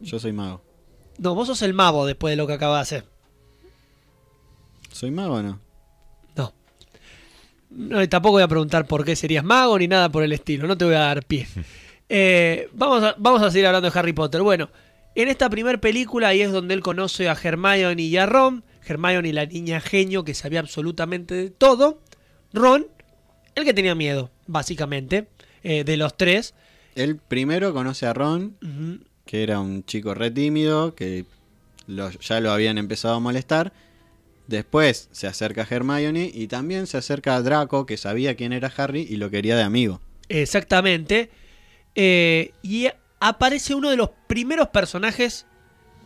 Yo 0.02 0.20
soy 0.20 0.32
mago. 0.32 0.64
No, 1.18 1.36
vos 1.36 1.48
sos 1.48 1.62
el 1.62 1.74
mago 1.74 2.06
después 2.06 2.32
de 2.32 2.36
lo 2.38 2.48
que 2.48 2.54
acaba 2.54 2.76
de 2.78 2.82
hacer. 2.82 3.06
¿Soy 4.92 5.12
mago 5.12 5.36
o 5.36 5.42
no? 5.44 5.60
No. 6.36 8.08
Tampoco 8.08 8.34
voy 8.34 8.44
a 8.44 8.48
preguntar 8.48 8.86
por 8.88 9.04
qué 9.04 9.16
serías 9.16 9.44
mago 9.44 9.78
ni 9.78 9.88
nada 9.88 10.10
por 10.10 10.24
el 10.24 10.32
estilo. 10.32 10.68
No 10.68 10.78
te 10.78 10.86
voy 10.86 10.96
a 10.96 11.00
dar 11.00 11.26
pie. 11.26 11.48
Eh, 12.08 12.70
vamos, 12.74 13.04
a, 13.04 13.16
vamos 13.18 13.42
a 13.42 13.50
seguir 13.50 13.66
hablando 13.66 13.90
de 13.90 13.98
Harry 14.00 14.14
Potter. 14.14 14.44
Bueno, 14.44 14.70
en 15.16 15.28
esta 15.28 15.50
primera 15.50 15.82
película 15.82 16.28
ahí 16.28 16.42
es 16.42 16.52
donde 16.52 16.76
él 16.76 16.82
conoce 16.82 17.28
a 17.30 17.34
Hermione 17.34 18.00
y 18.00 18.16
a 18.16 18.28
Ron. 18.28 18.64
Hermione, 18.86 19.34
la 19.34 19.48
niña 19.48 19.82
genio 19.82 20.24
que 20.24 20.36
sabía 20.36 20.60
absolutamente 20.60 21.34
de 21.34 21.50
todo. 21.50 22.00
Ron, 22.54 22.86
el 23.56 23.66
que 23.66 23.74
tenía 23.74 23.96
miedo, 23.96 24.30
básicamente, 24.46 25.30
eh, 25.64 25.84
de 25.84 25.98
los 25.98 26.16
tres. 26.16 26.54
Él 26.94 27.18
primero 27.18 27.74
conoce 27.74 28.06
a 28.06 28.14
Ron, 28.14 28.56
Ujú. 28.62 29.00
Que 29.26 29.44
era 29.44 29.60
un 29.60 29.84
chico 29.86 30.14
re 30.14 30.32
tímido, 30.32 30.96
que 30.96 31.26
ya 32.22 32.40
lo 32.40 32.52
habían 32.52 32.78
empezado 32.78 33.16
a 33.16 33.20
molestar. 33.20 33.74
Después 34.48 35.10
se 35.12 35.28
acerca 35.28 35.68
Hermione 35.70 36.30
y 36.32 36.48
también 36.48 36.86
se 36.88 36.98
acerca 36.98 37.36
a 37.36 37.42
Draco, 37.42 37.86
que 37.86 37.98
sabía 37.98 38.36
quién 38.36 38.54
era 38.54 38.72
Harry 38.78 39.08
y 39.10 39.18
lo 39.18 39.30
quería 39.32 39.56
de 39.56 39.64
amigo. 39.64 40.02
Exactamente. 40.30 41.30
Eh, 41.96 42.52
y 42.62 42.88
aparece 43.20 43.74
uno 43.74 43.90
de 43.90 43.98
los 43.98 44.10
primeros 44.28 44.68
personajes 44.68 45.46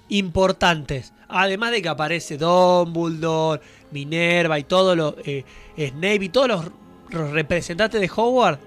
importantes. 0.08 1.14
Además 1.28 1.72
de 1.72 1.82
que 1.82 1.90
aparece 1.90 2.38
Dumbledore, 2.38 3.62
Minerva 3.92 4.58
y 4.58 4.64
todo 4.64 4.96
lo. 4.96 5.16
eh, 5.26 5.44
Snape 5.78 6.26
y 6.26 6.30
todos 6.30 6.48
los, 6.48 6.66
los 7.10 7.32
representantes 7.32 8.00
de 8.00 8.10
Hogwarts. 8.14 8.62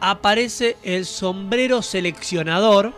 Aparece 0.00 0.76
el 0.82 1.06
sombrero 1.06 1.82
seleccionador. 1.82 2.92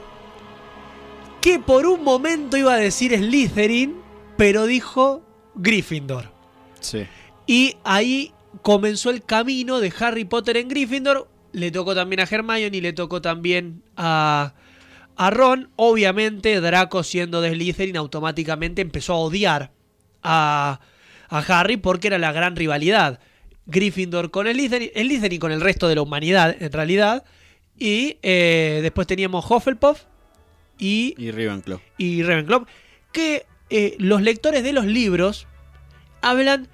Que 1.44 1.58
por 1.58 1.84
un 1.84 2.02
momento 2.02 2.56
iba 2.56 2.72
a 2.72 2.78
decir 2.78 3.14
Slytherin. 3.14 3.96
Pero 4.38 4.64
dijo 4.64 5.22
Gryffindor. 5.54 6.32
Sí. 6.80 7.06
Y 7.46 7.76
ahí 7.84 8.32
comenzó 8.62 9.10
el 9.10 9.22
camino 9.22 9.78
de 9.78 9.92
Harry 10.00 10.24
Potter 10.24 10.56
en 10.56 10.68
Gryffindor. 10.68 11.28
Le 11.52 11.70
tocó 11.70 11.94
también 11.94 12.20
a 12.20 12.22
Hermione 12.22 12.74
y 12.74 12.80
le 12.80 12.94
tocó 12.94 13.20
también 13.20 13.82
a, 13.94 14.54
a 15.16 15.30
Ron. 15.30 15.68
Obviamente, 15.76 16.62
Draco 16.62 17.02
siendo 17.02 17.42
de 17.42 17.52
Slytherin 17.52 17.98
automáticamente 17.98 18.80
empezó 18.80 19.12
a 19.12 19.18
odiar 19.18 19.70
a, 20.22 20.80
a 21.28 21.38
Harry 21.40 21.76
porque 21.76 22.06
era 22.06 22.16
la 22.16 22.32
gran 22.32 22.56
rivalidad. 22.56 23.20
Gryffindor 23.66 24.30
con 24.30 24.46
Slytherin, 24.46 24.92
Slytherin 24.96 25.40
con 25.40 25.52
el 25.52 25.60
resto 25.60 25.88
de 25.88 25.96
la 25.96 26.00
humanidad 26.00 26.56
en 26.58 26.72
realidad. 26.72 27.22
Y 27.78 28.16
eh, 28.22 28.78
después 28.82 29.06
teníamos 29.06 29.44
Hufflepuff 29.50 30.04
y 30.78 31.14
Y 31.18 31.30
Ravenclaw. 31.30 31.80
y 31.98 32.22
Ravenclaw, 32.22 32.66
que 33.12 33.46
eh, 33.70 33.96
los 33.98 34.22
lectores 34.22 34.62
de 34.62 34.72
los 34.72 34.84
libros 34.86 35.46
hablan, 36.20 36.68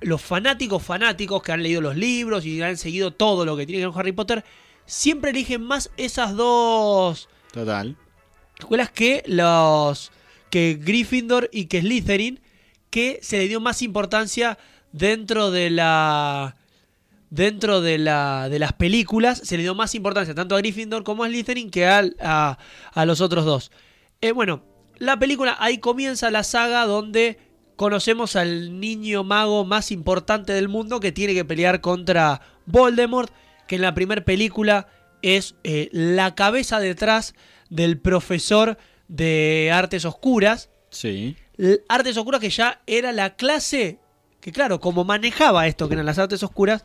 los 0.00 0.20
fanáticos 0.20 0.82
fanáticos 0.82 1.42
que 1.42 1.52
han 1.52 1.62
leído 1.62 1.80
los 1.80 1.96
libros 1.96 2.44
y 2.44 2.60
han 2.62 2.76
seguido 2.76 3.12
todo 3.12 3.44
lo 3.44 3.56
que 3.56 3.66
tiene 3.66 3.80
que 3.80 3.86
ver 3.86 3.92
con 3.92 4.00
Harry 4.00 4.12
Potter, 4.12 4.44
siempre 4.86 5.30
eligen 5.30 5.62
más 5.62 5.90
esas 5.96 6.34
dos 6.36 7.28
Total. 7.52 7.96
escuelas 8.58 8.90
que 8.90 9.22
los 9.26 10.12
que 10.50 10.78
Gryffindor 10.80 11.48
y 11.52 11.66
que 11.66 11.80
Slytherin, 11.80 12.40
que 12.90 13.20
se 13.22 13.38
le 13.38 13.48
dio 13.48 13.60
más 13.60 13.82
importancia 13.82 14.58
dentro 14.92 15.50
de 15.52 15.70
la 15.70 16.56
dentro 17.30 17.80
de, 17.80 17.98
la, 17.98 18.48
de 18.48 18.58
las 18.58 18.72
películas, 18.72 19.40
se 19.44 19.56
le 19.56 19.62
dio 19.62 19.74
más 19.74 19.94
importancia 19.94 20.34
tanto 20.34 20.54
a 20.54 20.58
Gryffindor 20.58 21.04
como 21.04 21.24
a 21.24 21.28
Slytherin 21.28 21.70
que 21.70 21.86
al- 21.86 22.16
a, 22.20 22.58
a 22.92 23.06
los 23.06 23.20
otros 23.20 23.44
dos. 23.44 23.70
Eh, 24.20 24.32
bueno, 24.32 24.62
la 24.98 25.18
película, 25.18 25.56
ahí 25.60 25.78
comienza 25.78 26.30
la 26.30 26.42
saga 26.42 26.84
donde 26.86 27.38
conocemos 27.76 28.36
al 28.36 28.78
niño 28.80 29.24
mago 29.24 29.64
más 29.64 29.90
importante 29.90 30.52
del 30.52 30.68
mundo 30.68 31.00
que 31.00 31.12
tiene 31.12 31.32
que 31.32 31.44
pelear 31.44 31.80
contra 31.80 32.42
Voldemort, 32.66 33.32
que 33.66 33.76
en 33.76 33.82
la 33.82 33.94
primera 33.94 34.24
película 34.24 34.88
es 35.22 35.54
eh, 35.64 35.88
la 35.92 36.34
cabeza 36.34 36.80
detrás 36.80 37.34
del 37.70 37.98
profesor 37.98 38.76
de 39.08 39.70
artes 39.72 40.04
oscuras. 40.04 40.68
Sí. 40.90 41.36
Artes 41.88 42.16
oscuras 42.16 42.40
que 42.40 42.50
ya 42.50 42.82
era 42.86 43.12
la 43.12 43.36
clase 43.36 43.98
que 44.40 44.52
claro, 44.52 44.80
como 44.80 45.04
manejaba 45.04 45.66
esto 45.66 45.86
que 45.86 45.94
eran 45.94 46.06
las 46.06 46.18
artes 46.18 46.42
oscuras, 46.42 46.84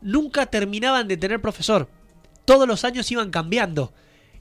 nunca 0.00 0.46
terminaban 0.46 1.08
de 1.08 1.16
tener 1.16 1.40
profesor. 1.40 1.88
Todos 2.44 2.68
los 2.68 2.84
años 2.84 3.10
iban 3.10 3.30
cambiando. 3.30 3.92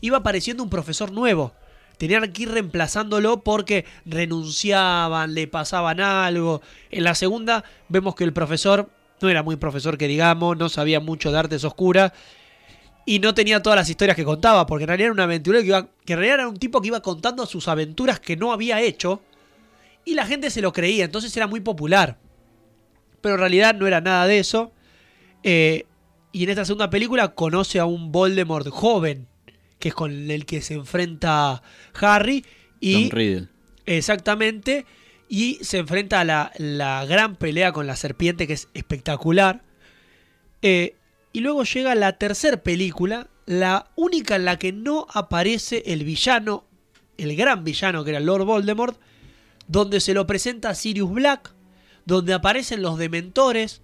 Iba 0.01 0.18
apareciendo 0.18 0.64
un 0.64 0.70
profesor 0.70 1.12
nuevo. 1.12 1.53
Tenían 1.97 2.32
que 2.32 2.43
ir 2.43 2.51
reemplazándolo 2.51 3.43
porque 3.43 3.86
renunciaban, 4.06 5.34
le 5.34 5.47
pasaban 5.47 6.01
algo. 6.01 6.62
En 6.91 7.03
la 7.03 7.16
segunda 7.16 7.64
vemos 7.88 8.16
que 8.16 8.26
el 8.26 8.34
profesor 8.34 8.89
no 9.22 9.30
era 9.30 9.43
muy 9.43 9.56
profesor 9.56 9.97
que 9.97 10.08
digamos, 10.08 10.58
no 10.58 10.70
sabía 10.70 10.99
mucho 10.99 11.32
de 11.32 11.39
artes 11.39 11.64
oscuras 11.64 12.12
y 13.06 13.20
no 13.20 13.34
tenía 13.34 13.62
todas 13.62 13.78
las 13.78 13.89
historias 13.89 14.16
que 14.16 14.26
contaba, 14.26 14.66
porque 14.66 14.84
en 14.84 14.89
realidad 14.89 15.06
era 15.06 15.14
un 15.14 15.20
aventurero 15.20 15.62
que 15.62 15.68
iba, 15.68 15.78
en 15.78 16.18
realidad 16.18 16.34
era 16.36 16.47
un 16.49 16.58
tipo 16.58 16.82
que 16.82 16.88
iba 16.88 17.01
contando 17.01 17.45
sus 17.45 17.68
aventuras 17.68 18.20
que 18.20 18.36
no 18.36 18.51
había 18.51 18.82
hecho 18.82 19.22
y 20.03 20.16
la 20.16 20.26
gente 20.26 20.49
se 20.49 20.62
lo 20.62 20.74
creía, 20.74 21.06
entonces 21.06 21.36
era 21.38 21.47
muy 21.47 21.62
popular. 21.62 22.18
Pero 23.22 23.36
en 23.36 23.39
realidad 23.39 23.74
no 23.76 23.88
era 23.88 24.01
nada 24.01 24.28
de 24.28 24.39
eso. 24.39 24.72
Eh, 25.46 25.86
y 26.32 26.43
en 26.43 26.50
esta 26.50 26.66
segunda 26.66 26.89
película 26.89 27.30
conoce 27.30 27.80
a 27.80 27.86
un 27.86 28.12
Voldemort 28.12 28.68
joven, 28.68 29.28
que 29.80 29.89
es 29.89 29.96
con 29.96 30.32
el 30.32 30.46
que 30.46 30.62
se 30.62 30.74
enfrenta 30.74 31.62
Harry. 32.02 32.43
Y 32.82 33.10
Tom 33.10 33.18
Riddle. 33.18 33.48
Exactamente. 33.86 34.86
Y 35.30 35.60
se 35.62 35.78
enfrenta 35.78 36.20
a 36.20 36.26
la, 36.26 36.52
la 36.58 37.06
gran 37.06 37.36
pelea 37.36 37.72
con 37.72 37.88
la 37.88 37.96
serpiente, 37.96 38.48
que 38.48 38.54
es 38.54 38.68
espectacular. 38.74 39.64
Eh, 40.62 40.96
y 41.32 41.41
luego 41.41 41.64
llega 41.64 41.93
la 41.96 42.18
tercera 42.18 42.58
película, 42.64 43.28
la 43.46 43.91
única 43.96 44.36
en 44.36 44.46
la 44.46 44.58
que 44.58 44.74
no 44.74 45.06
aparece 45.14 45.84
el 45.86 46.04
villano, 46.04 46.66
el 47.18 47.36
gran 47.36 47.64
villano 47.64 48.04
que 48.04 48.12
era 48.12 48.20
Lord 48.20 48.46
Voldemort, 48.46 49.00
donde 49.68 50.00
se 50.00 50.14
lo 50.14 50.26
presenta 50.26 50.70
a 50.70 50.76
Sirius 50.76 51.12
Black, 51.12 51.54
donde 52.06 52.34
aparecen 52.34 52.82
los 52.82 52.98
dementores, 52.98 53.82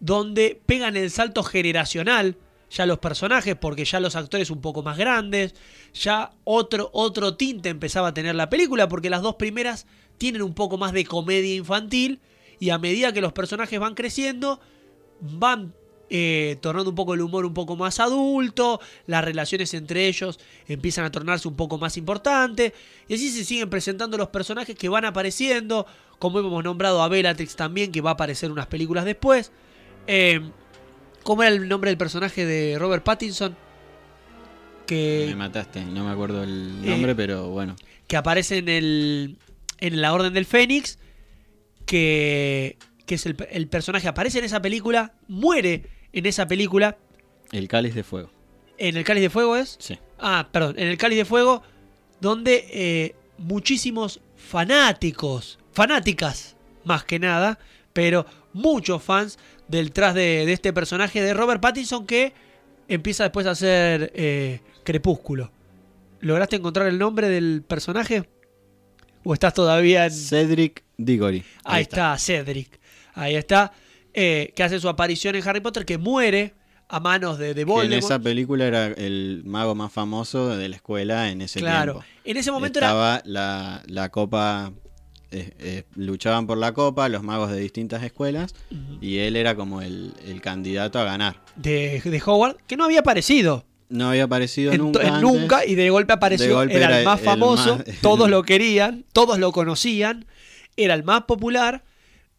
donde 0.00 0.60
pegan 0.66 0.96
el 0.96 1.10
salto 1.10 1.42
generacional 1.42 2.36
ya 2.70 2.86
los 2.86 2.98
personajes, 2.98 3.56
porque 3.56 3.84
ya 3.84 4.00
los 4.00 4.16
actores 4.16 4.50
un 4.50 4.60
poco 4.60 4.82
más 4.82 4.98
grandes, 4.98 5.54
ya 5.94 6.32
otro, 6.44 6.90
otro 6.92 7.36
tinte 7.36 7.68
empezaba 7.68 8.08
a 8.08 8.14
tener 8.14 8.34
la 8.34 8.50
película, 8.50 8.88
porque 8.88 9.10
las 9.10 9.22
dos 9.22 9.36
primeras 9.36 9.86
tienen 10.18 10.42
un 10.42 10.54
poco 10.54 10.78
más 10.78 10.92
de 10.92 11.04
comedia 11.04 11.54
infantil, 11.54 12.20
y 12.58 12.70
a 12.70 12.78
medida 12.78 13.12
que 13.12 13.20
los 13.20 13.32
personajes 13.32 13.78
van 13.78 13.94
creciendo, 13.94 14.60
van 15.20 15.74
eh, 16.08 16.56
tornando 16.60 16.90
un 16.90 16.96
poco 16.96 17.14
el 17.14 17.20
humor 17.20 17.44
un 17.44 17.54
poco 17.54 17.76
más 17.76 18.00
adulto, 18.00 18.80
las 19.06 19.24
relaciones 19.24 19.74
entre 19.74 20.06
ellos 20.06 20.38
empiezan 20.66 21.04
a 21.04 21.10
tornarse 21.10 21.48
un 21.48 21.56
poco 21.56 21.78
más 21.78 21.96
importantes, 21.96 22.72
y 23.06 23.14
así 23.14 23.30
se 23.30 23.44
siguen 23.44 23.70
presentando 23.70 24.18
los 24.18 24.28
personajes 24.28 24.76
que 24.76 24.88
van 24.88 25.04
apareciendo, 25.04 25.86
como 26.18 26.40
hemos 26.40 26.64
nombrado 26.64 27.02
a 27.02 27.08
Bellatrix 27.08 27.54
también, 27.54 27.92
que 27.92 28.00
va 28.00 28.10
a 28.10 28.14
aparecer 28.14 28.50
unas 28.50 28.66
películas 28.66 29.04
después. 29.04 29.52
Eh, 30.06 30.40
¿Cómo 31.22 31.42
era 31.42 31.52
el 31.52 31.68
nombre 31.68 31.90
del 31.90 31.98
personaje 31.98 32.44
de 32.46 32.78
Robert 32.78 33.02
Pattinson? 33.04 33.56
Que, 34.86 35.24
Me 35.28 35.34
mataste, 35.36 35.84
no 35.84 36.04
me 36.04 36.12
acuerdo 36.12 36.44
el 36.44 36.84
nombre, 36.86 37.12
Eh, 37.12 37.14
pero 37.16 37.48
bueno. 37.50 37.74
que 38.06 38.16
aparece 38.16 38.58
en 38.58 38.68
el 38.68 39.36
en 39.80 40.00
la 40.00 40.14
Orden 40.14 40.32
del 40.32 40.46
Fénix, 40.46 40.98
que, 41.84 42.78
que 43.04 43.16
es 43.16 43.26
el, 43.26 43.36
el 43.50 43.66
personaje 43.68 44.08
aparece 44.08 44.38
en 44.38 44.44
esa 44.44 44.62
película, 44.62 45.12
muere 45.28 45.90
en 46.12 46.24
esa 46.26 46.46
película, 46.46 46.96
El 47.52 47.68
cáliz 47.68 47.94
de 47.94 48.02
fuego. 48.04 48.30
en 48.78 48.96
el 48.96 49.04
Cáliz 49.04 49.22
de 49.24 49.30
Fuego 49.30 49.56
es, 49.56 49.76
Sí. 49.80 49.98
ah, 50.18 50.48
perdón, 50.52 50.76
en 50.78 50.88
el 50.88 50.96
Cáliz 50.98 51.18
de 51.18 51.24
Fuego, 51.24 51.62
donde 52.20 52.66
eh, 52.72 53.14
muchísimos 53.38 54.20
fanáticos, 54.36 55.58
fanáticas 55.72 56.56
más 56.84 57.04
que 57.04 57.18
nada, 57.18 57.58
pero 57.92 58.24
muchos 58.52 59.02
fans 59.02 59.38
del 59.68 59.92
tras 59.92 60.14
de, 60.14 60.44
de 60.46 60.52
este 60.52 60.72
personaje 60.72 61.20
de 61.22 61.34
Robert 61.34 61.60
Pattinson 61.60 62.06
que 62.06 62.32
empieza 62.88 63.24
después 63.24 63.46
a 63.46 63.50
hacer 63.50 64.12
eh, 64.14 64.60
Crepúsculo. 64.84 65.50
¿Lograste 66.20 66.56
encontrar 66.56 66.86
el 66.86 66.98
nombre 66.98 67.28
del 67.28 67.62
personaje? 67.66 68.28
¿O 69.24 69.34
estás 69.34 69.52
todavía 69.54 70.06
en...? 70.06 70.12
Cedric 70.12 70.84
Diggory. 70.96 71.44
Ahí, 71.64 71.82
está. 71.82 72.16
Cedric. 72.18 72.78
Ahí 73.14 73.34
está. 73.34 73.72
eh, 74.14 74.52
que 74.56 74.62
hace 74.62 74.80
su 74.80 74.88
aparición 74.88 75.34
en 75.36 75.46
Harry 75.46 75.60
Potter, 75.60 75.84
que 75.84 75.98
muere 75.98 76.54
a 76.88 77.00
manos 77.00 77.38
de, 77.38 77.48
de 77.48 77.54
Que 77.54 77.60
en 77.62 77.66
Voldemort. 77.68 78.04
esa 78.04 78.18
película 78.18 78.64
era 78.64 78.86
el 78.86 79.42
mago 79.44 79.74
más 79.74 79.92
famoso 79.92 80.56
de 80.56 80.68
la 80.68 80.76
escuela 80.76 81.30
en 81.30 81.42
ese 81.42 81.60
claro. 81.60 81.94
tiempo. 81.94 82.08
En 82.24 82.36
ese 82.38 82.50
momento 82.50 82.78
era 82.78 82.88
Estaba 82.88 83.22
la, 83.24 83.82
la 83.86 84.08
copa, 84.10 84.72
eh, 85.30 85.52
eh, 85.58 85.82
luchaban 85.96 86.46
por 86.46 86.56
la 86.58 86.72
copa 86.72 87.08
los 87.08 87.22
magos 87.22 87.50
de 87.50 87.58
distintas 87.58 88.02
escuelas 88.02 88.54
y 89.00 89.18
él 89.18 89.36
era 89.36 89.54
como 89.56 89.82
el, 89.82 90.14
el 90.26 90.40
candidato 90.40 90.98
a 90.98 91.04
ganar. 91.04 91.42
de, 91.56 92.00
de 92.04 92.22
Howard, 92.24 92.56
que 92.66 92.76
no 92.76 92.84
había 92.84 93.00
aparecido. 93.00 93.64
No 93.88 94.08
había 94.08 94.24
aparecido 94.24 94.72
en, 94.72 94.78
nunca. 94.78 95.00
en 95.02 95.06
antes. 95.14 95.22
nunca 95.22 95.64
y 95.66 95.74
de 95.76 95.90
golpe 95.90 96.12
apareció. 96.12 96.46
De 96.48 96.54
golpe 96.54 96.74
era, 96.76 96.86
era 96.86 96.98
el 97.00 97.04
más 97.04 97.20
el 97.20 97.24
famoso, 97.24 97.76
más- 97.78 97.86
todos 98.02 98.28
lo 98.28 98.42
querían, 98.42 99.04
todos 99.12 99.38
lo 99.38 99.52
conocían, 99.52 100.26
era 100.76 100.94
el 100.94 101.04
más 101.04 101.22
popular 101.22 101.84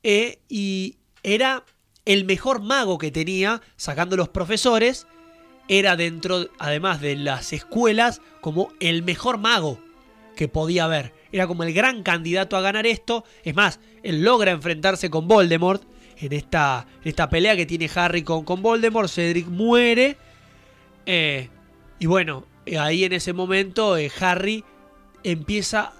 eh, 0.03 0.39
y 0.49 0.97
era 1.23 1.63
el 2.05 2.25
mejor 2.25 2.61
mago 2.61 2.97
que 2.97 3.11
tenía, 3.11 3.61
sacando 3.75 4.15
los 4.17 4.29
profesores. 4.29 5.07
Era 5.69 5.97
dentro, 5.97 6.47
además 6.59 7.01
de 7.01 7.17
las 7.17 7.51
escuelas, 7.51 8.21
como 8.39 8.71
el 8.79 9.03
mejor 9.03 9.37
mago 9.37 9.81
que 10.37 10.47
podía 10.47 10.85
haber. 10.85 11.13
Era 11.31 11.47
como 11.47 11.63
el 11.63 11.73
gran 11.73 12.03
candidato 12.03 12.57
a 12.57 12.61
ganar 12.61 12.85
esto. 12.85 13.23
Es 13.43 13.55
más, 13.55 13.79
él 14.03 14.23
logra 14.23 14.51
enfrentarse 14.51 15.09
con 15.09 15.27
Voldemort 15.27 15.83
en 16.19 16.33
esta, 16.33 16.87
esta 17.03 17.29
pelea 17.29 17.55
que 17.55 17.65
tiene 17.65 17.89
Harry 17.95 18.23
con, 18.23 18.43
con 18.43 18.61
Voldemort. 18.61 19.09
Cedric 19.09 19.47
muere. 19.47 20.17
Eh, 21.05 21.49
Y 21.99 22.05
bueno, 22.05 22.45
eh, 22.65 22.77
ahí 22.77 23.03
en 23.05 23.13
ese 23.13 23.33
momento 23.33 23.97
eh, 23.97 24.11
Harry 24.19 24.63
empieza 25.23 25.93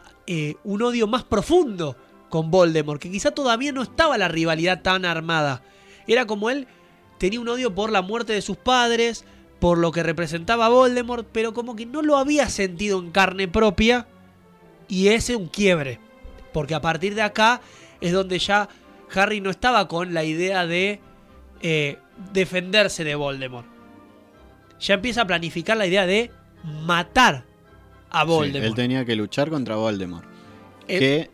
un 0.63 0.82
odio 0.82 1.07
más 1.07 1.23
profundo 1.23 1.95
con 2.30 2.51
Voldemort, 2.51 3.01
que 3.01 3.09
quizá 3.09 3.32
todavía 3.32 3.71
no 3.71 3.82
estaba 3.82 4.17
la 4.17 4.28
rivalidad 4.28 4.82
tan 4.82 5.05
armada. 5.05 5.63
Era 6.05 6.25
como 6.25 6.49
él 6.49 6.67
tenía 7.17 7.39
un 7.39 7.47
odio 7.47 7.73
por 7.73 7.91
la 7.93 8.01
muerte 8.01 8.34
de 8.34 8.41
sus 8.41 8.57
padres, 8.57 9.23
por 9.59 9.78
lo 9.78 9.93
que 9.93 10.03
representaba 10.03 10.67
Voldemort, 10.67 11.25
pero 11.32 11.53
como 11.53 11.78
que 11.78 11.86
no 11.86 12.01
lo 12.01 12.17
había 12.17 12.49
sentido 12.49 12.99
en 12.99 13.11
carne 13.11 13.47
propia. 13.47 14.05
Y 14.88 15.10
ese 15.10 15.36
un 15.36 15.48
quiebre. 15.48 16.00
Porque 16.54 16.76
a 16.76 16.82
partir 16.82 17.14
de 17.16 17.22
acá 17.22 17.62
es 18.02 18.12
donde 18.14 18.40
ya 18.40 18.68
Harry 19.14 19.42
no 19.42 19.50
estaba 19.50 19.88
con 19.88 20.14
la 20.14 20.24
idea 20.24 20.66
de 20.66 21.00
eh, 21.62 21.98
defenderse 22.34 23.04
de 23.04 23.16
Voldemort. 23.16 23.68
Ya 24.80 24.94
empieza 24.96 25.22
a 25.22 25.28
planificar 25.28 25.78
la 25.78 25.88
idea 25.88 26.06
de 26.06 26.32
matar 26.64 27.46
a 28.10 28.22
Sí, 28.22 28.28
Voldemort. 28.28 28.66
él 28.66 28.76
tenía 28.76 29.06
que 29.06 29.16
luchar 29.16 29.50
contra 29.50 29.76
Voldemort. 29.76 30.26
Eh, 30.88 31.00
Que 31.00 31.32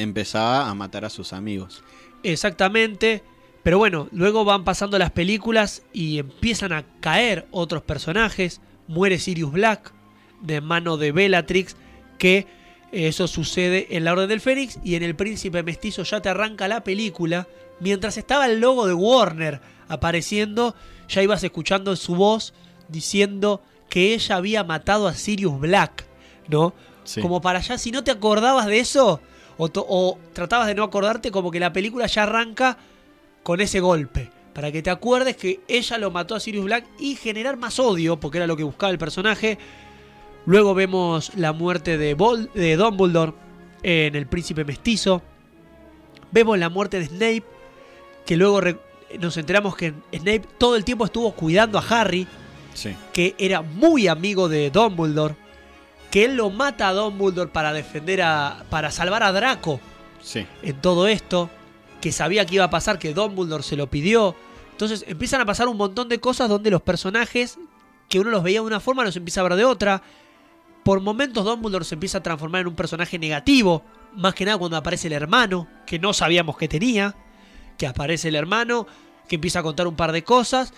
empezaba 0.00 0.68
a 0.68 0.74
matar 0.74 1.04
a 1.04 1.10
sus 1.10 1.32
amigos. 1.32 1.82
Exactamente. 2.22 3.22
Pero 3.62 3.78
bueno, 3.78 4.08
luego 4.12 4.44
van 4.44 4.64
pasando 4.64 4.98
las 4.98 5.10
películas 5.10 5.82
y 5.92 6.18
empiezan 6.18 6.72
a 6.72 6.84
caer 7.00 7.46
otros 7.50 7.82
personajes. 7.82 8.60
Muere 8.86 9.18
Sirius 9.18 9.50
Black 9.52 9.92
de 10.40 10.60
mano 10.60 10.96
de 10.96 11.10
Bellatrix, 11.12 11.74
que 12.18 12.46
eso 12.92 13.26
sucede 13.26 13.96
en 13.96 14.04
la 14.04 14.12
Orden 14.12 14.28
del 14.28 14.40
Fénix 14.40 14.78
y 14.84 14.94
en 14.94 15.02
El 15.02 15.16
Príncipe 15.16 15.62
Mestizo 15.62 16.02
ya 16.02 16.20
te 16.20 16.28
arranca 16.28 16.68
la 16.68 16.84
película. 16.84 17.48
Mientras 17.80 18.16
estaba 18.16 18.46
el 18.46 18.60
logo 18.60 18.86
de 18.86 18.94
Warner 18.94 19.60
apareciendo, 19.88 20.74
ya 21.08 21.22
ibas 21.22 21.42
escuchando 21.44 21.94
su 21.96 22.14
voz 22.14 22.54
diciendo 22.88 23.60
que 23.88 24.14
ella 24.14 24.36
había 24.36 24.64
matado 24.64 25.08
a 25.08 25.14
Sirius 25.14 25.60
Black, 25.60 26.06
¿no? 26.48 26.74
Sí. 27.04 27.20
Como 27.20 27.40
para 27.40 27.58
allá, 27.58 27.78
si 27.78 27.90
no 27.90 28.02
te 28.02 28.10
acordabas 28.10 28.66
de 28.66 28.78
eso, 28.78 29.20
o 29.58 30.18
tratabas 30.32 30.66
de 30.66 30.74
no 30.74 30.84
acordarte, 30.84 31.30
como 31.30 31.50
que 31.50 31.60
la 31.60 31.72
película 31.72 32.06
ya 32.06 32.24
arranca 32.24 32.78
con 33.42 33.60
ese 33.60 33.80
golpe. 33.80 34.30
Para 34.52 34.72
que 34.72 34.82
te 34.82 34.90
acuerdes 34.90 35.36
que 35.36 35.60
ella 35.68 35.98
lo 35.98 36.10
mató 36.10 36.34
a 36.34 36.40
Sirius 36.40 36.64
Black 36.64 36.86
y 36.98 37.14
generar 37.14 37.56
más 37.56 37.78
odio, 37.78 38.18
porque 38.18 38.38
era 38.38 38.46
lo 38.46 38.56
que 38.56 38.62
buscaba 38.62 38.90
el 38.90 38.98
personaje. 38.98 39.58
Luego 40.46 40.74
vemos 40.74 41.32
la 41.36 41.52
muerte 41.52 41.98
de, 41.98 42.16
Vol- 42.16 42.50
de 42.52 42.76
Dumbledore 42.76 43.32
en 43.82 44.14
El 44.14 44.26
Príncipe 44.26 44.64
Mestizo. 44.64 45.22
Vemos 46.30 46.58
la 46.58 46.68
muerte 46.68 46.98
de 47.00 47.06
Snape, 47.06 47.44
que 48.24 48.36
luego 48.36 48.60
nos 49.20 49.36
enteramos 49.36 49.76
que 49.76 49.92
Snape 50.12 50.42
todo 50.58 50.76
el 50.76 50.84
tiempo 50.84 51.04
estuvo 51.04 51.32
cuidando 51.32 51.78
a 51.78 51.84
Harry 51.88 52.26
Sí. 52.74 52.94
que 53.12 53.34
era 53.38 53.62
muy 53.62 54.06
amigo 54.06 54.48
de 54.50 54.70
Dumbledore, 54.70 55.34
que 56.10 56.26
él 56.26 56.36
lo 56.36 56.50
mata 56.50 56.88
a 56.88 56.92
Dumbledore 56.92 57.50
para 57.50 57.72
defender 57.72 58.20
a. 58.22 58.64
para 58.68 58.90
salvar 58.90 59.22
a 59.22 59.32
Draco 59.32 59.80
Sí. 60.20 60.46
en 60.62 60.78
todo 60.82 61.06
esto, 61.08 61.48
que 62.02 62.12
sabía 62.12 62.44
que 62.44 62.56
iba 62.56 62.64
a 62.64 62.70
pasar, 62.70 62.98
que 62.98 63.14
Dumbledore 63.14 63.62
se 63.62 63.76
lo 63.76 63.86
pidió. 63.88 64.36
Entonces 64.72 65.04
empiezan 65.08 65.40
a 65.40 65.46
pasar 65.46 65.68
un 65.68 65.76
montón 65.78 66.08
de 66.10 66.20
cosas 66.20 66.50
donde 66.50 66.70
los 66.70 66.82
personajes, 66.82 67.58
que 68.10 68.20
uno 68.20 68.28
los 68.30 68.42
veía 68.42 68.60
de 68.60 68.66
una 68.66 68.78
forma, 68.80 69.04
los 69.04 69.16
empieza 69.16 69.40
a 69.40 69.44
ver 69.44 69.54
de 69.56 69.64
otra. 69.64 70.02
Por 70.86 71.00
momentos 71.00 71.44
Dumbledore 71.44 71.84
se 71.84 71.96
empieza 71.96 72.18
a 72.18 72.22
transformar 72.22 72.60
en 72.60 72.68
un 72.68 72.76
personaje 72.76 73.18
negativo, 73.18 73.82
más 74.14 74.34
que 74.36 74.44
nada 74.44 74.56
cuando 74.56 74.76
aparece 74.76 75.08
el 75.08 75.14
hermano, 75.14 75.66
que 75.84 75.98
no 75.98 76.12
sabíamos 76.12 76.56
que 76.56 76.68
tenía, 76.68 77.16
que 77.76 77.88
aparece 77.88 78.28
el 78.28 78.36
hermano, 78.36 78.86
que 79.28 79.34
empieza 79.34 79.58
a 79.58 79.62
contar 79.64 79.88
un 79.88 79.96
par 79.96 80.12
de 80.12 80.22
cosas, 80.22 80.72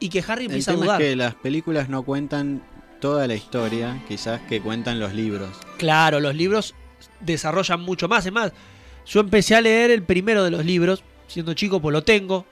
y 0.00 0.08
que 0.08 0.24
Harry 0.26 0.46
El 0.46 0.52
empieza 0.52 0.70
a 0.70 0.74
tema 0.76 0.86
dudar. 0.86 1.02
es 1.02 1.08
que 1.10 1.16
las 1.16 1.34
películas 1.34 1.90
no 1.90 2.04
cuentan 2.04 2.62
toda 3.02 3.26
la 3.26 3.34
historia, 3.34 4.02
quizás 4.08 4.40
que 4.48 4.62
cuentan 4.62 4.98
los 4.98 5.12
libros. 5.12 5.50
Claro, 5.76 6.20
los 6.20 6.34
libros 6.34 6.74
desarrollan 7.20 7.82
mucho 7.82 8.08
más. 8.08 8.24
Es 8.24 8.32
más, 8.32 8.52
yo 9.04 9.20
empecé 9.20 9.54
a 9.56 9.60
leer 9.60 9.90
el 9.90 10.04
primero 10.04 10.42
de 10.42 10.50
los 10.52 10.64
libros, 10.64 11.04
siendo 11.26 11.52
chico, 11.52 11.82
pues 11.82 11.92
lo 11.92 12.02
tengo. 12.02 12.46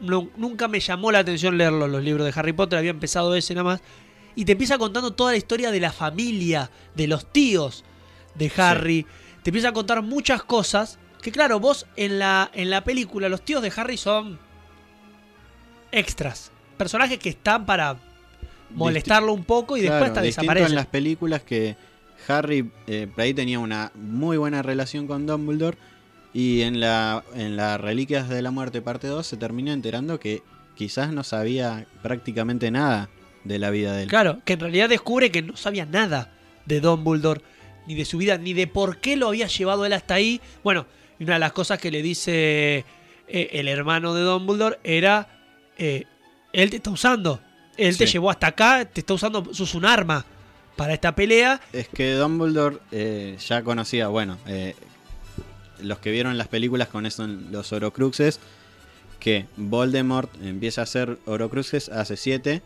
No- 0.00 0.28
nunca 0.36 0.68
me 0.68 0.80
llamó 0.80 1.10
la 1.12 1.20
atención 1.20 1.56
leerlos, 1.56 1.88
los 1.88 2.04
libros 2.04 2.26
de 2.26 2.38
Harry 2.38 2.52
Potter, 2.52 2.78
había 2.78 2.90
empezado 2.90 3.34
ese 3.34 3.54
nada 3.54 3.64
más. 3.64 3.80
Y 4.40 4.46
te 4.46 4.52
empieza 4.52 4.78
contando 4.78 5.12
toda 5.12 5.32
la 5.32 5.36
historia 5.36 5.70
de 5.70 5.80
la 5.80 5.92
familia, 5.92 6.70
de 6.94 7.06
los 7.06 7.30
tíos 7.30 7.84
de 8.36 8.50
Harry. 8.56 9.04
Te 9.42 9.50
empieza 9.50 9.68
a 9.68 9.72
contar 9.74 10.00
muchas 10.00 10.42
cosas 10.42 10.98
que, 11.20 11.30
claro, 11.30 11.60
vos 11.60 11.84
en 11.94 12.18
la, 12.18 12.50
en 12.54 12.70
la 12.70 12.82
película, 12.82 13.28
los 13.28 13.44
tíos 13.44 13.60
de 13.60 13.70
Harry 13.76 13.98
son 13.98 14.38
extras. 15.92 16.52
Personajes 16.78 17.18
que 17.18 17.28
están 17.28 17.66
para 17.66 17.98
molestarlo 18.70 19.34
un 19.34 19.44
poco 19.44 19.76
y 19.76 19.82
después 19.82 19.98
Claro, 19.98 20.12
hasta 20.12 20.22
distinto 20.22 20.40
desaparecen. 20.40 20.70
en 20.70 20.76
las 20.76 20.86
películas 20.86 21.42
que 21.42 21.76
Harry 22.26 22.70
eh, 22.86 23.08
por 23.14 23.20
ahí 23.22 23.34
tenía 23.34 23.58
una 23.58 23.92
muy 23.94 24.38
buena 24.38 24.62
relación 24.62 25.06
con 25.06 25.26
Dumbledore 25.26 25.76
y 26.32 26.62
en 26.62 26.80
la 26.80 27.24
en 27.34 27.56
las 27.56 27.78
Reliquias 27.78 28.30
de 28.30 28.40
la 28.40 28.50
Muerte 28.50 28.80
parte 28.80 29.06
2 29.06 29.26
se 29.26 29.36
termina 29.36 29.74
enterando 29.74 30.18
que 30.18 30.42
quizás 30.76 31.12
no 31.12 31.24
sabía 31.24 31.86
prácticamente 32.02 32.70
nada 32.70 33.10
de 33.44 33.58
la 33.58 33.70
vida 33.70 33.94
de 33.94 34.04
él. 34.04 34.08
Claro, 34.08 34.40
que 34.44 34.54
en 34.54 34.60
realidad 34.60 34.88
descubre 34.88 35.30
que 35.30 35.42
no 35.42 35.56
sabía 35.56 35.86
nada 35.86 36.32
de 36.66 36.80
Dumbledore, 36.80 37.42
ni 37.86 37.94
de 37.94 38.04
su 38.04 38.18
vida, 38.18 38.38
ni 38.38 38.52
de 38.52 38.66
por 38.66 38.98
qué 38.98 39.16
lo 39.16 39.28
había 39.28 39.46
llevado 39.46 39.84
él 39.84 39.92
hasta 39.92 40.14
ahí. 40.14 40.40
Bueno, 40.62 40.86
y 41.18 41.24
una 41.24 41.34
de 41.34 41.40
las 41.40 41.52
cosas 41.52 41.78
que 41.78 41.90
le 41.90 42.02
dice 42.02 42.84
eh, 43.28 43.48
el 43.52 43.68
hermano 43.68 44.14
de 44.14 44.22
Dumbledore 44.22 44.78
era, 44.84 45.28
eh, 45.78 46.04
él 46.52 46.70
te 46.70 46.76
está 46.76 46.90
usando, 46.90 47.40
él 47.76 47.96
te 47.96 48.06
llevó 48.06 48.30
hasta 48.30 48.48
acá, 48.48 48.84
te 48.84 49.00
está 49.00 49.14
usando, 49.14 49.52
sos 49.54 49.74
un 49.74 49.84
arma 49.84 50.24
para 50.76 50.94
esta 50.94 51.14
pelea. 51.14 51.60
Es 51.72 51.88
que 51.88 52.14
Dumbledore 52.14 52.78
eh, 52.92 53.36
ya 53.46 53.62
conocía, 53.62 54.08
bueno, 54.08 54.38
eh, 54.46 54.74
los 55.82 55.98
que 55.98 56.10
vieron 56.10 56.38
las 56.38 56.48
películas 56.48 56.88
con 56.88 57.06
eso, 57.06 57.26
los 57.26 57.72
Horocruxes, 57.72 58.40
que 59.18 59.46
Voldemort 59.56 60.30
empieza 60.42 60.80
a 60.80 60.84
hacer 60.84 61.18
Horocruxes 61.26 61.88
hace 61.90 62.16
siete 62.16 62.62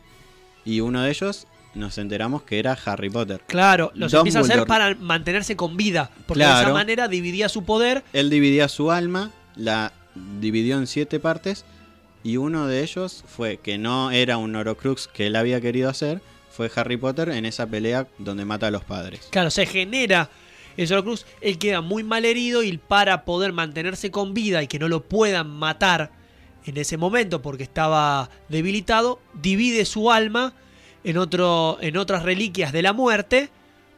y 0.65 0.81
uno 0.81 1.03
de 1.03 1.11
ellos 1.11 1.47
nos 1.75 1.99
enteramos 1.99 2.43
que 2.43 2.59
era 2.59 2.79
Harry 2.85 3.11
Potter. 3.11 3.41
Claro, 3.47 3.91
los 3.95 4.13
empieza 4.15 4.39
a 4.39 4.43
hacer 4.43 4.67
para 4.67 4.95
mantenerse 4.95 5.57
con 5.57 5.77
vida, 5.77 6.11
porque 6.27 6.45
de 6.45 6.51
esa 6.51 6.73
manera 6.73 7.09
dividía 7.09 7.49
su 7.49 7.65
poder. 7.65 8.05
Él 8.13 8.31
dividía 8.31 8.69
su 8.69 8.91
alma, 8.91 9.31
la 9.57 9.93
dividió 10.41 10.79
en 10.79 10.87
siete 10.87 11.19
partes 11.21 11.65
y 12.23 12.37
uno 12.37 12.67
de 12.67 12.83
ellos 12.83 13.25
fue 13.27 13.59
que 13.59 13.79
no 13.79 14.11
era 14.11 14.39
un 14.39 14.55
Horocrux 14.57 15.09
que 15.09 15.27
él 15.27 15.37
había 15.37 15.61
querido 15.61 15.91
hacer, 15.91 16.23
fue 16.51 16.71
Harry 16.75 16.97
Potter 16.97 17.29
en 17.31 17.45
esa 17.45 17.67
pelea 17.67 18.07
donde 18.19 18.45
mata 18.45 18.69
a 18.69 18.71
los 18.71 18.85
padres. 18.85 19.29
Claro, 19.31 19.51
se 19.51 19.67
genera 19.67 20.31
el 20.77 20.93
Horcrux, 20.93 21.27
él 21.41 21.59
queda 21.59 21.81
muy 21.81 22.03
mal 22.03 22.25
herido 22.25 22.63
y 22.63 22.77
para 22.79 23.25
poder 23.25 23.53
mantenerse 23.53 24.11
con 24.11 24.35
vida 24.35 24.63
y 24.63 24.69
que 24.69 24.79
no 24.79 24.89
lo 24.89 25.03
puedan 25.03 25.51
matar 25.51 26.13
en 26.65 26.77
ese 26.77 26.97
momento 26.97 27.43
porque 27.43 27.63
estaba 27.63 28.31
debilitado, 28.49 29.21
divide 29.35 29.85
su 29.85 30.11
alma 30.11 30.55
en, 31.05 31.19
otro, 31.19 31.79
en 31.81 31.97
otras 31.97 32.23
reliquias 32.23 32.73
de 32.73 32.83
la 32.83 32.93
muerte 32.93 33.51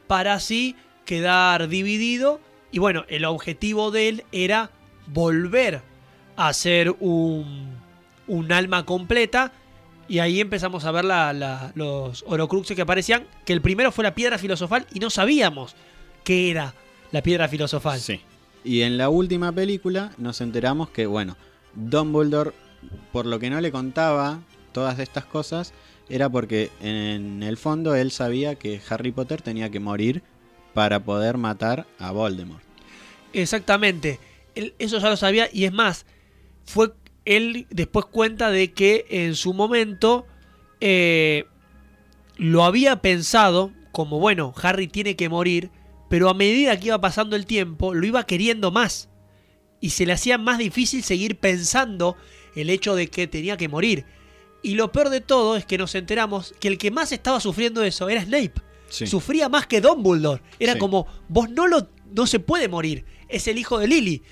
para 0.07 0.35
así 0.35 0.75
quedar 1.05 1.69
dividido. 1.69 2.41
Y 2.73 2.79
bueno, 2.79 3.05
el 3.09 3.25
objetivo 3.25 3.91
de 3.91 4.09
él 4.09 4.25
era 4.33 4.71
volver 5.07 5.83
a 6.37 6.53
ser 6.53 6.95
un, 7.01 7.75
un 8.27 8.53
alma 8.53 8.85
completa. 8.85 9.53
Y 10.09 10.19
ahí 10.21 10.41
empezamos 10.41 10.85
a 10.85 10.93
ver 10.93 11.05
la- 11.05 11.73
los 11.75 12.25
Horocruxes 12.27 12.75
que 12.77 12.83
aparecían. 12.83 13.25
Que 13.45 13.53
el 13.53 13.61
primero 13.61 13.93
fue 13.93 14.05
la 14.05 14.14
piedra 14.14 14.39
filosofal 14.39 14.87
y 14.93 14.99
no 15.01 15.11
sabíamos 15.11 15.75
qué 16.25 16.51
era 16.51 16.75
la 17.12 17.23
piedra 17.23 17.49
filosofal. 17.49 18.01
Sí. 18.01 18.21
Y 18.64 18.83
en 18.83 18.99
la 18.99 19.09
última 19.09 19.53
película 19.53 20.11
nos 20.19 20.41
enteramos 20.41 20.91
que, 20.91 21.07
bueno, 21.07 21.37
Dumbledore, 21.77 22.53
por 23.12 23.27
lo 23.27 23.39
que 23.39 23.51
no 23.51 23.61
le 23.61 23.70
contaba 23.70 24.41
todas 24.72 24.99
estas 24.99 25.24
cosas, 25.24 25.72
era 26.09 26.29
porque 26.29 26.70
en 26.81 27.43
el 27.43 27.57
fondo 27.57 27.95
él 27.95 28.11
sabía 28.11 28.55
que 28.57 28.81
Harry 28.89 29.12
Potter 29.12 29.43
tenía 29.43 29.70
que 29.70 29.81
morir 29.81 30.22
para 30.74 31.01
poder 31.05 31.39
matar 31.39 31.87
a 31.99 32.11
Voldemort. 32.12 32.62
Exactamente. 33.33 34.18
Eso 34.79 34.99
ya 34.99 35.11
lo 35.11 35.16
sabía 35.16 35.49
y 35.53 35.64
es 35.64 35.72
más, 35.72 36.07
fue 36.64 36.93
él 37.24 37.66
después 37.70 38.07
cuenta 38.07 38.51
de 38.51 38.72
que 38.72 39.05
en 39.11 39.35
su 39.35 39.53
momento 39.53 40.27
eh, 40.81 41.45
lo 42.37 42.64
había 42.64 43.03
pensado 43.03 43.72
como, 43.93 44.18
bueno, 44.18 44.55
Harry 44.62 44.89
tiene 44.89 45.16
que 45.16 45.29
morir, 45.29 45.70
pero 46.09 46.29
a 46.29 46.35
medida 46.35 46.79
que 46.79 46.89
iba 46.89 47.01
pasando 47.01 47.37
el 47.37 47.47
tiempo, 47.47 47.95
lo 47.95 48.07
iba 48.07 48.24
queriendo 48.24 48.70
más. 48.70 49.09
Y 49.81 49.91
se 49.91 50.07
le 50.07 50.12
hacía 50.12 50.39
más 50.39 50.59
difícil 50.59 51.03
seguir 51.03 51.37
pensando 51.39 52.16
el 52.55 52.70
hecho 52.70 52.95
de 52.95 53.09
que 53.09 53.27
tenía 53.27 53.57
que 53.57 53.68
morir. 53.68 54.05
Y 54.62 54.74
lo 54.74 54.91
peor 54.91 55.11
de 55.11 55.20
todo 55.20 55.57
es 55.57 55.64
que 55.66 55.79
nos 55.79 55.95
enteramos 55.95 56.55
que 56.59 56.68
el 56.68 56.79
que 56.79 56.91
más 56.91 57.12
estaba 57.12 57.41
sufriendo 57.41 57.83
eso 57.83 58.09
era 58.09 58.22
Snape. 58.24 58.53
Sí. 58.89 59.07
Sufría 59.07 59.49
más 59.49 59.66
que 59.66 59.81
Dumbledore. 59.81 60.43
Era 60.59 60.72
Sí. 60.74 60.79
como, 60.79 61.07
vos 61.29 61.51
no 61.51 61.66
lo 61.66 61.89
no 62.14 62.27
se 62.27 62.39
puede 62.41 62.68
morir. 62.68 63.05
Es 63.29 63.47
el 63.49 63.59
hijo 63.59 63.79
de 63.79 63.89
Lily. 63.89 64.22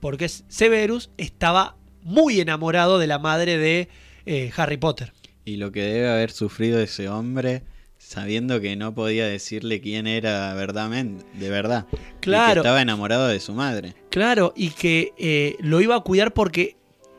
Porque 0.00 0.28
Severus 0.28 1.10
estaba 1.16 1.76
muy 2.02 2.38
enamorado 2.40 2.98
de 2.98 3.06
la 3.06 3.18
madre 3.18 3.56
de 3.58 3.88
eh, 4.26 4.52
Harry 4.56 4.76
Potter. 4.76 5.12
y 5.46 5.56
lo 5.56 5.72
que 5.72 5.82
debe 5.82 6.08
haber 6.10 6.30
sufrido 6.30 6.80
ese 6.80 7.08
hombre 7.08 7.62
sabiendo 8.06 8.60
que 8.60 8.76
no 8.76 8.94
podía 8.94 9.26
decirle 9.26 9.80
quién 9.80 10.06
era 10.06 10.52
verdaderamente, 10.54 11.24
de 11.34 11.50
verdad. 11.50 11.86
Y 11.92 11.96
que 11.96 12.02
Claro. 12.20 12.60
estaba 12.60 12.82
enamorado 12.82 13.26
de 13.28 13.40
su 13.40 13.52
madre. 13.54 13.94
Claro, 14.10 14.52
y 14.54 14.70
que 14.70 15.12
eh, 15.18 15.56
lo 15.60 15.80
iba 15.80 15.96
a 15.96 16.00
cuidar 16.00 16.32
porque 16.34 16.76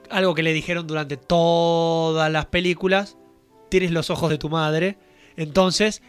algo 0.09 0.36
que 0.36 0.43
le 0.43 0.53
dijeron 0.53 0.86
durante 0.88 1.17
todas 1.17 2.31
las 2.31 2.45
películas, 2.45 3.17
tienes 3.69 3.91
los 3.91 4.09
ojos 4.09 4.29
de 4.29 4.38
tu 4.38 4.49
madre. 4.49 4.97
Entonces, 5.36 6.01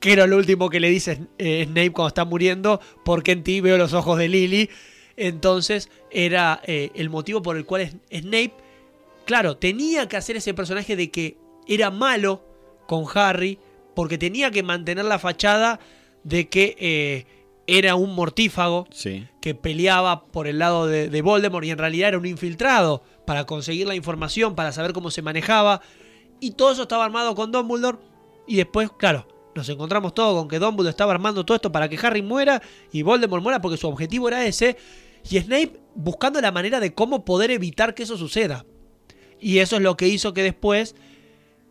que 0.00 0.12
era 0.12 0.26
lo 0.26 0.36
último 0.38 0.70
que 0.70 0.80
le 0.80 0.88
dice 0.88 1.20
eh, 1.38 1.64
Snape 1.66 1.92
cuando 1.92 2.08
está 2.08 2.24
muriendo, 2.24 2.80
porque 3.04 3.32
en 3.32 3.42
ti 3.44 3.60
veo 3.60 3.76
los 3.78 3.92
ojos 3.92 4.18
de 4.18 4.28
Lily. 4.28 4.70
Entonces, 5.16 5.90
era 6.10 6.60
eh, 6.64 6.90
el 6.94 7.10
motivo 7.10 7.42
por 7.42 7.56
el 7.56 7.64
cual 7.66 8.00
Snape, 8.10 8.52
claro, 9.24 9.56
tenía 9.56 10.08
que 10.08 10.16
hacer 10.16 10.36
ese 10.36 10.54
personaje 10.54 10.96
de 10.96 11.10
que 11.10 11.36
era 11.68 11.90
malo 11.90 12.42
con 12.86 13.04
Harry, 13.14 13.58
porque 13.96 14.18
tenía 14.18 14.52
que 14.52 14.62
mantener 14.62 15.06
la 15.06 15.18
fachada 15.18 15.80
de 16.22 16.48
que 16.48 16.76
eh, 16.78 17.26
era 17.66 17.96
un 17.96 18.14
mortífago 18.14 18.86
Sí. 18.92 19.26
que 19.40 19.54
peleaba 19.56 20.26
por 20.26 20.46
el 20.46 20.58
lado 20.60 20.86
de, 20.86 21.08
de 21.08 21.22
Voldemort 21.22 21.64
y 21.66 21.70
en 21.70 21.78
realidad 21.78 22.10
era 22.10 22.18
un 22.18 22.26
infiltrado 22.26 23.02
para 23.26 23.44
conseguir 23.44 23.88
la 23.88 23.96
información, 23.96 24.54
para 24.54 24.70
saber 24.70 24.92
cómo 24.92 25.10
se 25.10 25.22
manejaba. 25.22 25.80
Y 26.38 26.52
todo 26.52 26.70
eso 26.72 26.82
estaba 26.82 27.04
armado 27.06 27.34
con 27.34 27.50
Dumbledore. 27.50 27.98
Y 28.46 28.56
después, 28.56 28.90
claro, 28.96 29.26
nos 29.54 29.68
encontramos 29.68 30.14
todo 30.14 30.36
con 30.38 30.46
que 30.48 30.58
Dumbledore 30.60 30.90
estaba 30.90 31.12
armando 31.12 31.44
todo 31.44 31.56
esto 31.56 31.72
para 31.72 31.88
que 31.88 31.98
Harry 32.06 32.22
muera 32.22 32.60
y 32.92 33.02
Voldemort 33.02 33.42
muera 33.42 33.60
porque 33.60 33.78
su 33.78 33.88
objetivo 33.88 34.28
era 34.28 34.44
ese. 34.46 34.76
Y 35.28 35.38
Snape 35.40 35.80
buscando 35.94 36.40
la 36.40 36.52
manera 36.52 36.78
de 36.78 36.92
cómo 36.94 37.24
poder 37.24 37.50
evitar 37.50 37.94
que 37.94 38.02
eso 38.04 38.16
suceda. 38.18 38.66
Y 39.40 39.58
eso 39.58 39.76
es 39.76 39.82
lo 39.82 39.96
que 39.96 40.06
hizo 40.06 40.32
que 40.34 40.42
después 40.42 40.94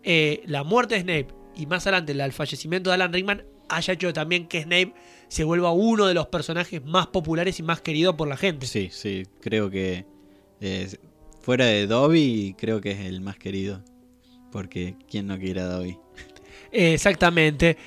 eh, 0.03 0.43
la 0.47 0.63
muerte 0.63 0.95
de 0.95 1.01
Snape 1.01 1.44
y 1.55 1.65
más 1.65 1.85
adelante 1.87 2.11
el 2.11 2.31
fallecimiento 2.33 2.89
de 2.89 2.95
Alan 2.95 3.13
Rickman 3.13 3.43
haya 3.69 3.93
hecho 3.93 4.13
también 4.13 4.47
que 4.47 4.61
Snape 4.63 4.93
se 5.27 5.43
vuelva 5.43 5.71
uno 5.71 6.05
de 6.05 6.13
los 6.13 6.27
personajes 6.27 6.83
más 6.85 7.07
populares 7.07 7.59
y 7.59 7.63
más 7.63 7.81
queridos 7.81 8.15
por 8.15 8.27
la 8.27 8.37
gente. 8.37 8.67
Sí, 8.67 8.89
sí, 8.91 9.23
creo 9.41 9.69
que 9.69 10.05
eh, 10.61 10.87
fuera 11.41 11.65
de 11.65 11.87
Dobby, 11.87 12.55
creo 12.57 12.81
que 12.81 12.91
es 12.91 12.99
el 12.99 13.21
más 13.21 13.37
querido. 13.37 13.81
Porque 14.51 14.95
¿quién 15.09 15.27
no 15.27 15.37
quiere 15.37 15.61
a 15.61 15.65
Dobby? 15.65 15.97
Eh, 16.71 16.93
exactamente. 16.93 17.77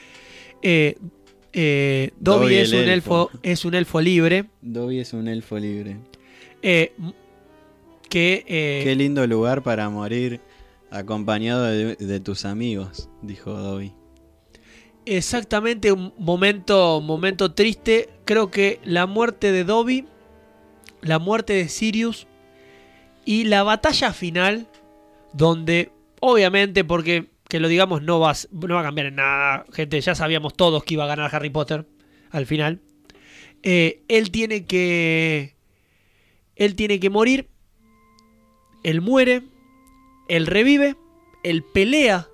Eh, 0.63 0.97
eh, 1.53 2.11
Dobby, 2.19 2.45
Dobby 2.45 2.55
es, 2.57 2.73
un 2.73 2.79
elfo. 2.81 3.31
elfo. 3.33 3.41
es 3.43 3.65
un 3.65 3.75
elfo 3.75 4.01
libre. 4.01 4.45
Dobby 4.61 5.01
es 5.01 5.13
un 5.13 5.29
elfo 5.29 5.59
libre. 5.59 5.97
eh, 6.63 6.93
que 8.11 8.83
Qué 8.85 8.95
lindo 8.97 9.27
lugar 9.27 9.63
para 9.63 9.89
morir 9.91 10.41
acompañado 10.91 11.65
de, 11.65 12.21
tus 12.21 12.45
amigos, 12.45 13.09
dijo 13.23 13.53
Dobby. 13.53 13.93
exactamente 15.05 15.93
un 15.93 16.13
momento, 16.19 17.01
momento 17.01 17.53
triste. 17.53 18.09
Creo 18.25 18.51
que 18.51 18.81
la 18.85 19.07
muerte 19.07 19.53
de 19.53 19.65
Dobby, 19.65 20.07
la 21.03 21.19
muerte 21.19 21.55
de 21.55 21.69
Sirius 21.69 22.27
y 23.25 23.45
la 23.45 23.63
batalla 23.63 24.13
final, 24.13 24.69
donde 25.33 25.93
obviamente, 26.21 26.85
porque 26.85 27.31
que 27.49 27.61
lo 27.61 27.69
digamos 27.69 28.03
no 28.03 28.21
va, 28.21 28.35
no 28.53 28.75
va 28.75 28.81
a 28.81 28.85
cambiar 28.85 29.07
en 29.07 29.17
nada, 29.17 29.65
gente, 29.73 30.01
ya 30.01 30.15
sabíamos 30.15 30.55
todos 30.55 30.85
que 30.85 30.95
iba 30.95 31.05
a 31.05 31.09
ganar 31.09 31.35
Harry 31.35 31.51
Potter 31.51 31.87
al 32.31 32.47
final. 32.47 32.81
Eh, 33.63 34.03
él 34.09 34.31
tiene 34.31 34.67
que, 34.67 35.57
él 36.57 36.75
tiene 36.77 37.01
que 37.01 37.11
morir. 37.11 37.49
Él 38.85 39.01
muere, 39.01 39.43
él 40.29 40.47
revive, 40.47 40.97
él 41.43 41.63
pelea 41.65 42.29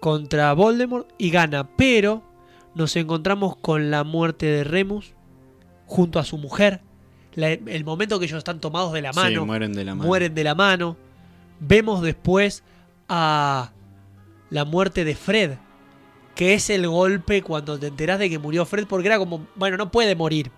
contra 0.00 0.52
Voldemort 0.52 1.08
y 1.18 1.30
gana, 1.30 1.68
pero 1.76 2.22
nos 2.74 2.94
encontramos 2.96 3.56
con 3.56 3.90
la 3.90 4.04
muerte 4.04 4.46
de 4.46 4.64
Remus 4.64 5.14
junto 5.86 6.18
a 6.18 6.24
su 6.24 6.38
mujer. 6.38 6.80
La- 7.34 7.50
el 7.52 7.84
momento 7.84 8.18
que 8.18 8.26
ellos 8.26 8.38
están 8.38 8.60
tomados 8.60 8.92
de 8.92 9.02
la 9.02 9.12
Sí, 9.12 9.18
mano, 9.20 9.46
mueren 9.46 9.72
de 9.72 9.84
la 9.84 9.94
mano. 9.94 10.06
mueren 10.08 10.34
de 10.34 10.44
la 10.44 10.54
mano. 10.54 10.96
Vemos 11.60 12.02
después 12.02 12.62
a 13.08 13.72
la 14.50 14.64
muerte 14.64 15.04
de 15.04 15.14
Fred, 15.14 15.52
que 16.34 16.54
es 16.54 16.68
el 16.70 16.86
golpe 16.88 17.42
cuando 17.42 17.78
te 17.78 17.86
enterás 17.88 18.18
de 18.18 18.28
que 18.30 18.38
murió 18.38 18.64
Fred, 18.66 18.86
porque 18.88 19.06
era 19.08 19.18
como, 19.18 19.46
bueno, 19.56 19.76
no 19.76 19.90
puede 19.90 20.14
morir. 20.16 20.50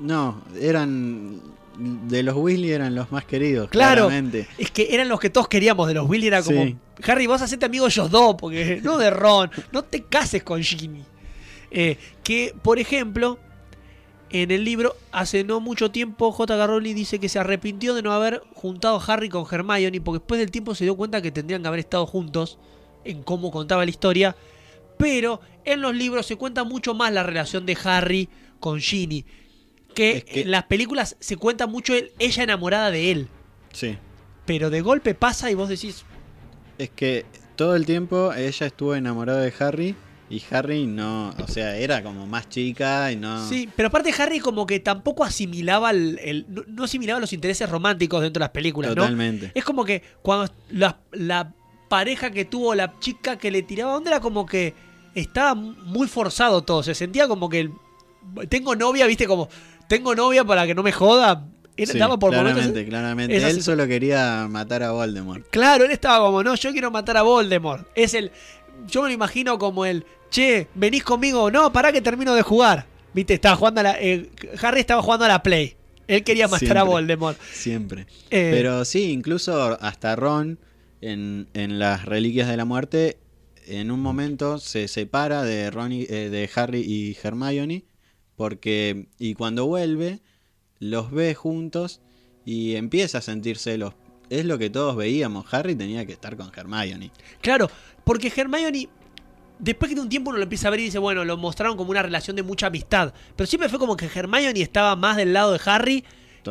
No, 0.00 0.42
eran. 0.60 1.40
De 1.78 2.22
los 2.24 2.36
Weasley 2.36 2.72
eran 2.72 2.94
los 2.94 3.12
más 3.12 3.24
queridos. 3.24 3.68
Claro. 3.70 4.08
claramente. 4.08 4.48
Es 4.58 4.70
que 4.70 4.88
eran 4.94 5.08
los 5.08 5.20
que 5.20 5.30
todos 5.30 5.46
queríamos 5.46 5.86
de 5.86 5.94
los 5.94 6.08
Willy, 6.08 6.26
era 6.26 6.42
como, 6.42 6.64
Sí. 6.64 6.76
Harry, 7.06 7.26
vos 7.28 7.40
hacete 7.40 7.66
amigo 7.66 7.84
de 7.84 7.90
ellos 7.92 8.10
dos, 8.10 8.34
porque 8.36 8.80
no 8.84 8.98
de 8.98 9.10
Ron, 9.10 9.50
no 9.70 9.84
te 9.84 10.02
cases 10.02 10.42
con 10.42 10.62
Ginny. 10.62 11.04
Eh, 11.70 11.96
que, 12.24 12.54
por 12.62 12.78
ejemplo, 12.78 13.38
en 14.30 14.50
el 14.50 14.64
libro, 14.64 14.96
hace 15.12 15.44
no 15.44 15.60
mucho 15.60 15.90
tiempo, 15.90 16.32
J.K. 16.32 16.66
Rowling 16.66 16.94
dice 16.94 17.18
que 17.18 17.28
se 17.28 17.38
arrepintió 17.38 17.94
de 17.94 18.02
no 18.02 18.12
haber 18.12 18.42
juntado 18.54 18.96
a 18.96 19.04
Harry 19.04 19.28
con 19.28 19.46
Hermione, 19.50 20.00
porque 20.00 20.18
después 20.18 20.40
del 20.40 20.50
tiempo 20.50 20.74
se 20.74 20.84
dio 20.84 20.96
cuenta 20.96 21.22
que 21.22 21.30
tendrían 21.30 21.62
que 21.62 21.68
haber 21.68 21.80
estado 21.80 22.06
juntos 22.06 22.58
en 23.04 23.22
cómo 23.22 23.50
contaba 23.50 23.84
la 23.84 23.90
historia. 23.90 24.36
Pero 24.98 25.40
en 25.64 25.80
los 25.80 25.94
libros 25.94 26.26
se 26.26 26.36
cuenta 26.36 26.64
mucho 26.64 26.92
más 26.92 27.12
la 27.12 27.22
relación 27.22 27.64
de 27.64 27.78
Harry 27.84 28.28
con 28.58 28.80
Ginny. 28.80 29.24
Que, 29.94 30.18
Es 30.18 30.24
que- 30.24 30.40
en 30.42 30.50
las 30.50 30.64
películas 30.64 31.16
se 31.20 31.36
cuenta 31.36 31.66
mucho 31.66 31.92
ella 32.18 32.42
enamorada 32.42 32.90
de 32.90 33.10
él. 33.10 33.28
Sí. 33.72 33.96
Pero 34.46 34.70
de 34.70 34.80
golpe 34.80 35.14
pasa 35.14 35.50
y 35.50 35.54
vos 35.54 35.68
decís, 35.68 36.04
Es 36.78 36.90
que 36.90 37.26
todo 37.56 37.74
el 37.74 37.84
tiempo 37.86 38.32
ella 38.32 38.66
estuvo 38.66 38.94
enamorada 38.94 39.40
de 39.40 39.52
Harry 39.58 39.96
y 40.30 40.42
Harry 40.52 40.86
no. 40.86 41.30
O 41.42 41.48
sea, 41.48 41.76
era 41.76 42.02
como 42.02 42.26
más 42.26 42.48
chica 42.48 43.10
y 43.10 43.16
no. 43.16 43.48
Sí, 43.48 43.68
pero 43.74 43.88
aparte 43.88 44.12
Harry 44.16 44.38
como 44.38 44.64
que 44.66 44.78
tampoco 44.78 45.24
asimilaba 45.24 45.90
el, 45.90 46.20
el- 46.22 46.46
no, 46.48 46.62
no 46.68 46.84
asimilaba 46.84 47.18
los 47.18 47.32
intereses 47.32 47.68
románticos 47.68 48.22
dentro 48.22 48.38
de 48.40 48.44
las 48.44 48.50
películas, 48.50 48.90
¿no? 48.90 49.02
Totalmente. 49.02 49.50
Es 49.54 49.64
como 49.64 49.84
que 49.84 50.02
cuando 50.22 50.52
la, 50.70 51.00
la 51.12 51.52
pareja 51.88 52.30
que 52.30 52.44
tuvo 52.44 52.74
la 52.76 52.98
chica 53.00 53.36
que 53.38 53.50
le 53.50 53.62
tiraba 53.62 53.96
onda 53.96 54.10
era 54.10 54.20
como 54.20 54.46
que 54.46 54.74
estaba 55.16 55.54
muy 55.56 56.06
forzado 56.06 56.62
todo, 56.62 56.82
se 56.84 56.94
sentía 56.94 57.26
como 57.26 57.48
que 57.48 57.70
tengo 58.48 58.76
novia, 58.76 59.06
viste 59.06 59.26
como 59.26 59.48
tengo 59.88 60.14
novia 60.14 60.44
para 60.44 60.66
que 60.66 60.74
no 60.74 60.82
me 60.84 60.92
joda. 60.92 61.44
Sí, 61.76 61.96
daba 61.98 62.18
por 62.18 62.30
claramente, 62.30 62.60
momentos- 62.68 62.88
claramente. 62.88 63.36
Él 63.36 63.62
solo 63.62 63.86
quería 63.86 64.46
matar 64.50 64.82
a 64.82 64.90
Voldemort. 64.92 65.46
Claro, 65.50 65.84
él 65.84 65.92
estaba 65.92 66.24
como, 66.26 66.42
no, 66.42 66.54
yo 66.56 66.72
quiero 66.72 66.90
matar 66.90 67.16
a 67.16 67.22
Voldemort. 67.22 67.86
Es 67.94 68.14
el. 68.14 68.30
Yo 68.88 69.02
me 69.02 69.08
lo 69.08 69.14
imagino 69.14 69.58
como 69.58 69.84
el. 69.86 70.04
Che, 70.30 70.66
venís 70.74 71.02
conmigo. 71.04 71.50
No, 71.50 71.72
pará 71.72 71.92
que 71.92 72.00
termino 72.02 72.34
de 72.34 72.42
jugar. 72.42 72.86
Viste, 73.14 73.34
estaba 73.34 73.54
jugando 73.56 73.80
a 73.80 73.84
la. 73.84 73.96
eh, 74.00 74.28
Harry 74.60 74.80
estaba 74.80 75.02
jugando 75.02 75.24
a 75.24 75.28
la 75.28 75.42
Play. 75.42 75.76
Él 76.08 76.24
quería 76.24 76.48
matar 76.48 76.78
a. 76.78 76.82
Voldemort. 76.82 77.38
Siempre. 77.52 78.06
Eh, 78.30 78.50
Pero 78.52 78.84
sí, 78.84 79.12
incluso 79.12 79.78
hasta 79.80 80.16
Ron 80.16 80.58
en, 81.00 81.46
en 81.54 81.78
las 81.78 82.04
Reliquias 82.06 82.48
de 82.48 82.56
la 82.56 82.64
Muerte, 82.64 83.18
en 83.66 83.90
un 83.92 84.00
momento 84.00 84.58
se 84.58 84.88
separa 84.88 85.44
de 85.44 85.70
Ron 85.70 85.92
y- 85.92 86.02
eh, 86.08 86.28
de 86.28 86.50
Harry 86.56 86.80
y 86.80 87.16
Hermione, 87.22 87.84
porque 88.38 89.08
y 89.18 89.34
cuando 89.34 89.66
vuelve 89.66 90.20
los 90.78 91.10
ve 91.10 91.34
juntos 91.34 92.00
y 92.46 92.76
empieza 92.76 93.18
a 93.18 93.20
sentir 93.20 93.58
celos. 93.58 93.92
Es 94.30 94.44
lo 94.46 94.58
que 94.58 94.70
todos 94.70 94.94
veíamos. 94.96 95.52
Harry 95.52 95.74
tenía 95.74 96.06
que 96.06 96.12
estar 96.12 96.36
con 96.36 96.50
Hermione. 96.54 97.10
Claro, 97.42 97.70
porque 98.04 98.32
Hermione. 98.34 98.88
Después 99.58 99.88
que 99.88 99.96
de 99.96 100.00
un 100.02 100.08
tiempo 100.08 100.30
uno 100.30 100.38
lo 100.38 100.44
empieza 100.44 100.68
a 100.68 100.70
ver 100.70 100.78
y 100.80 100.84
dice, 100.84 100.98
bueno, 100.98 101.24
lo 101.24 101.36
mostraron 101.36 101.76
como 101.76 101.90
una 101.90 102.02
relación 102.02 102.36
de 102.36 102.44
mucha 102.44 102.68
amistad. 102.68 103.12
Pero 103.34 103.46
siempre 103.48 103.68
fue 103.68 103.80
como 103.80 103.96
que 103.96 104.06
Hermione 104.06 104.60
estaba 104.62 104.94
más 104.94 105.16
del 105.16 105.32
lado 105.32 105.52
de 105.52 105.60
Harry 105.64 106.04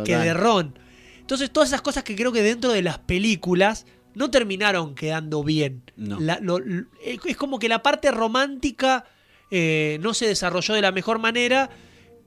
que 0.03 0.17
de 0.17 0.33
Ron. 0.33 0.77
Entonces, 1.19 1.49
todas 1.51 1.69
esas 1.69 1.81
cosas 1.81 2.03
que 2.03 2.15
creo 2.15 2.31
que 2.33 2.41
dentro 2.41 2.71
de 2.71 2.81
las 2.81 2.99
películas 2.99 3.85
no 4.13 4.29
terminaron 4.29 4.93
quedando 4.93 5.41
bien. 5.43 5.83
No. 5.95 6.19
La- 6.19 6.39
lo- 6.41 6.59
es 7.03 7.37
como 7.37 7.59
que 7.59 7.69
la 7.69 7.81
parte 7.81 8.11
romántica 8.11 9.05
eh, 9.51 9.97
no 10.01 10.13
se 10.13 10.27
desarrolló 10.27 10.73
de 10.73 10.81
la 10.81 10.91
mejor 10.91 11.19
manera. 11.19 11.69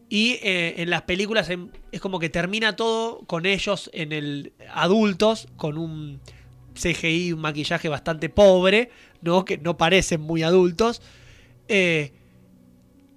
Y 0.09 0.39
eh, 0.43 0.75
en 0.79 0.91
las 0.91 1.03
películas 1.03 1.49
es 1.93 2.01
como 2.01 2.18
que 2.18 2.29
termina 2.29 2.75
todo 2.75 3.21
con 3.27 3.47
ellos 3.47 3.91
en 3.93 4.12
el 4.12 4.53
adultos, 4.73 5.47
con 5.57 5.79
un 5.79 6.21
CGI, 6.75 7.33
un 7.33 7.41
maquillaje 7.41 7.89
bastante 7.89 8.29
pobre, 8.29 8.91
¿no? 9.23 9.45
Que 9.45 9.59
no 9.59 9.77
parecen 9.77 10.21
muy 10.21 10.43
adultos. 10.43 11.01
eh, 11.68 12.12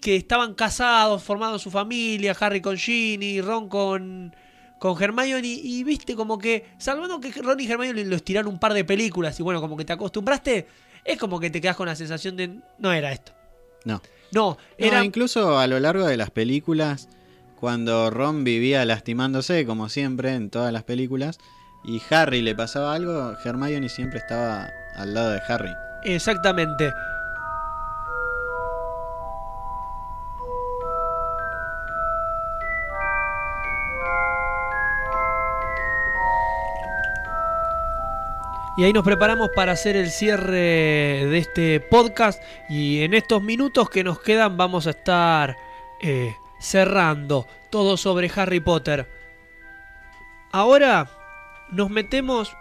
que 0.04 0.18
estaban 0.18 0.54
casados, 0.54 1.24
formando 1.24 1.58
su 1.58 1.72
familia, 1.72 2.36
Harry 2.40 2.62
con 2.62 2.76
Ginny, 2.78 3.40
Ron 3.42 3.70
con, 3.70 4.36
con 4.80 5.02
Hermione, 5.02 5.48
y, 5.48 5.80
y 5.80 5.84
viste 5.86 6.14
como 6.16 6.38
que, 6.38 6.66
salvando 6.78 7.22
que 7.22 7.32
Ron 7.32 7.60
y 7.62 7.72
Hermione 7.72 8.04
los 8.04 8.22
tiraron 8.24 8.52
un 8.52 8.60
par 8.60 8.74
de 8.74 8.84
películas, 8.84 9.40
y 9.40 9.44
bueno, 9.44 9.62
como 9.62 9.78
que 9.78 9.86
te 9.86 9.94
acostumbraste, 9.94 10.68
es 11.06 11.18
como 11.18 11.40
que 11.40 11.50
te 11.50 11.62
quedas 11.62 11.78
con 11.78 11.88
la 11.88 11.96
sensación 11.96 12.36
de, 12.36 12.60
no 12.80 12.92
era 12.92 13.14
esto. 13.14 13.32
No. 13.86 14.02
No, 14.32 14.58
No, 14.58 14.58
era... 14.78 15.04
incluso 15.04 15.60
a 15.60 15.68
lo 15.68 15.80
largo 15.80 16.06
de 16.06 16.18
las 16.18 16.32
películas, 16.32 17.08
cuando 17.60 18.10
Ron 18.10 18.44
vivía 18.44 18.84
lastimándose, 18.86 19.66
como 19.66 19.90
siempre 19.90 20.34
en 20.34 20.50
todas 20.50 20.74
las 20.74 20.84
películas, 20.84 21.40
y 21.84 22.02
Harry 22.10 22.42
le 22.42 22.56
pasaba 22.56 22.94
algo, 22.96 23.36
Hermione 23.44 23.90
siempre 23.90 24.20
estaba 24.20 24.70
al 24.96 25.14
lado 25.14 25.32
de 25.32 25.42
Harry. 25.48 25.72
Exactamente. 26.04 26.92
Y 38.76 38.84
ahí 38.84 38.92
nos 38.92 39.04
preparamos 39.04 39.50
para 39.56 39.74
hacer 39.74 39.96
el 39.96 40.10
cierre 40.10 41.28
de 41.28 41.38
este 41.38 41.80
podcast. 41.80 42.42
Y 42.70 43.04
en 43.04 43.14
estos 43.14 43.44
minutos 43.44 43.88
que 43.90 44.04
nos 44.04 44.20
quedan 44.20 44.58
vamos 44.58 44.88
a 44.88 44.92
estar 44.92 45.56
eh, 46.02 46.36
cerrando 46.60 47.46
todo 47.70 47.98
sobre 47.98 48.32
Harry 48.36 48.60
Potter. 48.60 49.08
Ahora 50.52 51.08
nos 51.72 51.92
metemos 51.92 52.52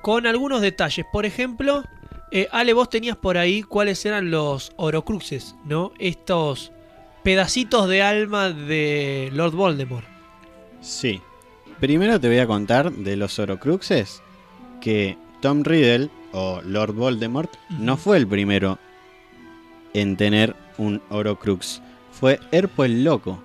con 0.00 0.26
algunos 0.26 0.62
detalles. 0.62 1.04
Por 1.12 1.26
ejemplo, 1.26 1.84
eh, 2.30 2.48
Ale, 2.50 2.72
vos 2.72 2.88
tenías 2.88 3.16
por 3.18 3.36
ahí 3.36 3.62
cuáles 3.62 4.04
eran 4.06 4.30
los 4.30 4.72
Orocruxes, 4.76 5.54
¿no? 5.66 5.92
Estos 5.98 6.72
pedacitos 7.22 7.88
de 7.90 8.02
alma 8.02 8.50
de 8.50 9.28
Lord 9.34 9.52
Voldemort. 9.52 10.06
Sí. 10.80 11.20
Primero 11.78 12.18
te 12.18 12.28
voy 12.28 12.38
a 12.38 12.46
contar 12.46 12.90
de 12.90 13.16
los 13.16 13.38
Horocruxes 13.38 14.22
que 14.84 15.16
Tom 15.40 15.64
Riddle 15.64 16.10
o 16.32 16.60
Lord 16.62 16.92
Voldemort 16.92 17.50
no 17.70 17.96
fue 17.96 18.18
el 18.18 18.26
primero 18.26 18.78
en 19.94 20.18
tener 20.18 20.54
un 20.76 21.00
Horocrux. 21.08 21.80
Fue 22.12 22.38
Erpo 22.52 22.84
el 22.84 23.02
Loco. 23.02 23.42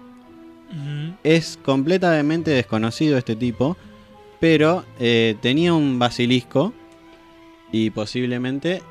Es 1.24 1.58
completamente 1.64 2.52
desconocido 2.52 3.18
este 3.18 3.36
tipo, 3.36 3.78
pero 4.40 4.84
eh, 5.00 5.36
tenía 5.42 5.74
un 5.74 5.98
basilisco 5.98 6.74
y 7.72 7.90
posiblemente 7.90 8.84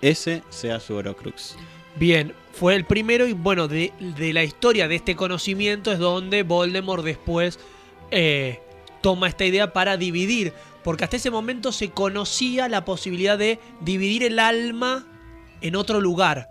ese 0.00 0.42
sea 0.48 0.80
su 0.80 0.94
Horocrux. 0.94 1.56
Bien, 1.96 2.32
fue 2.52 2.74
el 2.76 2.84
primero 2.84 3.26
y 3.26 3.34
bueno, 3.34 3.68
de, 3.68 3.92
de 4.00 4.32
la 4.32 4.42
historia 4.42 4.88
de 4.88 4.96
este 4.96 5.14
conocimiento 5.16 5.92
es 5.92 5.98
donde 5.98 6.44
Voldemort 6.44 7.04
después 7.04 7.58
eh, 8.10 8.60
toma 9.00 9.28
esta 9.28 9.44
idea 9.44 9.72
para 9.72 9.96
dividir, 9.96 10.52
porque 10.82 11.04
hasta 11.04 11.16
ese 11.16 11.30
momento 11.30 11.72
se 11.72 11.90
conocía 11.90 12.68
la 12.68 12.84
posibilidad 12.84 13.36
de 13.38 13.58
dividir 13.80 14.24
el 14.24 14.38
alma 14.38 15.06
en 15.60 15.76
otro 15.76 16.00
lugar. 16.00 16.48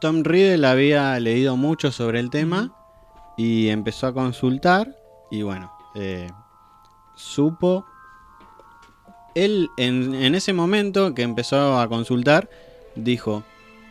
Tom 0.00 0.22
Riddle 0.22 0.66
había 0.66 1.18
leído 1.18 1.56
mucho 1.56 1.90
sobre 1.90 2.20
el 2.20 2.30
tema 2.30 2.72
y 3.36 3.68
empezó 3.68 4.06
a 4.06 4.14
consultar 4.14 4.94
y 5.30 5.42
bueno, 5.42 5.72
eh, 5.94 6.30
supo... 7.16 7.84
Él 9.34 9.68
en, 9.76 10.14
en 10.14 10.34
ese 10.34 10.52
momento 10.52 11.14
que 11.14 11.22
empezó 11.22 11.78
a 11.78 11.88
consultar 11.88 12.48
dijo, 12.96 13.44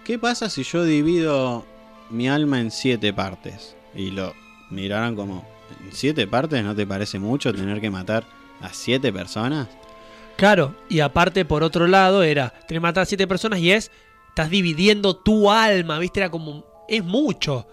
¿qué 0.04 0.20
pasa 0.20 0.50
si 0.50 0.64
yo 0.64 0.84
divido 0.84 1.66
mi 2.10 2.28
alma 2.28 2.60
en 2.60 2.70
siete 2.70 3.14
partes? 3.14 3.76
Y 3.96 4.12
lo 4.12 4.34
miraron 4.70 5.16
como, 5.16 5.48
¿en 5.86 5.94
siete 5.94 6.28
partes 6.28 6.64
no 6.64 6.76
te 6.76 6.86
parece 6.86 7.20
mucho 7.20 7.54
tener 7.54 7.80
que 7.80 7.90
matar 7.90 8.26
a 8.62 8.70
siete 8.74 9.12
personas? 9.14 9.68
Claro, 10.36 10.76
y 10.90 11.00
aparte 11.00 11.46
por 11.46 11.64
otro 11.64 11.88
lado 11.88 12.24
era, 12.24 12.54
que 12.68 12.80
matar 12.80 13.04
a 13.04 13.06
siete 13.06 13.28
personas 13.28 13.60
y 13.60 13.72
es, 13.72 13.92
estás 14.30 14.50
dividiendo 14.50 15.16
tu 15.16 15.50
alma, 15.52 15.98
¿viste? 16.00 16.20
Era 16.20 16.30
como, 16.30 16.64
es 16.88 17.04
mucho. 17.04 17.68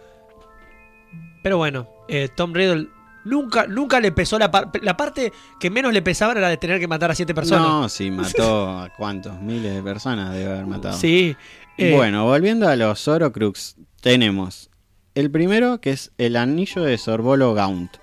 Pero 1.43 1.59
bueno, 1.59 1.87
eh, 2.09 2.29
Tom 2.35 2.55
Riddle 2.55 2.89
nunca, 3.25 3.67
nunca 3.67 4.01
le 4.01 4.13
pesó 4.13 4.39
la, 4.39 4.51
par- 4.51 4.71
la 4.83 4.97
parte 4.97 5.31
que 5.61 5.69
menos 5.71 5.93
le 5.93 6.01
pesaba 6.01 6.33
era 6.33 6.41
la 6.41 6.49
de 6.49 6.57
tener 6.57 6.81
que 6.81 6.89
matar 6.89 7.11
a 7.11 7.15
siete 7.15 7.35
personas. 7.35 7.67
No, 7.69 7.89
si 7.91 8.11
mató 8.11 8.79
a 8.79 8.89
cuántos, 8.97 9.39
miles 9.41 9.75
de 9.75 9.83
personas 9.83 10.33
debe 10.33 10.53
haber 10.53 10.67
matado. 10.67 10.97
Sí. 10.99 11.37
eh, 11.77 11.95
Bueno, 11.95 12.25
volviendo 12.25 12.67
a 12.67 12.77
los 12.77 13.07
Horocrux, 13.07 13.77
tenemos 14.01 14.71
el 15.15 15.31
primero 15.31 15.83
que 15.83 15.91
es 15.91 16.13
el 16.17 16.37
anillo 16.37 16.83
de 16.83 16.97
Sorbolo 16.97 17.53
Gaunt, 17.53 17.99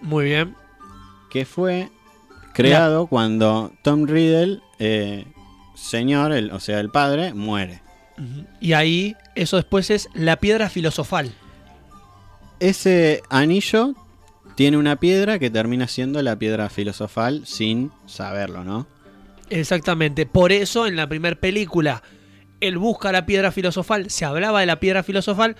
muy 0.00 0.24
bien. 0.24 0.56
Que 1.30 1.44
fue 1.44 1.88
creado 2.54 3.06
cuando 3.06 3.72
Tom 3.82 4.06
Riddle, 4.06 4.60
eh, 4.78 5.26
señor, 5.74 6.32
el- 6.32 6.50
o 6.50 6.60
sea, 6.60 6.80
el 6.80 6.90
padre, 6.90 7.34
muere. 7.34 7.82
Y 8.60 8.72
ahí, 8.72 9.14
eso 9.36 9.56
después 9.56 9.90
es 9.90 10.08
la 10.14 10.36
piedra 10.40 10.68
filosofal. 10.68 11.32
Ese 12.60 13.22
anillo 13.30 13.94
tiene 14.56 14.76
una 14.76 14.96
piedra 14.96 15.38
que 15.38 15.50
termina 15.50 15.86
siendo 15.86 16.20
la 16.22 16.36
piedra 16.36 16.68
filosofal 16.68 17.46
sin 17.46 17.92
saberlo, 18.06 18.64
¿no? 18.64 18.88
Exactamente. 19.50 20.26
Por 20.26 20.50
eso 20.50 20.86
en 20.86 20.96
la 20.96 21.08
primera 21.08 21.36
película 21.36 22.02
él 22.60 22.76
busca 22.78 23.12
la 23.12 23.24
piedra 23.24 23.52
filosofal, 23.52 24.10
se 24.10 24.24
hablaba 24.24 24.58
de 24.60 24.66
la 24.66 24.80
piedra 24.80 25.04
filosofal, 25.04 25.54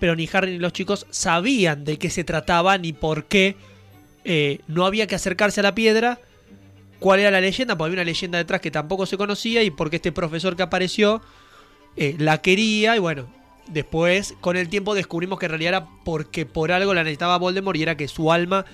pero 0.00 0.16
ni 0.16 0.28
Harry 0.32 0.50
ni 0.52 0.58
los 0.58 0.72
chicos 0.72 1.06
sabían 1.10 1.84
de 1.84 1.98
qué 1.98 2.10
se 2.10 2.24
trataba 2.24 2.76
ni 2.78 2.92
por 2.92 3.26
qué 3.26 3.54
eh, 4.24 4.60
no 4.68 4.86
había 4.86 5.06
que 5.06 5.14
acercarse 5.14 5.60
a 5.60 5.62
la 5.62 5.74
piedra, 5.74 6.18
cuál 6.98 7.20
era 7.20 7.30
la 7.30 7.40
leyenda, 7.40 7.76
porque 7.76 7.90
había 7.90 8.02
una 8.02 8.04
leyenda 8.04 8.38
detrás 8.38 8.60
que 8.60 8.70
tampoco 8.70 9.06
se 9.06 9.16
conocía 9.16 9.62
y 9.62 9.70
porque 9.70 9.96
este 9.96 10.12
profesor 10.12 10.56
que 10.56 10.62
apareció 10.62 11.20
eh, 11.96 12.14
la 12.18 12.38
quería 12.38 12.96
y 12.96 13.00
bueno, 13.00 13.26
después 13.68 14.34
con 14.40 14.56
el 14.56 14.68
tiempo 14.68 14.94
descubrimos 14.94 15.38
que 15.38 15.46
en 15.46 15.50
realidad 15.50 15.68
era 15.70 15.88
porque 16.04 16.46
por 16.46 16.72
algo 16.72 16.94
la 16.94 17.02
necesitaba 17.02 17.38
Voldemort 17.38 17.76
y 17.76 17.82
era 17.82 17.96
que 17.96 18.08
su 18.08 18.32
alma 18.32 18.64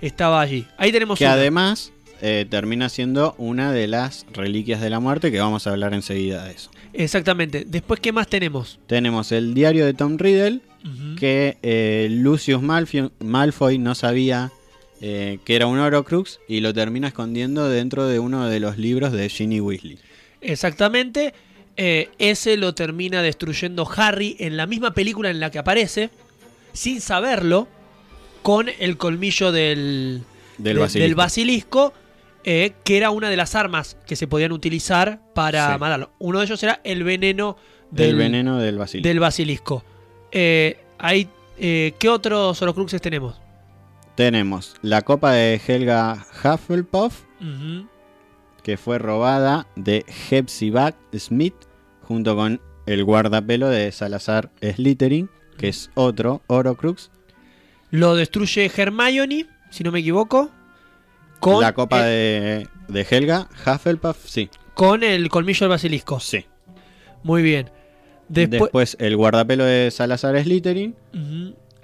estaba 0.00 0.40
allí. 0.40 0.66
Ahí 0.76 0.92
tenemos 0.92 1.18
Que 1.18 1.24
una. 1.24 1.34
además 1.34 1.92
eh, 2.20 2.46
termina 2.48 2.88
siendo 2.88 3.34
una 3.38 3.72
de 3.72 3.86
las 3.86 4.26
reliquias 4.32 4.80
de 4.80 4.90
la 4.90 5.00
muerte 5.00 5.30
que 5.30 5.38
vamos 5.38 5.66
a 5.66 5.70
hablar 5.70 5.94
enseguida 5.94 6.44
de 6.44 6.52
eso. 6.52 6.70
Exactamente. 6.92 7.64
Después, 7.66 8.00
¿qué 8.00 8.10
más 8.10 8.26
tenemos? 8.26 8.78
Tenemos 8.86 9.30
el 9.32 9.52
diario 9.54 9.84
de 9.84 9.92
Tom 9.94 10.16
Riddle, 10.16 10.60
que 11.18 11.58
eh, 11.62 12.08
Lucius 12.10 12.62
Malfoy, 12.62 13.10
Malfoy 13.20 13.76
no 13.78 13.94
sabía 13.94 14.50
eh, 15.00 15.38
que 15.44 15.56
era 15.56 15.66
un 15.66 15.78
Horocrux 15.78 16.40
y 16.48 16.60
lo 16.60 16.72
termina 16.72 17.08
escondiendo 17.08 17.68
dentro 17.68 18.06
de 18.06 18.18
uno 18.18 18.48
de 18.48 18.60
los 18.60 18.78
libros 18.78 19.12
de 19.12 19.28
Ginny 19.28 19.60
Weasley. 19.60 19.98
Exactamente. 20.40 21.34
Eh, 21.76 22.08
ese 22.18 22.56
lo 22.56 22.74
termina 22.74 23.20
destruyendo 23.20 23.86
Harry 23.96 24.36
en 24.38 24.56
la 24.56 24.66
misma 24.66 24.94
película 24.94 25.28
en 25.30 25.40
la 25.40 25.50
que 25.50 25.58
aparece, 25.58 26.08
sin 26.72 27.00
saberlo, 27.02 27.68
con 28.42 28.68
el 28.78 28.96
colmillo 28.96 29.52
del, 29.52 30.22
Del 30.56 30.76
de- 30.76 30.80
basilisco. 30.80 31.16
basilisco, 31.16 31.92
eh, 32.44 32.72
que 32.84 32.96
era 32.96 33.10
una 33.10 33.28
de 33.28 33.36
las 33.36 33.54
armas 33.54 33.96
que 34.06 34.16
se 34.16 34.26
podían 34.26 34.52
utilizar 34.52 35.20
para 35.34 35.74
Sí. 35.74 35.78
matarlo. 35.80 36.12
Uno 36.18 36.38
de 36.38 36.44
ellos 36.46 36.62
era 36.62 36.80
el 36.84 37.02
veneno 37.04 37.56
Del 37.90 38.16
veneno 38.16 38.58
del 38.58 38.78
basilisco. 38.78 39.08
del 39.08 39.20
basilisco. 39.20 39.84
Eh, 40.32 40.78
eh, 41.58 41.92
¿Qué 41.98 42.08
otros 42.08 42.62
Horocruxes 42.62 43.02
tenemos? 43.02 43.36
Tenemos 44.16 44.74
la 44.80 45.02
copa 45.02 45.32
de 45.32 45.60
Helga 45.66 46.26
Hufflepuff, 46.42 47.24
que 48.62 48.78
fue 48.78 48.98
robada 48.98 49.66
de 49.76 50.06
Hepzibah 50.30 50.94
Smith, 51.14 51.54
junto 52.00 52.34
con 52.34 52.62
el 52.86 53.04
guardapelo 53.04 53.68
de 53.68 53.92
Salazar 53.92 54.50
Slytherin, 54.62 55.28
que 55.58 55.68
es 55.68 55.90
otro 55.94 56.40
Horocrux. 56.46 57.10
Lo 57.90 58.16
destruye 58.16 58.72
Hermione, 58.74 59.48
si 59.70 59.84
no 59.84 59.92
me 59.92 60.00
equivoco. 60.00 60.50
Con, 61.38 61.60
la 61.60 61.74
copa 61.74 62.02
de, 62.04 62.66
de 62.88 63.06
Helga 63.08 63.50
Hufflepuff, 63.66 64.16
sí. 64.24 64.48
con 64.72 65.02
el 65.02 65.28
colmillo 65.28 65.60
del 65.60 65.68
basilisco. 65.68 66.20
Sí. 66.20 66.46
Muy 67.22 67.42
bien. 67.42 67.70
Después, 68.28 68.62
Después 68.62 68.96
el 68.98 69.14
guardapelo 69.14 69.64
de 69.66 69.90
Salazar 69.90 70.42
Slytherin. 70.42 70.96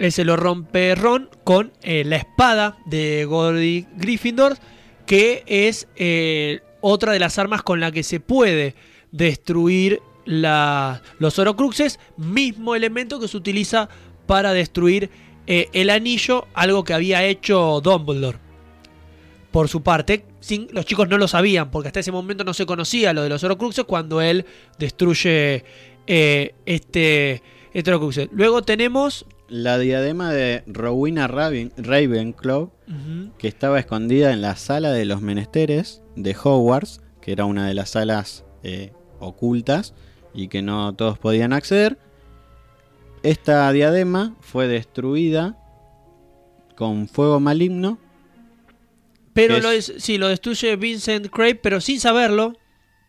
Ujú. 0.03 0.07
ese 0.07 0.25
lo 0.25 0.37
rompe 0.37 0.95
Ron 0.95 1.31
con 1.45 1.73
eh, 1.83 2.05
la 2.05 2.17
espada 2.17 2.79
de 2.87 3.25
Gordy 3.25 3.87
Gryffindor, 3.97 4.57
que 5.07 5.45
es 5.47 5.89
eh, 5.97 6.61
otra 6.81 7.13
de 7.13 7.19
las 7.19 7.39
armas 7.39 7.63
con 7.63 7.81
la 7.81 7.93
que 7.93 8.03
se 8.03 8.21
puede 8.21 8.75
destruir 9.11 10.01
los 10.25 11.39
Horocruxes, 11.39 11.99
mismo 12.17 12.75
elemento 12.75 13.19
que 13.19 13.29
se 13.29 13.37
utiliza 13.37 13.89
para 14.27 14.53
destruir 14.53 15.11
eh, 15.47 15.69
el 15.73 15.91
anillo, 15.91 16.47
algo 16.55 16.85
que 16.85 16.95
había 16.95 17.25
hecho 17.25 17.81
Dumbledore. 17.83 18.39
Por 19.51 19.69
su 19.69 19.83
parte, 19.83 20.25
los 20.71 20.87
chicos 20.87 21.09
no 21.09 21.19
lo 21.19 21.29
sabían, 21.29 21.71
porque 21.71 21.89
hasta 21.89 22.01
ese 22.01 22.13
momento 22.13 22.45
no 22.45 22.55
se 22.55 22.65
conocía 22.67 23.13
lo 23.13 23.23
de 23.23 23.29
los 23.29 23.45
Horocruxes 23.45 23.85
cuando 23.85 24.21
él 24.21 24.47
destruye 24.79 25.65
eh, 26.07 26.55
este, 26.65 27.43
este 27.73 27.91
Horocruxes. 27.91 28.29
Luego 28.33 28.63
tenemos... 28.63 29.27
La 29.53 29.79
diadema 29.79 30.33
de 30.33 30.63
Rowena 30.67 31.29
Raven- 31.29 31.73
Ravenclaw, 31.77 32.71
que 33.37 33.49
estaba 33.49 33.79
escondida 33.79 34.33
en 34.33 34.41
la 34.41 34.57
sala 34.57 34.93
de 34.93 35.05
los 35.05 35.21
menesteres 35.21 36.01
de 36.17 36.35
Hogwarts, 36.43 37.03
que 37.21 37.33
era 37.33 37.45
una 37.45 37.67
de 37.69 37.75
las 37.75 37.91
salas 37.91 38.47
eh, 38.63 38.93
ocultas 39.21 39.93
y 40.33 40.49
que 40.49 40.63
no 40.63 40.95
todos 40.95 41.19
podían 41.19 41.53
acceder. 41.53 41.99
Esta 43.23 43.71
diadema 43.73 44.35
fue 44.41 44.69
destruida 44.69 45.59
con 46.75 47.07
fuego 47.07 47.39
maligno 47.39 47.99
Pero 49.35 49.61
lo 49.61 49.71
es, 49.71 49.93
sí, 49.99 50.17
lo 50.17 50.29
destruye 50.29 50.77
Vincent 50.77 51.29
Craig, 51.29 51.59
pero 51.63 51.81
sin 51.83 52.01
saberlo, 52.01 52.55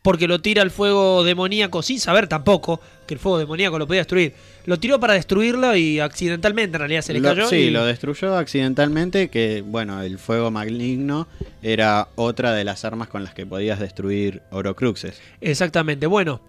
porque 0.04 0.28
lo 0.28 0.40
tira 0.40 0.62
al 0.62 0.70
fuego 0.70 1.24
demoníaco, 1.24 1.82
sin 1.82 2.00
saber 2.00 2.28
tampoco 2.28 2.80
que 3.08 3.14
el 3.16 3.20
fuego 3.20 3.40
demoníaco 3.40 3.80
lo 3.80 3.88
podía 3.88 4.02
destruir. 4.02 4.34
Lo 4.66 4.78
tiró 4.78 5.00
para 5.00 5.14
destruirlo 5.14 5.76
y 5.76 6.00
accidentalmente 6.02 6.76
en 6.76 6.80
realidad 6.80 7.02
se 7.02 7.14
le 7.14 7.20
Lo- 7.22 7.30
cayó. 7.30 7.48
sí, 7.48 7.56
y- 7.56 7.70
lo 7.72 7.86
destruyó 7.86 8.36
accidentalmente, 8.38 9.30
que 9.30 9.64
bueno, 9.66 10.02
el 10.02 10.20
fuego 10.20 10.52
maligno 10.52 11.28
era 11.62 12.10
otra 12.16 12.52
de 12.54 12.66
las 12.66 12.84
armas 12.86 13.08
con 13.08 13.24
las 13.24 13.34
que 13.34 13.46
podías 13.46 13.80
destruir 13.80 14.42
Orocruxes. 14.52 15.22
Exactamente. 15.42 16.06
Bueno, 16.06 16.42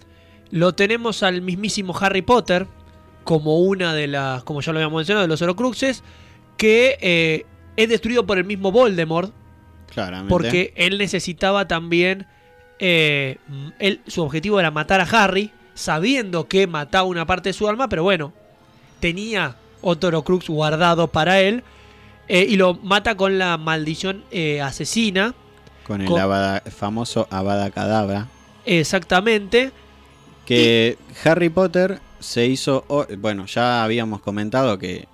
lo 0.50 0.74
tenemos 0.74 1.22
al 1.22 1.40
mismísimo 1.40 1.96
Harry 1.98 2.22
Potter 2.22 2.66
como 3.22 3.60
una 3.60 3.94
de 3.94 4.08
las, 4.08 4.42
como 4.42 4.60
ya 4.62 4.72
lo 4.72 4.78
habíamos 4.80 4.98
mencionado, 4.98 5.22
de 5.22 5.28
los 5.28 5.40
Horocruxes, 5.42 6.02
que 6.56 6.98
eh, 7.00 7.46
es 7.76 7.88
destruido 7.88 8.26
por 8.26 8.36
el 8.38 8.44
mismo 8.44 8.72
Voldemort, 8.72 9.32
Claramente. 9.92 10.28
porque 10.28 10.72
él 10.76 10.98
necesitaba 10.98 11.66
también, 11.68 12.26
eh, 12.86 13.38
m- 13.48 13.72
él, 13.78 14.00
su 14.06 14.22
objetivo 14.22 14.60
era 14.60 14.70
matar 14.70 15.00
a 15.00 15.04
Harry, 15.04 15.50
sabiendo 15.74 16.46
que 16.48 16.66
mataba 16.66 17.04
una 17.08 17.24
parte 17.26 17.48
de 17.48 17.52
su 17.54 17.66
alma, 17.66 17.88
pero 17.88 18.02
bueno, 18.02 18.32
tenía 19.00 19.56
otro 19.80 20.08
Horocrux 20.08 20.48
guardado 20.48 21.08
para 21.08 21.40
él. 21.40 21.62
eh, 22.28 22.46
y 22.48 22.56
lo 22.56 22.74
mata 22.74 23.16
con 23.16 23.38
la 23.38 23.56
maldición 23.58 24.24
eh, 24.30 24.60
asesina. 24.60 25.34
con 25.86 26.00
el 26.02 26.08
con- 26.08 26.20
Avada- 26.20 26.62
famoso 26.70 27.26
Avada 27.30 27.70
Kedavra. 27.70 28.28
Exactamente. 28.64 29.72
Que 30.46 30.96
Harry 31.24 31.48
Potter 31.50 32.00
se 32.20 32.46
hizo. 32.46 32.84
Bueno, 33.18 33.46
ya 33.46 33.82
habíamos 33.84 34.20
comentado 34.22 34.78
que 34.78 35.06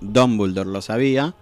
Dumbledore 0.00 0.68
lo 0.70 0.82
sabía. 0.82 1.34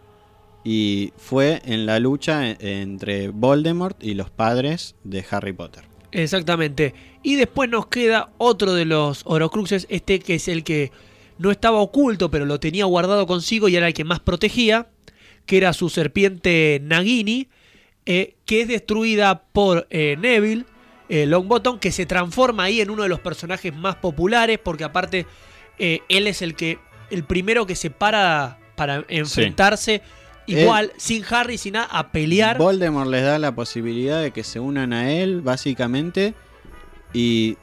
Y 0.65 1.13
fue 1.17 1.63
en 1.65 1.87
la 1.87 1.99
lucha 1.99 2.51
e- 2.51 2.57
entre 2.61 3.29
Voldemort 3.29 4.03
y 4.03 4.15
los 4.15 4.31
padres 4.31 4.95
de 5.05 5.25
Harry 5.31 5.53
Potter. 5.53 5.85
Exactamente. 6.13 6.95
Y 7.23 7.37
después 7.37 7.71
nos 7.71 7.87
queda 7.87 8.31
otro 8.39 8.75
de 8.75 8.85
los 8.85 9.23
Horocruxes, 9.25 9.87
este 9.91 10.19
que 10.21 10.35
es 10.35 10.49
el 10.49 10.65
que 10.65 10.91
no 11.39 11.51
estaba 11.51 11.79
oculto, 11.79 12.31
pero 12.31 12.45
lo 12.45 12.61
tenía 12.61 12.85
guardado 12.85 13.27
consigo 13.27 13.69
y 13.69 13.77
era 13.77 13.87
el 13.89 13.95
que 13.95 14.05
más 14.05 14.21
protegía, 14.21 14.89
que 15.47 15.57
era 15.57 15.73
su 15.73 15.89
serpiente 15.89 16.81
Nagini, 16.83 17.49
eh, 18.07 18.37
que 18.45 18.63
es 18.63 18.69
destruida 18.69 19.45
por 19.53 19.87
eh, 19.91 20.17
Neville 20.19 20.65
eh, 21.09 21.27
Longbottom, 21.27 21.79
que 21.79 21.93
se 21.93 22.07
transforma 22.07 22.65
ahí 22.65 22.81
en 22.81 22.91
uno 22.91 23.05
de 23.05 23.09
los 23.09 23.21
personajes 23.21 23.75
más 23.75 23.97
populares, 23.97 24.59
porque 24.63 24.85
aparte 24.85 25.27
él 25.79 26.27
es 26.27 26.43
el 26.43 26.55
que 26.55 26.79
el 27.11 27.25
primero 27.25 27.65
que 27.65 27.75
se 27.75 27.89
para 27.89 28.59
para 28.77 29.05
enfrentarse 29.09 30.03
igual, 30.51 30.93
sin 30.97 31.25
Harry, 31.31 31.59
sin 31.59 31.75
nada, 31.75 31.87
a 31.91 32.13
pelear. 32.13 32.59
Voldemort 32.59 33.09
les 33.09 33.23
da 33.23 33.39
la 33.39 33.55
posibilidad 33.55 34.23
de 34.23 34.31
que 34.31 34.45
se 34.45 34.61
unan 34.61 34.93
a 34.93 35.13
él, 35.13 35.41
básicamente. 35.41 36.35
Y, 37.13 37.57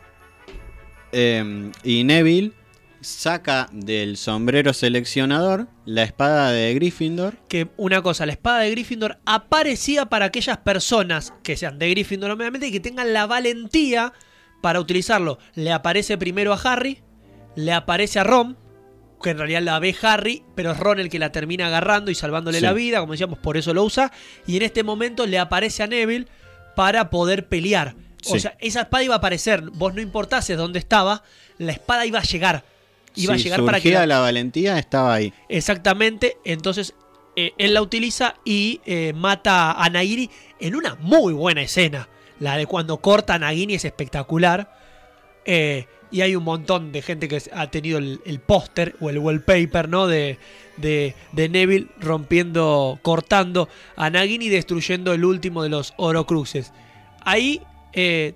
em, 1.12 1.72
y 1.84 2.04
Neville 2.04 2.54
saca 3.02 3.70
del 3.72 4.18
sombrero 4.18 4.74
seleccionador 4.74 5.68
la 5.86 6.04
espada 6.04 6.52
de 6.52 6.74
Gryffindor. 6.74 7.38
que 7.48 7.70
una 7.78 8.02
cosa, 8.02 8.26
la 8.26 8.34
espada 8.34 8.60
de 8.60 8.72
Gryffindor 8.72 9.20
aparecía 9.26 10.08
para 10.08 10.26
aquellas 10.26 10.58
personas 10.58 11.34
que 11.44 11.56
sean 11.56 11.80
de 11.80 11.90
Gryffindor 11.92 12.32
obviamente 12.32 12.68
y 12.68 12.72
que 12.72 12.80
tengan 12.80 13.14
la 13.14 13.26
valentía 13.26 14.14
para 14.62 14.80
utilizarlo. 14.80 15.38
Le 15.56 15.72
aparece 15.72 16.18
primero 16.18 16.54
a 16.54 16.58
Harry, 16.58 17.02
le 17.56 17.72
aparece 17.72 18.20
a 18.20 18.24
Ron, 18.24 18.58
que 19.22 19.32
en 19.32 19.38
realidad 19.38 19.62
la 19.62 19.80
ve 19.80 19.96
Harry, 20.02 20.44
pero 20.56 20.72
es 20.72 20.80
Ron 20.80 21.00
el 21.00 21.10
que 21.10 21.20
la 21.20 21.32
termina 21.32 21.68
agarrando 21.68 22.12
y 22.12 22.16
salvándole 22.16 22.60
Sí. 22.60 22.64
la 22.66 22.74
vida, 22.74 23.00
como 23.00 23.14
decíamos, 23.14 23.40
por 23.40 23.58
eso 23.58 23.74
lo 23.74 23.84
usa. 23.84 24.12
Y 24.46 24.58
en 24.58 24.64
este 24.64 24.84
momento 24.84 25.26
le 25.26 25.40
aparece 25.40 25.84
a 25.84 25.88
Neville 25.88 26.28
para 26.76 27.10
poder 27.10 27.48
pelear. 27.48 27.96
O 28.30 28.38
sea, 28.40 28.56
esa 28.60 28.82
espada 28.82 29.04
iba 29.04 29.14
a 29.16 29.18
aparecer, 29.18 29.62
vos 29.74 29.94
no 29.94 30.02
importases 30.02 30.58
dónde 30.58 30.80
estaba, 30.80 31.24
la 31.58 31.72
espada 31.72 32.06
iba 32.06 32.20
a 32.20 32.24
llegar. 32.24 32.64
Iba 33.16 33.34
a 33.34 33.38
llegar 33.38 33.64
para 33.66 33.80
que 33.80 33.92
la- 33.92 34.06
la 34.06 34.20
valentía, 34.20 34.78
estaba 34.78 35.14
ahí. 35.16 35.34
Exactamente, 35.50 36.38
entonces 36.46 36.94
eh, 37.36 37.54
él 37.58 37.74
la 37.74 37.82
utiliza 37.82 38.36
y 38.46 38.82
eh, 38.86 39.14
mata 39.16 39.72
a 39.72 39.90
Nagini 39.90 40.30
en 40.60 40.76
una 40.76 40.96
muy 40.96 41.34
buena 41.34 41.62
escena. 41.62 42.10
La 42.40 42.58
de 42.58 42.66
cuando 42.66 42.98
corta 42.98 43.36
a 43.36 43.40
Nagini 43.40 43.76
es 43.76 43.86
espectacular. 43.86 44.72
Eh, 45.46 45.88
y 46.12 46.22
hay 46.22 46.36
un 46.36 46.44
montón 46.44 46.92
de 46.92 47.02
gente 47.02 47.28
que 47.28 47.42
ha 47.54 47.70
tenido 47.70 47.98
el, 47.98 48.22
el 48.26 48.40
póster 48.40 48.96
o 49.00 49.10
el 49.10 49.20
wallpaper, 49.20 49.90
¿no? 49.90 50.08
De, 50.08 50.38
de, 50.78 51.16
de 51.34 51.50
Neville 51.50 51.88
rompiendo, 52.00 53.00
cortando 53.02 53.68
a 53.96 54.10
Nagini 54.10 54.46
y 54.46 54.50
destruyendo 54.50 55.14
el 55.14 55.26
último 55.26 55.64
de 55.64 55.70
los 55.70 55.94
Horocruxes. 55.98 56.72
Ahí 57.22 57.62
eh, 57.94 58.34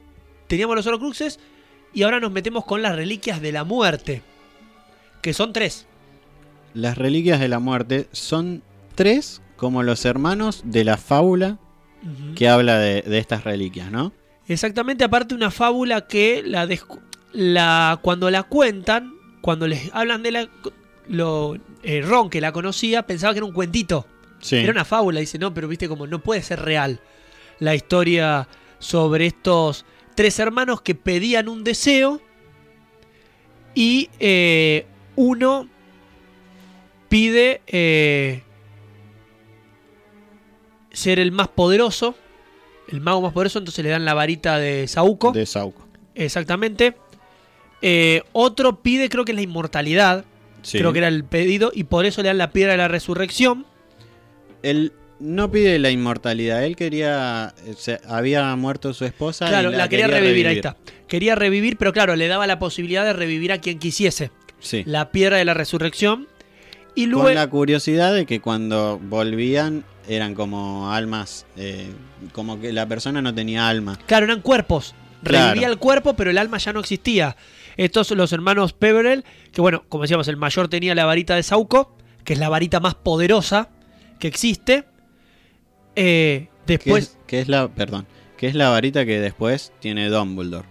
teníamos 0.48 0.76
los 0.76 0.88
Horocruxes 0.88 1.40
y 1.94 2.04
ahora 2.04 2.20
nos 2.20 2.32
metemos 2.32 2.66
con 2.66 2.82
las 2.82 2.96
reliquias 2.96 3.42
de 3.42 3.52
la 3.52 3.64
muerte. 3.64 4.22
Que 5.22 5.34
son 5.34 5.54
tres. 5.54 5.86
Las 6.74 6.98
reliquias 6.98 7.40
de 7.40 7.48
la 7.48 7.60
muerte 7.60 8.08
son 8.12 8.64
tres 8.96 9.42
como 9.56 9.84
los 9.84 10.04
hermanos 10.06 10.64
de 10.66 10.84
la 10.84 10.98
fábula 10.98 11.60
que 12.36 12.50
habla 12.50 12.80
de, 12.80 13.04
de 13.04 13.20
estas 13.20 13.44
reliquias, 13.44 13.92
¿no? 13.92 14.12
Exactamente, 14.48 15.04
aparte 15.04 15.36
una 15.36 15.52
fábula 15.52 16.08
que 16.08 16.42
la, 16.44 16.66
descu- 16.66 17.00
la 17.34 18.00
cuando 18.02 18.30
la 18.30 18.44
cuentan, 18.44 19.14
cuando 19.42 19.68
les 19.68 19.90
hablan 19.94 20.24
de 20.24 20.32
la 20.32 20.50
lo 21.08 21.56
eh, 21.84 22.02
Ron 22.02 22.30
que 22.30 22.40
la 22.42 22.52
conocía 22.52 23.06
pensaba 23.08 23.34
que 23.34 23.40
era 23.40 23.46
un 23.46 23.54
cuentito, 23.54 24.06
Sí. 24.40 24.58
era 24.58 24.72
una 24.72 24.86
fábula, 24.86 25.20
dice, 25.20 25.38
"No, 25.40 25.54
pero 25.54 25.68
viste 25.68 25.88
como 25.88 26.08
no 26.08 26.20
puede 26.20 26.42
ser 26.42 26.62
real 26.62 27.00
la 27.60 27.76
historia 27.76 28.48
sobre 28.80 29.28
estos 29.28 29.86
tres 30.16 30.40
hermanos 30.40 30.82
que 30.82 30.96
pedían 30.96 31.48
un 31.48 31.64
deseo 31.64 32.22
y 33.76 34.10
eh, 34.20 34.86
uno 35.16 35.68
pide 37.10 37.62
eh, 37.68 38.44
ser 40.92 41.20
el 41.20 41.32
más 41.32 41.48
poderoso, 41.48 42.16
el 42.90 43.02
mago 43.02 43.22
más 43.22 43.34
poderoso, 43.34 43.60
entonces 43.60 43.84
le 43.84 43.92
dan 43.92 44.06
la 44.06 44.14
varita 44.14 44.58
de 44.58 44.88
Sauco. 44.88 45.32
De 45.32 45.46
Sauco. 45.46 45.88
Exactamente. 46.16 46.96
Eh, 47.82 48.22
otro 48.34 48.82
pide, 48.82 49.10
creo 49.10 49.26
que 49.26 49.32
es 49.32 49.36
la 49.36 49.42
inmortalidad. 49.42 50.26
Sí. 50.62 50.78
Creo 50.78 50.94
que 50.94 51.00
era 51.00 51.08
el 51.08 51.24
pedido. 51.24 51.72
Y 51.74 51.86
por 51.86 52.06
eso 52.06 52.22
le 52.22 52.28
dan 52.28 52.38
la 52.38 52.52
piedra 52.52 52.72
de 52.74 52.78
la 52.78 52.88
resurrección. 52.88 53.66
Él 54.64 54.94
no 55.20 55.52
pide 55.52 55.78
la 55.80 55.90
inmortalidad, 55.92 56.64
él 56.64 56.76
quería. 56.76 57.54
eh, 57.66 57.74
se- 57.78 58.00
había 58.08 58.56
muerto 58.56 58.94
su 58.94 59.06
esposa. 59.06 59.46
y 59.46 59.50
Claro, 59.50 59.70
la, 59.72 59.88
quería, 59.90 60.08
revivir, 60.08 60.48
ahí 60.48 60.56
está. 60.58 60.78
Quería 61.08 61.36
revivir, 61.36 61.78
pero 61.78 61.94
claro, 61.94 62.16
le 62.16 62.28
daba 62.28 62.48
la 62.48 62.60
posibilidad 62.60 63.04
de 63.06 63.14
revivir 63.14 63.52
a 63.52 63.60
quien 63.60 63.80
quisiese. 63.80 64.32
Sí. 64.60 64.84
La 64.86 65.12
piedra 65.12 65.38
de 65.38 65.46
la 65.46 65.54
resurrección. 65.54 66.28
Y 66.96 67.06
luego. 67.06 67.26
Con 67.26 67.36
la 67.36 67.48
curiosidad 67.50 68.14
de 68.14 68.26
que 68.26 68.40
cuando 68.42 69.00
volvían 69.02 69.84
eran 70.08 70.36
como 70.36 70.92
almas. 70.92 71.46
eh, 71.58 71.90
como 72.34 72.60
que 72.60 72.72
la 72.74 72.86
persona 72.88 73.22
no 73.22 73.34
tenía 73.34 73.68
alma. 73.68 73.98
Claro, 74.08 74.26
eran 74.26 74.42
cuerpos. 74.42 74.94
Claro. 75.24 75.50
Revivía 75.50 75.68
el 75.68 75.78
cuerpo, 75.78 76.16
pero 76.16 76.32
el 76.32 76.38
alma 76.38 76.58
ya 76.58 76.74
no 76.74 76.80
existía. 76.80 77.36
Estos 77.78 78.08
son 78.08 78.18
los 78.18 78.32
hermanos 78.34 78.74
Peverell, 78.74 79.24
que 79.52 79.62
bueno, 79.62 79.84
como 79.90 80.04
decíamos, 80.04 80.28
el 80.28 80.38
mayor 80.38 80.68
tenía 80.68 80.96
la 80.96 81.06
varita 81.06 81.36
de 81.36 81.44
Sauco, 81.44 81.96
que 82.24 82.34
es 82.34 82.40
la 82.40 82.50
varita 82.50 82.80
más 82.80 82.96
poderosa 82.96 83.70
que 84.20 84.28
existe. 84.28 84.86
Eh, 85.96 86.48
Que 86.66 86.74
después, 86.78 87.04
es, 87.04 87.18
que 87.28 87.40
es 87.42 87.48
la. 87.48 87.68
Perdón. 87.68 88.06
Que 88.38 88.48
es 88.48 88.56
la 88.56 88.70
varita 88.70 89.06
que 89.06 89.20
después 89.20 89.72
tiene 89.80 90.10
Dumbledore. 90.10 90.68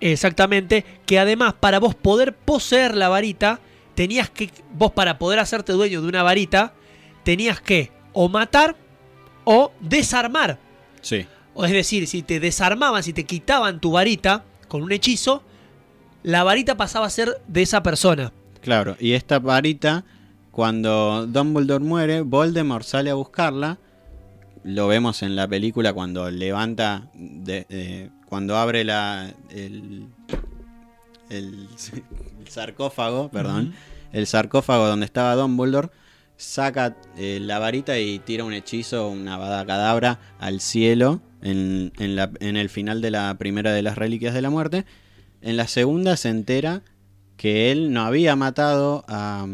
exactamente, 0.00 0.84
que 1.06 1.18
además 1.18 1.54
para 1.54 1.78
vos 1.80 1.94
poder 1.94 2.34
poseer 2.34 2.94
la 2.96 3.08
varita, 3.08 3.60
tenías 3.94 4.30
que, 4.30 4.50
vos 4.72 4.92
para 4.92 5.18
poder 5.18 5.38
hacerte 5.38 5.72
dueño 5.72 6.02
de 6.02 6.08
una 6.08 6.22
varita, 6.22 6.74
tenías 7.22 7.60
que 7.60 7.90
o 8.12 8.28
matar 8.28 8.76
o 9.44 9.72
desarmar. 9.80 10.58
Sí. 11.00 11.26
O 11.54 11.64
es 11.64 11.72
decir, 11.72 12.06
si 12.06 12.22
te 12.22 12.40
desarmaban, 12.40 13.02
si 13.02 13.12
te 13.12 13.24
quitaban 13.24 13.80
tu 13.80 13.92
varita 13.92 14.44
con 14.68 14.82
un 14.82 14.92
hechizo, 14.92 15.42
la 16.24 16.42
varita 16.42 16.76
pasaba 16.76 17.06
a 17.06 17.10
ser 17.10 17.40
de 17.46 17.62
esa 17.62 17.82
persona. 17.84 18.32
Claro, 18.60 18.96
y 18.98 19.12
esta 19.12 19.38
varita, 19.38 20.04
cuando 20.50 21.26
Dumbledore 21.26 21.84
muere, 21.84 22.20
Voldemort 22.22 22.84
sale 22.84 23.10
a 23.10 23.14
buscarla. 23.14 23.78
Lo 24.64 24.88
vemos 24.88 25.22
en 25.22 25.36
la 25.36 25.46
película 25.46 25.92
cuando 25.92 26.30
levanta, 26.30 27.08
de- 27.14 27.66
eh, 27.68 28.10
cuando 28.26 28.56
abre 28.56 28.82
la, 28.84 29.32
el, 29.50 30.08
el, 31.30 31.68
el 32.40 32.48
sarcófago, 32.48 33.28
perdón, 33.30 33.74
el 34.12 34.26
sarcófago 34.26 34.86
donde 34.86 35.04
estaba 35.06 35.34
Dumbledore, 35.34 35.90
saca 36.36 36.96
eh, 37.16 37.38
la 37.40 37.58
varita 37.58 37.98
y 37.98 38.18
tira 38.18 38.44
un 38.44 38.52
hechizo, 38.54 39.08
una 39.08 39.36
vada 39.36 39.64
cadabra 39.66 40.18
al 40.38 40.60
cielo 40.60 41.20
en, 41.42 41.92
en 41.98 42.16
la- 42.16 42.30
en 42.40 42.56
el 42.56 42.70
final 42.70 43.00
de 43.02 43.10
la 43.10 43.34
primera 43.38 43.72
de 43.72 43.82
las 43.82 43.96
reliquias 43.98 44.32
de 44.34 44.42
la 44.42 44.50
muerte. 44.50 44.86
En 45.44 45.58
la 45.58 45.68
segunda 45.68 46.16
se 46.16 46.30
entera 46.30 46.80
que 47.36 47.70
él 47.70 47.92
no 47.92 48.02
había 48.02 48.34
matado 48.34 49.04
a, 49.08 49.46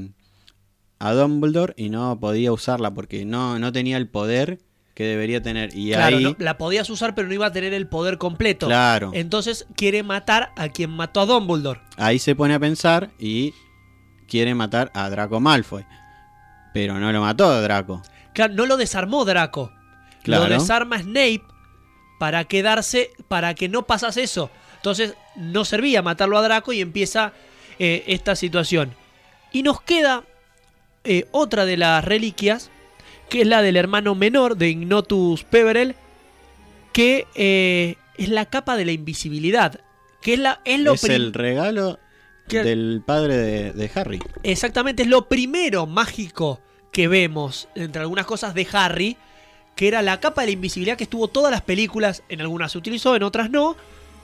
a 1.00 1.12
Dumbledore 1.14 1.74
y 1.76 1.90
no 1.90 2.20
podía 2.20 2.52
usarla 2.52 2.92
porque 2.94 3.24
no, 3.24 3.58
no 3.58 3.72
tenía 3.72 3.96
el 3.96 4.08
poder 4.08 4.60
que 4.94 5.04
debería 5.04 5.42
tener. 5.42 5.70
Y 5.76 5.90
Claro, 5.90 6.18
ahí, 6.18 6.22
no, 6.22 6.36
la 6.38 6.58
podías 6.58 6.88
usar, 6.90 7.16
pero 7.16 7.26
no 7.26 7.34
iba 7.34 7.46
a 7.46 7.52
tener 7.52 7.74
el 7.74 7.88
poder 7.88 8.18
completo. 8.18 8.66
claro, 8.66 9.10
Entonces 9.14 9.66
quiere 9.76 10.04
matar 10.04 10.52
a 10.56 10.68
quien 10.68 10.90
mató 10.90 11.22
a 11.22 11.26
Dumbledore. 11.26 11.80
ahí 11.96 12.20
se 12.20 12.36
pone 12.36 12.54
a 12.54 12.60
pensar 12.60 13.10
y 13.18 13.52
quiere 14.28 14.54
matar 14.54 14.92
a 14.94 15.10
Draco 15.10 15.40
Malfoy. 15.40 15.84
Pero 16.72 17.00
no 17.00 17.10
lo 17.10 17.20
mató 17.20 17.46
a 17.50 17.60
Draco. 17.60 18.00
Claro, 18.32 18.54
no 18.54 18.64
lo 18.66 18.76
desarmó 18.76 19.24
Draco. 19.24 19.72
Claro. 20.22 20.44
Lo 20.44 20.50
desarma 20.50 21.00
Snape 21.00 21.42
para 22.20 22.44
quedarse, 22.44 23.10
para 23.26 23.54
que 23.54 23.68
no 23.68 23.86
pasase 23.86 24.22
eso. 24.22 24.50
Entonces 24.80 25.14
no 25.36 25.64
servía 25.66 26.00
matarlo 26.02 26.38
a 26.38 26.42
Draco 26.42 26.72
y 26.72 26.80
empieza 26.80 27.32
eh, 27.78 28.02
esta 28.06 28.34
situación. 28.34 28.94
Y 29.52 29.62
nos 29.62 29.82
queda 29.82 30.24
eh, 31.04 31.26
otra 31.32 31.66
de 31.66 31.76
las 31.76 32.04
reliquias, 32.04 32.70
que 33.28 33.42
es 33.42 33.46
la 33.46 33.60
del 33.62 33.76
hermano 33.76 34.14
menor 34.14 34.56
de 34.56 34.70
Ignotus 34.70 35.44
Peverell, 35.44 35.94
que 36.92 37.26
eh, 37.34 37.96
es 38.16 38.28
la 38.30 38.46
capa 38.46 38.76
de 38.76 38.84
la 38.86 38.92
invisibilidad. 38.92 39.80
Que 40.22 40.34
es, 40.34 40.38
la, 40.38 40.60
es 40.64 40.80
lo 40.80 40.94
es 40.94 41.04
el 41.04 41.32
regalo 41.32 41.98
que- 42.48 42.62
del 42.62 43.02
padre 43.04 43.36
de, 43.36 43.72
de 43.72 43.90
Harry. 43.94 44.20
Exactamente, 44.42 45.02
es 45.02 45.08
lo 45.08 45.28
primero 45.28 45.86
mágico 45.86 46.60
que 46.92 47.06
vemos 47.06 47.68
entre 47.74 48.00
algunas 48.02 48.26
cosas 48.26 48.54
de 48.54 48.66
Harry, 48.72 49.16
que 49.76 49.88
era 49.88 50.02
la 50.02 50.20
capa 50.20 50.40
de 50.42 50.48
la 50.48 50.52
invisibilidad 50.52 50.96
que 50.96 51.04
estuvo 51.04 51.28
todas 51.28 51.50
las 51.50 51.62
películas, 51.62 52.22
en 52.28 52.40
algunas 52.40 52.72
se 52.72 52.78
utilizó, 52.78 53.14
en 53.16 53.22
otras 53.22 53.50
no, 53.50 53.76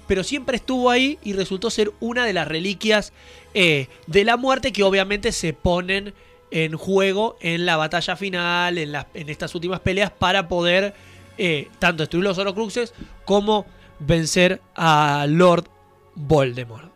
pero 0.07 0.25
siempre 0.25 0.57
estuvo 0.57 0.91
ahí 0.91 1.19
y 1.23 1.33
resultó 1.33 1.71
ser 1.71 1.93
una 2.01 2.25
de 2.25 2.33
las 2.33 2.49
reliquias 2.49 3.13
eh, 3.55 3.89
de 4.07 4.25
la 4.25 4.37
muerte 4.37 4.73
que 4.73 4.83
obviamente 4.83 5.33
se 5.33 5.53
ponen 5.53 6.15
en 6.51 6.77
juego 6.77 7.37
en 7.41 7.67
la 7.67 7.77
batalla 7.77 8.17
final, 8.17 8.79
en, 8.79 8.95
en 9.15 9.29
estas 9.29 9.55
últimas 9.55 9.81
peleas, 9.81 10.11
para 10.11 10.49
poder 10.49 10.95
eh, 11.39 11.69
tanto 11.79 12.03
destruir 12.03 12.25
los 12.25 12.39
Horcruxes 12.39 12.95
como 13.25 13.67
vencer 13.99 14.61
a 14.75 15.27
Lord 15.29 15.69
Voldemort. 16.15 16.93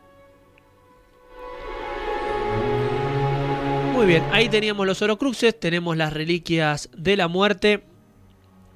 Muy 3.92 4.06
bien, 4.06 4.24
ahí 4.32 4.48
teníamos 4.48 4.86
los 4.86 5.02
Horcruxes, 5.02 5.61
tenemos 5.61 5.96
las 5.96 6.12
reliquias 6.12 6.88
de 6.96 7.16
la 7.18 7.28
muerte. 7.28 7.84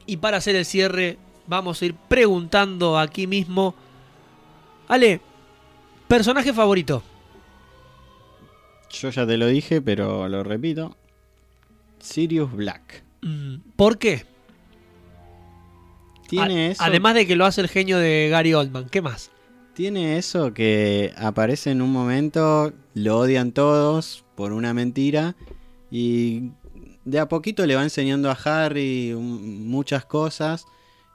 Y 0.07 0.19
para 0.19 0.37
hacer 0.37 0.55
el 0.55 0.67
cierre, 0.67 1.17
vamos 1.47 1.81
a 1.81 1.87
ir 1.87 1.95
preguntando 1.95 2.99
aquí 2.99 3.27
mismo. 3.27 3.75
Ale, 4.89 5.21
personaje 6.09 6.53
favorito. 6.53 7.03
Yo 8.91 9.11
ya 9.11 9.27
te 9.27 9.37
lo 9.37 9.47
dije, 9.47 9.81
pero 9.83 10.29
lo 10.29 10.45
repito. 10.45 10.97
Sirius 11.99 12.53
Black. 12.53 13.03
Mm, 13.23 13.57
¿Por 13.77 13.99
qué? 13.99 14.25
Tiene 16.29 16.67
A- 16.69 16.71
eso. 16.71 16.83
Además 16.85 17.15
de 17.15 17.27
que 17.27 17.37
lo 17.37 17.45
hace 17.47 17.61
el 17.61 17.69
genio 17.69 17.99
de 17.99 18.29
Gary 18.31 18.55
Oldman, 18.55 18.89
¿qué 18.89 19.03
más? 19.03 19.31
Tiene 19.75 20.19
eso 20.19 20.55
que 20.55 21.13
aparece 21.17 21.71
en 21.71 21.83
un 21.83 21.91
momento, 21.93 22.73
lo 22.95 23.19
odian 23.19 23.53
todos 23.53 24.25
por 24.37 24.53
una 24.53 24.73
mentira 24.73 25.35
y 25.91 26.51
de 27.05 27.19
a 27.19 27.29
poquito 27.29 27.67
le 27.67 27.75
va 27.75 27.83
enseñando 27.83 28.31
a 28.31 28.35
Harry 28.45 29.15
muchas 29.15 30.05
cosas 30.05 30.65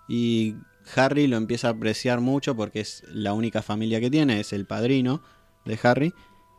y 0.10 0.56
Harry 0.96 1.28
lo 1.28 1.38
empieza 1.38 1.68
a 1.68 1.72
apreciar 1.72 2.22
mucho 2.22 2.56
porque 2.56 2.80
es 2.80 3.04
la 3.08 3.34
única 3.34 3.62
familia 3.62 4.00
que 4.00 4.10
tiene, 4.10 4.40
es 4.40 4.54
el 4.54 4.66
padrino 4.66 5.22
de 5.66 5.80
Harry. 5.84 6.14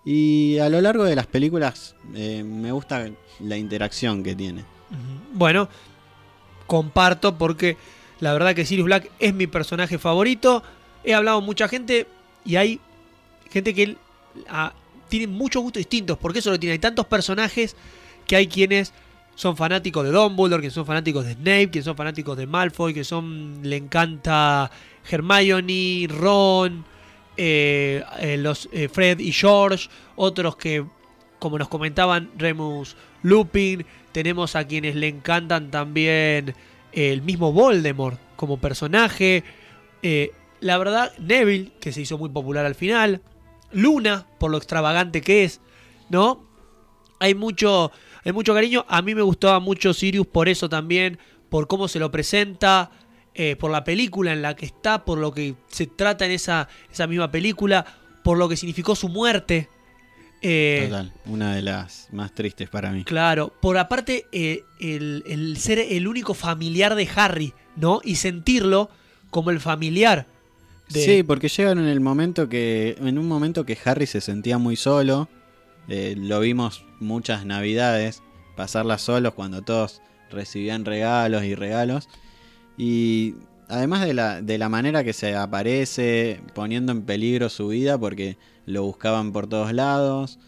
Y 0.04 0.58
a 0.58 0.68
lo 0.68 0.80
largo 0.80 1.04
de 1.04 1.14
las 1.14 1.26
películas 1.26 1.94
eh, 2.14 2.42
me 2.42 2.72
gusta 2.72 3.10
la 3.40 3.56
interacción 3.56 4.22
que 4.22 4.34
tiene. 4.34 4.64
Bueno, 5.32 5.68
comparto 6.66 7.36
porque 7.36 7.76
la 8.20 8.32
verdad 8.32 8.54
que 8.54 8.64
Sirius 8.64 8.86
Black 8.86 9.10
es 9.18 9.34
mi 9.34 9.46
personaje 9.46 9.98
favorito. 9.98 10.62
He 11.04 11.14
hablado 11.14 11.38
con 11.38 11.46
mucha 11.46 11.68
gente 11.68 12.06
y 12.44 12.56
hay 12.56 12.80
gente 13.50 13.74
que 13.74 13.96
ah, 14.48 14.72
tiene 15.08 15.26
muchos 15.26 15.62
gustos 15.62 15.80
distintos. 15.80 16.18
Porque 16.18 16.38
eso 16.38 16.50
lo 16.50 16.58
tiene. 16.58 16.72
Hay 16.72 16.78
tantos 16.78 17.06
personajes 17.06 17.76
que 18.26 18.36
hay 18.36 18.46
quienes 18.46 18.92
son 19.40 19.56
fanáticos 19.56 20.04
de 20.04 20.10
Dumbledore, 20.10 20.60
que 20.60 20.70
son 20.70 20.84
fanáticos 20.84 21.24
de 21.24 21.32
Snape, 21.32 21.70
que 21.70 21.82
son 21.82 21.96
fanáticos 21.96 22.36
de 22.36 22.46
Malfoy, 22.46 22.92
que 22.92 23.04
son 23.04 23.60
le 23.62 23.78
encanta 23.78 24.70
Hermione, 25.10 26.06
Ron, 26.10 26.84
eh, 27.38 28.04
eh, 28.18 28.36
los 28.36 28.68
eh, 28.70 28.90
Fred 28.90 29.18
y 29.18 29.32
George, 29.32 29.88
otros 30.16 30.56
que 30.56 30.84
como 31.38 31.58
nos 31.58 31.68
comentaban 31.68 32.30
Remus 32.36 32.98
Lupin, 33.22 33.86
tenemos 34.12 34.56
a 34.56 34.66
quienes 34.66 34.94
le 34.94 35.08
encantan 35.08 35.70
también 35.70 36.54
el 36.92 37.22
mismo 37.22 37.50
Voldemort 37.50 38.20
como 38.36 38.58
personaje, 38.58 39.42
la 40.60 40.76
verdad 40.76 41.14
Neville 41.18 41.72
que 41.80 41.92
se 41.92 42.02
hizo 42.02 42.18
muy 42.18 42.28
popular 42.28 42.66
al 42.66 42.74
final, 42.74 43.22
Luna 43.72 44.26
por 44.38 44.50
lo 44.50 44.58
extravagante 44.58 45.22
que 45.22 45.44
es, 45.44 45.62
¿no? 46.10 46.44
Hay 47.20 47.34
mucho, 47.34 47.90
hay 48.24 48.32
mucho 48.32 48.54
cariño. 48.54 48.84
A 48.88 49.02
mí 49.02 49.14
me 49.14 49.22
gustaba 49.22 49.60
mucho 49.60 49.94
Sirius 49.94 50.26
por 50.26 50.48
eso 50.48 50.68
también, 50.68 51.18
por 51.48 51.66
cómo 51.66 51.88
se 51.88 51.98
lo 51.98 52.10
presenta, 52.10 52.90
eh, 53.34 53.56
por 53.56 53.70
la 53.70 53.84
película 53.84 54.32
en 54.32 54.42
la 54.42 54.54
que 54.56 54.66
está, 54.66 55.04
por 55.04 55.18
lo 55.18 55.32
que 55.32 55.54
se 55.68 55.86
trata 55.86 56.26
en 56.26 56.32
esa, 56.32 56.68
esa 56.92 57.06
misma 57.06 57.30
película, 57.30 57.84
por 58.22 58.38
lo 58.38 58.48
que 58.48 58.56
significó 58.56 58.94
su 58.94 59.08
muerte. 59.08 59.68
Eh, 60.42 60.86
Total, 60.88 61.12
una 61.26 61.54
de 61.54 61.62
las 61.62 62.08
más 62.12 62.34
tristes 62.34 62.68
para 62.68 62.90
mí. 62.90 63.04
Claro, 63.04 63.52
por 63.60 63.76
aparte 63.76 64.26
eh, 64.32 64.64
el, 64.80 65.22
el 65.26 65.56
ser 65.58 65.78
el 65.78 66.08
único 66.08 66.34
familiar 66.34 66.94
de 66.94 67.08
Harry, 67.14 67.52
¿no? 67.76 68.00
Y 68.04 68.16
sentirlo 68.16 68.90
como 69.30 69.50
el 69.50 69.60
familiar. 69.60 70.26
De... 70.88 71.04
Sí, 71.04 71.22
porque 71.22 71.48
llegan 71.48 71.78
en 71.78 71.86
el 71.86 72.00
momento 72.00 72.48
que. 72.48 72.96
En 72.98 73.18
un 73.18 73.28
momento 73.28 73.64
que 73.64 73.78
Harry 73.84 74.06
se 74.06 74.20
sentía 74.20 74.58
muy 74.58 74.76
solo. 74.76 75.28
eh, 75.88 76.14
lo 76.16 76.40
vimos 76.40 76.84
muchas 77.00 77.44
navidades. 77.46 78.22
Pasarlas 78.56 79.02
solos 79.02 79.34
cuando 79.34 79.62
todos 79.62 80.00
recibían 80.30 80.84
regalos 80.84 81.44
y 81.44 81.54
regalos. 81.54 82.08
Y 82.76 83.34
además 83.68 84.02
de 84.04 84.14
la, 84.14 84.42
de 84.42 84.58
la 84.58 84.68
manera 84.68 85.02
que 85.04 85.12
se 85.12 85.34
aparece, 85.36 86.40
poniendo 86.54 86.92
en 86.92 87.02
peligro 87.02 87.48
su 87.48 87.68
vida 87.68 87.98
porque 87.98 88.36
lo 88.66 88.82
buscaban 88.84 89.32
por 89.32 89.46
todos 89.48 89.72
lados. 89.72 90.38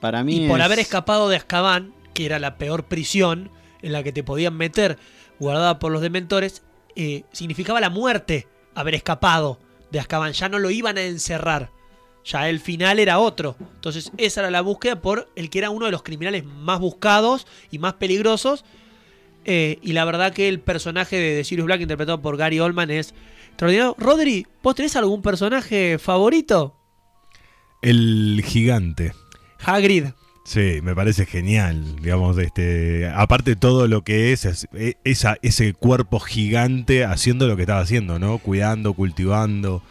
Para 0.00 0.24
mí. 0.24 0.46
Y 0.46 0.48
por 0.48 0.58
es- 0.60 0.64
haber 0.66 0.78
escapado 0.78 1.28
de 1.28 1.36
Azkaban, 1.36 1.92
que 2.14 2.26
era 2.26 2.38
la 2.38 2.58
peor 2.58 2.84
prisión 2.84 3.50
en 3.82 3.92
la 3.92 4.02
que 4.02 4.12
te 4.12 4.22
podían 4.24 4.56
meter, 4.56 4.98
guardada 5.38 5.78
por 5.78 5.92
los 5.92 6.02
dementores, 6.02 6.62
eh, 6.94 7.24
significaba 7.32 7.80
la 7.80 7.90
muerte 7.90 8.46
haber 8.74 8.94
escapado 8.94 9.58
de 9.90 10.00
Azkaban. 10.00 10.32
Ya 10.32 10.48
no 10.48 10.58
lo 10.58 10.70
iban 10.70 10.98
a 10.98 11.02
encerrar. 11.02 11.70
Ya 12.24 12.48
el 12.48 12.60
final 12.60 12.98
era 12.98 13.18
otro. 13.18 13.56
Entonces 13.74 14.12
esa 14.16 14.40
era 14.42 14.50
la 14.50 14.60
búsqueda 14.60 15.00
por 15.00 15.28
el 15.36 15.50
que 15.50 15.58
era 15.58 15.70
uno 15.70 15.86
de 15.86 15.92
los 15.92 16.02
criminales 16.02 16.44
más 16.44 16.78
buscados 16.80 17.46
y 17.70 17.78
más 17.78 17.94
peligrosos. 17.94 18.64
Eh, 19.44 19.78
y 19.82 19.92
la 19.92 20.04
verdad 20.04 20.32
que 20.32 20.48
el 20.48 20.60
personaje 20.60 21.16
de, 21.16 21.34
de 21.34 21.44
Sirius 21.44 21.66
Black 21.66 21.80
interpretado 21.80 22.22
por 22.22 22.36
Gary 22.36 22.60
Oldman 22.60 22.90
es 22.92 23.12
extraordinario. 23.48 23.96
Rodri, 23.98 24.46
¿vos 24.62 24.74
tenés 24.76 24.94
algún 24.94 25.20
personaje 25.20 25.98
favorito? 25.98 26.76
El 27.82 28.42
gigante. 28.46 29.12
Hagrid. 29.64 30.06
Sí, 30.44 30.80
me 30.82 30.94
parece 30.94 31.24
genial, 31.24 31.96
digamos, 32.00 32.36
este, 32.38 33.08
aparte 33.14 33.54
todo 33.54 33.86
lo 33.86 34.02
que 34.02 34.32
es, 34.32 34.44
es- 34.44 34.68
e- 34.74 34.96
esa, 35.04 35.36
ese 35.42 35.72
cuerpo 35.72 36.18
gigante 36.18 37.04
haciendo 37.04 37.46
lo 37.46 37.54
que 37.56 37.62
estaba 37.62 37.80
haciendo, 37.80 38.18
¿no? 38.18 38.38
Cuidando, 38.38 38.92
cultivando. 38.92 39.82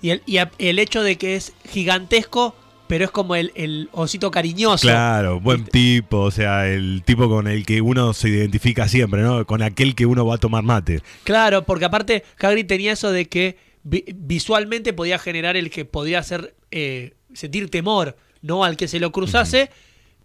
Y 0.00 0.10
el, 0.10 0.22
y 0.26 0.38
el 0.58 0.78
hecho 0.78 1.02
de 1.02 1.16
que 1.16 1.36
es 1.36 1.52
gigantesco, 1.68 2.54
pero 2.88 3.04
es 3.06 3.10
como 3.10 3.34
el, 3.36 3.52
el 3.54 3.88
osito 3.92 4.30
cariñoso. 4.30 4.86
Claro, 4.86 5.40
buen 5.40 5.58
¿Viste? 5.64 5.70
tipo, 5.70 6.18
o 6.20 6.30
sea, 6.30 6.68
el 6.68 7.02
tipo 7.06 7.28
con 7.28 7.46
el 7.46 7.64
que 7.64 7.80
uno 7.80 8.12
se 8.12 8.28
identifica 8.28 8.88
siempre, 8.88 9.22
¿no? 9.22 9.46
Con 9.46 9.62
aquel 9.62 9.94
que 9.94 10.04
uno 10.06 10.26
va 10.26 10.34
a 10.34 10.38
tomar 10.38 10.62
mate. 10.62 11.00
Claro, 11.24 11.64
porque 11.64 11.86
aparte 11.86 12.24
Hagrid 12.38 12.66
tenía 12.66 12.92
eso 12.92 13.10
de 13.10 13.26
que 13.28 13.56
vi- 13.82 14.04
visualmente 14.14 14.92
podía 14.92 15.18
generar 15.18 15.56
el 15.56 15.70
que 15.70 15.84
podía 15.86 16.18
hacer 16.18 16.54
eh, 16.70 17.14
sentir 17.32 17.70
temor, 17.70 18.16
no 18.42 18.62
al 18.64 18.76
que 18.76 18.88
se 18.88 19.00
lo 19.00 19.10
cruzase, 19.12 19.70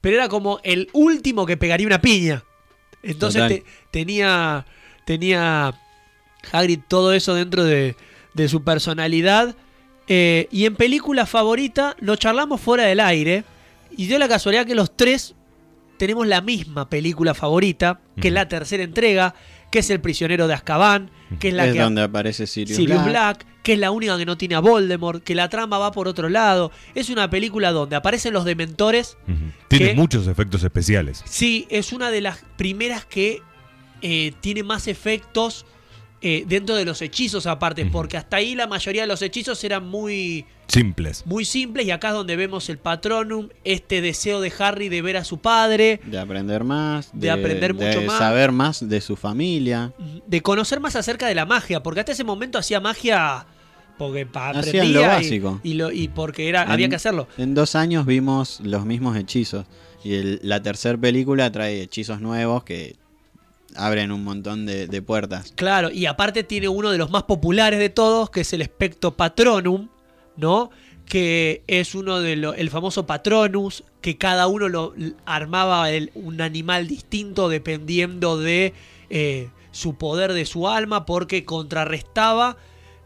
pero 0.01 0.17
era 0.17 0.27
como 0.27 0.59
el 0.63 0.89
último 0.91 1.45
que 1.45 1.55
pegaría 1.55 1.87
una 1.87 2.01
piña. 2.01 2.43
Entonces 3.03 3.47
te- 3.47 3.63
tenía 3.91 4.65
tenía 5.05 5.73
Hagrid 6.51 6.79
todo 6.87 7.13
eso 7.13 7.33
dentro 7.33 7.63
de, 7.63 7.95
de 8.37 8.47
su 8.47 8.63
personalidad. 8.63 9.55
Eh, 10.07 10.47
y 10.51 10.65
en 10.65 10.75
película 10.75 11.25
favorita 11.25 11.97
lo 11.99 12.15
charlamos 12.15 12.61
fuera 12.61 12.85
del 12.85 13.01
aire. 13.01 13.43
Y 13.97 14.05
dio 14.05 14.17
la 14.19 14.29
casualidad 14.29 14.65
que 14.65 14.75
los 14.75 14.95
tres 14.95 15.35
tenemos 15.97 16.27
la 16.27 16.41
misma 16.41 16.89
película 16.89 17.33
favorita, 17.33 17.99
que 18.21 18.27
es 18.27 18.33
la 18.33 18.47
tercera 18.47 18.83
entrega, 18.83 19.33
que 19.71 19.79
es 19.79 19.89
El 19.89 19.99
prisionero 19.99 20.47
de 20.47 20.53
Azkaban, 20.53 21.09
que 21.39 21.49
es 21.49 21.53
la 21.53 21.65
es 21.65 21.73
que 21.73 21.79
donde 21.81 22.03
aparece 22.03 22.45
Sirius, 22.45 22.77
Sirius 22.77 23.03
Black. 23.03 23.09
Black, 23.09 23.45
que 23.63 23.73
es 23.73 23.79
la 23.79 23.91
única 23.91 24.17
que 24.17 24.25
no 24.25 24.37
tiene 24.37 24.55
a 24.55 24.59
Voldemort, 24.59 25.23
que 25.23 25.35
la 25.35 25.49
trama 25.49 25.79
va 25.79 25.91
por 25.91 26.07
otro 26.07 26.29
lado. 26.29 26.71
Es 26.93 27.09
una 27.09 27.29
película 27.29 27.71
donde 27.71 27.95
aparecen 27.95 28.33
los 28.33 28.45
dementores. 28.45 29.17
Tiene 29.67 29.95
muchos 29.95 30.27
efectos 30.27 30.63
especiales. 30.63 31.23
Sí, 31.25 31.65
es 31.69 31.91
una 31.91 32.11
de 32.11 32.21
las 32.21 32.43
primeras 32.55 33.03
que 33.05 33.41
eh, 34.01 34.33
tiene 34.39 34.63
más 34.63 34.87
efectos 34.87 35.65
eh, 36.21 36.43
dentro 36.47 36.75
de 36.75 36.83
los 36.85 37.01
hechizos 37.01 37.45
aparte, 37.45 37.85
porque 37.85 38.17
hasta 38.17 38.37
ahí 38.37 38.55
la 38.55 38.65
mayoría 38.67 39.01
de 39.03 39.07
los 39.07 39.21
hechizos 39.21 39.63
eran 39.63 39.87
muy, 39.87 40.45
Simples. 40.67 41.23
muy 41.25 41.45
simples 41.45 41.85
y 41.85 41.91
acá 41.91 42.07
es 42.09 42.13
donde 42.15 42.35
vemos 42.35 42.69
el 42.69 42.77
patronum, 42.79 43.49
este 43.63 44.01
deseo 44.01 44.41
de 44.41 44.51
Harry 44.59 44.89
de 44.89 45.01
ver 45.03 45.17
a 45.17 45.23
su 45.23 45.37
padre, 45.37 46.01
De 46.05 46.17
aprender 46.19 46.63
más. 46.63 47.09
De 47.13 47.29
aprender 47.29 47.73
mucho 47.75 47.99
de 48.01 48.07
más. 48.07 48.17
saber 48.17 48.51
más 48.51 48.87
de 48.89 48.99
su 49.01 49.15
familia. 49.15 49.93
de 50.25 50.41
conocer 50.41 50.79
más 50.79 50.95
acerca 50.95 51.27
de 51.27 51.35
la 51.35 51.45
magia, 51.45 51.83
porque 51.83 51.99
hasta 51.99 52.11
ese 52.13 52.23
momento 52.23 52.57
hacía 52.57 52.79
magia 52.79 53.45
porque 53.97 54.25
pa- 54.27 54.49
Hacían 54.49 54.63
aprendía 54.67 54.83
lo 54.93 55.01
y- 55.01 55.07
básico. 55.07 55.59
Y, 55.63 55.73
lo, 55.73 55.91
y 55.91 56.07
porque 56.07 56.49
era, 56.49 56.63
En- 56.63 56.71
había 56.71 56.87
que 56.89 56.95
hacerlo. 56.95 57.27
En 57.37 57.53
dos 57.55 57.75
años 57.75 58.05
vimos 58.05 58.59
los 58.61 58.85
mismos 58.85 59.17
hechizos. 59.17 59.65
Y 60.03 60.13
el- 60.15 60.39
la 60.43 60.61
tercera 60.61 60.97
película 60.99 61.51
trae 61.51 61.81
hechizos 61.81 62.21
nuevos 62.21 62.63
que 62.63 62.95
abren 63.77 64.11
un 64.11 64.23
montón 64.23 64.65
de, 64.65 64.87
de 64.87 65.01
puertas. 65.01 65.53
Claro, 65.55 65.89
y 65.91 66.05
aparte 66.07 66.43
tiene 66.43 66.67
uno 66.67 66.91
de 66.91 66.97
los 66.97 67.09
más 67.11 67.23
populares 67.23 67.79
de 67.79 67.89
todos, 67.89 68.29
que 68.29 68.41
es 68.41 68.51
el 68.53 68.63
Specto 68.65 69.15
Patronum, 69.15 69.87
¿no? 70.35 70.69
Que 71.05 71.63
es 71.67 71.95
uno 71.95 72.19
de 72.19 72.35
los, 72.35 72.57
el 72.57 72.69
famoso 72.69 73.05
Patronus, 73.05 73.83
que 74.01 74.17
cada 74.17 74.47
uno 74.47 74.67
lo 74.67 74.93
armaba 75.25 75.89
el- 75.91 76.11
un 76.15 76.41
animal 76.41 76.87
distinto 76.87 77.47
dependiendo 77.49 78.37
de 78.37 78.73
eh, 79.09 79.49
su 79.71 79.95
poder 79.95 80.33
de 80.33 80.45
su 80.45 80.67
alma, 80.67 81.05
porque 81.05 81.45
contrarrestaba 81.45 82.57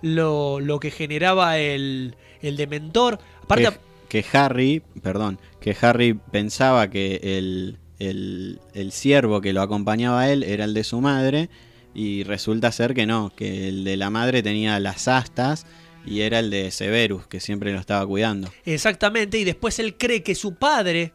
lo, 0.02 0.60
lo 0.60 0.80
que 0.80 0.90
generaba 0.90 1.58
el, 1.60 2.16
el 2.42 2.58
Dementor. 2.58 3.20
Aparte, 3.44 3.70
que, 4.10 4.24
que 4.24 4.38
Harry, 4.38 4.82
perdón, 5.04 5.40
que 5.60 5.76
Harry 5.80 6.14
pensaba 6.14 6.90
que 6.90 7.20
el, 7.24 7.78
el, 8.10 8.60
el 8.74 8.92
ciervo 8.92 9.42
que 9.42 9.54
lo 9.54 9.62
acompañaba 9.62 10.22
a 10.22 10.32
él 10.32 10.44
era 10.44 10.66
el 10.66 10.74
de 10.74 10.84
su 10.84 11.02
madre. 11.02 11.50
Y 11.94 12.24
resulta 12.24 12.72
ser 12.72 12.94
que 12.94 13.06
no, 13.06 13.34
que 13.36 13.68
el 13.68 13.84
de 13.84 13.98
la 13.98 14.10
madre 14.10 14.42
tenía 14.42 14.80
las 14.80 15.10
astas 15.10 15.66
y 16.06 16.22
era 16.22 16.40
el 16.40 16.50
de 16.50 16.72
Severus, 16.72 17.28
que 17.28 17.40
siempre 17.40 17.74
lo 17.74 17.80
estaba 17.80 18.08
cuidando. 18.08 18.52
Exactamente, 18.66 19.38
y 19.38 19.44
después 19.44 19.78
él 19.80 19.98
cree 19.98 20.24
que 20.24 20.34
su 20.36 20.56
padre 20.56 21.14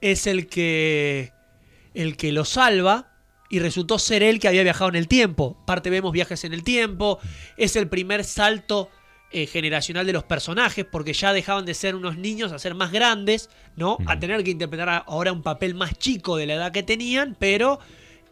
es 0.00 0.26
el 0.26 0.48
que 0.48 1.32
el 1.94 2.16
que 2.16 2.32
lo 2.32 2.44
salva 2.44 3.12
y 3.48 3.60
resultó 3.60 3.98
ser 3.98 4.22
él 4.22 4.38
que 4.40 4.48
había 4.48 4.62
viajado 4.62 4.90
en 4.90 4.96
el 4.96 5.08
tiempo. 5.08 5.56
Parte 5.66 5.88
vemos 5.88 6.12
viajes 6.12 6.44
en 6.44 6.52
el 6.52 6.62
tiempo, 6.62 7.18
es 7.56 7.76
el 7.76 7.88
primer 7.88 8.24
salto 8.24 8.90
eh, 9.30 9.46
generacional 9.46 10.06
de 10.06 10.12
los 10.14 10.24
personajes 10.24 10.84
porque 10.90 11.12
ya 11.12 11.32
dejaban 11.32 11.64
de 11.66 11.74
ser 11.74 11.94
unos 11.94 12.16
niños 12.16 12.52
a 12.52 12.58
ser 12.58 12.74
más 12.74 12.90
grandes, 12.92 13.50
¿no? 13.76 13.98
A 14.06 14.18
tener 14.18 14.42
que 14.42 14.50
interpretar 14.50 15.04
ahora 15.06 15.32
un 15.32 15.42
papel 15.42 15.74
más 15.74 15.98
chico 15.98 16.36
de 16.36 16.46
la 16.46 16.54
edad 16.54 16.72
que 16.72 16.82
tenían, 16.82 17.36
pero 17.38 17.78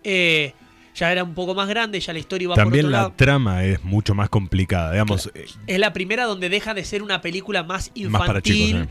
eh, 0.04 0.54
ya 0.94 1.12
era 1.12 1.22
un 1.22 1.34
poco 1.34 1.54
más 1.54 1.68
grande, 1.68 2.00
ya 2.00 2.12
la 2.14 2.18
historia 2.18 2.44
iba 2.46 2.54
por 2.54 2.64
También 2.64 2.86
otro 2.86 2.90
la 2.92 2.98
lado. 2.98 3.12
trama 3.16 3.64
es 3.64 3.84
mucho 3.84 4.14
más 4.14 4.30
complicada. 4.30 4.92
Digamos, 4.92 5.30
eh, 5.34 5.46
Es 5.66 5.78
la 5.78 5.92
primera 5.92 6.24
donde 6.24 6.48
deja 6.48 6.72
de 6.72 6.84
ser 6.84 7.02
una 7.02 7.20
película 7.20 7.62
más 7.62 7.88
infantil. 7.94 8.10
más 8.10 8.26
para 8.26 8.40
chicos. 8.40 8.80
¿eh? 8.82 8.88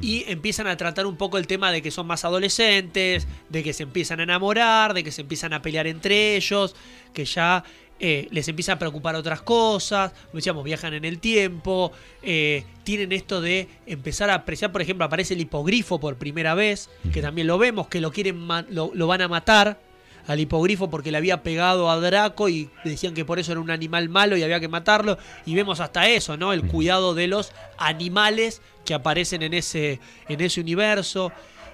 Y 0.00 0.24
empiezan 0.26 0.66
a 0.66 0.76
tratar 0.76 1.06
un 1.06 1.16
poco 1.16 1.38
el 1.38 1.46
tema 1.46 1.70
de 1.70 1.80
que 1.82 1.90
son 1.92 2.06
más 2.08 2.24
adolescentes, 2.24 3.28
de 3.48 3.62
que 3.62 3.72
se 3.72 3.84
empiezan 3.84 4.18
a 4.20 4.24
enamorar, 4.24 4.92
de 4.94 5.04
que 5.04 5.12
se 5.12 5.20
empiezan 5.20 5.52
a 5.52 5.62
pelear 5.62 5.86
entre 5.86 6.34
ellos, 6.36 6.74
que 7.12 7.24
ya 7.24 7.62
eh, 8.00 8.28
les 8.30 8.48
empieza 8.48 8.72
a 8.72 8.78
preocupar 8.78 9.14
otras 9.14 9.42
cosas, 9.42 10.12
decíamos, 10.32 10.64
viajan 10.64 10.94
en 10.94 11.04
el 11.04 11.18
tiempo, 11.18 11.92
eh, 12.22 12.64
tienen 12.82 13.12
esto 13.12 13.40
de 13.40 13.68
empezar 13.86 14.30
a 14.30 14.34
apreciar, 14.34 14.72
por 14.72 14.82
ejemplo, 14.82 15.04
aparece 15.04 15.34
el 15.34 15.40
hipogrifo 15.40 16.00
por 16.00 16.16
primera 16.16 16.54
vez, 16.54 16.90
que 17.12 17.22
también 17.22 17.46
lo 17.46 17.58
vemos, 17.58 17.88
que 17.88 18.00
lo 18.00 18.10
quieren 18.12 18.46
lo, 18.70 18.90
lo 18.94 19.06
van 19.06 19.22
a 19.22 19.28
matar 19.28 19.78
al 20.26 20.40
hipogrifo 20.40 20.90
porque 20.90 21.10
le 21.10 21.18
había 21.18 21.42
pegado 21.42 21.90
a 21.90 22.00
Draco 22.00 22.48
y 22.48 22.70
decían 22.84 23.14
que 23.14 23.24
por 23.24 23.38
eso 23.38 23.52
era 23.52 23.60
un 23.60 23.70
animal 23.70 24.08
malo 24.08 24.36
y 24.36 24.42
había 24.42 24.60
que 24.60 24.68
matarlo. 24.68 25.18
Y 25.44 25.54
vemos 25.54 25.80
hasta 25.80 26.08
eso, 26.08 26.36
¿no? 26.36 26.52
El 26.52 26.66
cuidado 26.66 27.14
de 27.14 27.26
los 27.26 27.52
animales 27.76 28.62
que 28.84 28.94
aparecen 28.94 29.42
en 29.42 29.54
ese, 29.54 30.00
en 30.28 30.40
ese 30.40 30.60
universo. 30.60 31.32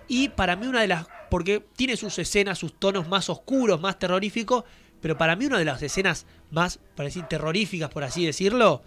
Y 0.09 0.31
para 0.31 0.57
mí 0.57 0.67
una 0.67 0.81
de 0.81 0.89
las... 0.89 1.07
Porque 1.31 1.65
tiene 1.77 1.97
sus 1.97 2.19
escenas, 2.19 2.59
sus 2.59 2.73
tonos 2.73 3.09
más 3.09 3.31
oscuros, 3.31 3.81
más 3.81 3.99
terroríficos. 3.99 4.65
Pero 5.01 5.17
para 5.17 5.37
mí 5.37 5.47
una 5.47 5.59
de 5.59 5.65
las 5.65 5.83
escenas 5.83 6.27
más, 6.51 6.79
para 6.95 7.09
decir, 7.09 7.25
terroríficas, 7.25 7.91
por 7.91 8.05
así 8.05 8.25
decirlo, 8.25 8.83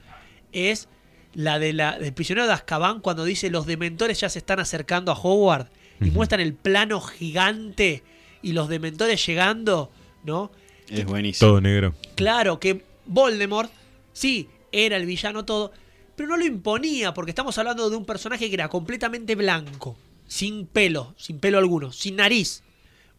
es 0.52 0.88
la 1.34 1.60
de 1.60 1.74
la, 1.74 1.98
del 1.98 2.14
prisionero 2.14 2.48
de 2.48 2.54
Azkaban 2.54 3.00
cuando 3.00 3.26
dice 3.26 3.50
los 3.50 3.66
dementores 3.66 4.20
ya 4.20 4.30
se 4.30 4.40
están 4.40 4.60
acercando 4.60 5.12
a 5.12 5.16
Howard 5.20 5.68
y 6.00 6.12
muestran 6.12 6.42
el 6.42 6.54
plano 6.54 7.02
gigante 7.02 8.04
y 8.42 8.54
los 8.54 8.68
dementores 8.68 9.26
llegando, 9.26 9.92
¿no? 10.24 10.52
Es 10.90 11.06
buenísimo. 11.06 11.50
Todo 11.50 11.62
negro. 11.62 11.96
Claro 12.16 12.60
que 12.60 12.84
Voldemort, 13.06 13.72
sí, 14.12 14.50
era 14.72 14.98
el 14.98 15.06
villano 15.06 15.46
todo, 15.46 15.72
pero 16.16 16.30
no 16.30 16.38
lo 16.38 16.46
imponía, 16.46 17.14
porque 17.14 17.32
estamos 17.32 17.58
hablando 17.58 17.90
de 17.90 17.96
un 17.96 18.06
personaje 18.06 18.48
que 18.50 18.54
era 18.54 18.70
completamente 18.70 19.36
blanco, 19.36 19.98
sin 20.28 20.68
pelo, 20.68 21.16
sin 21.18 21.40
pelo 21.40 21.58
alguno, 21.58 21.92
sin 21.92 22.18
nariz. 22.18 22.64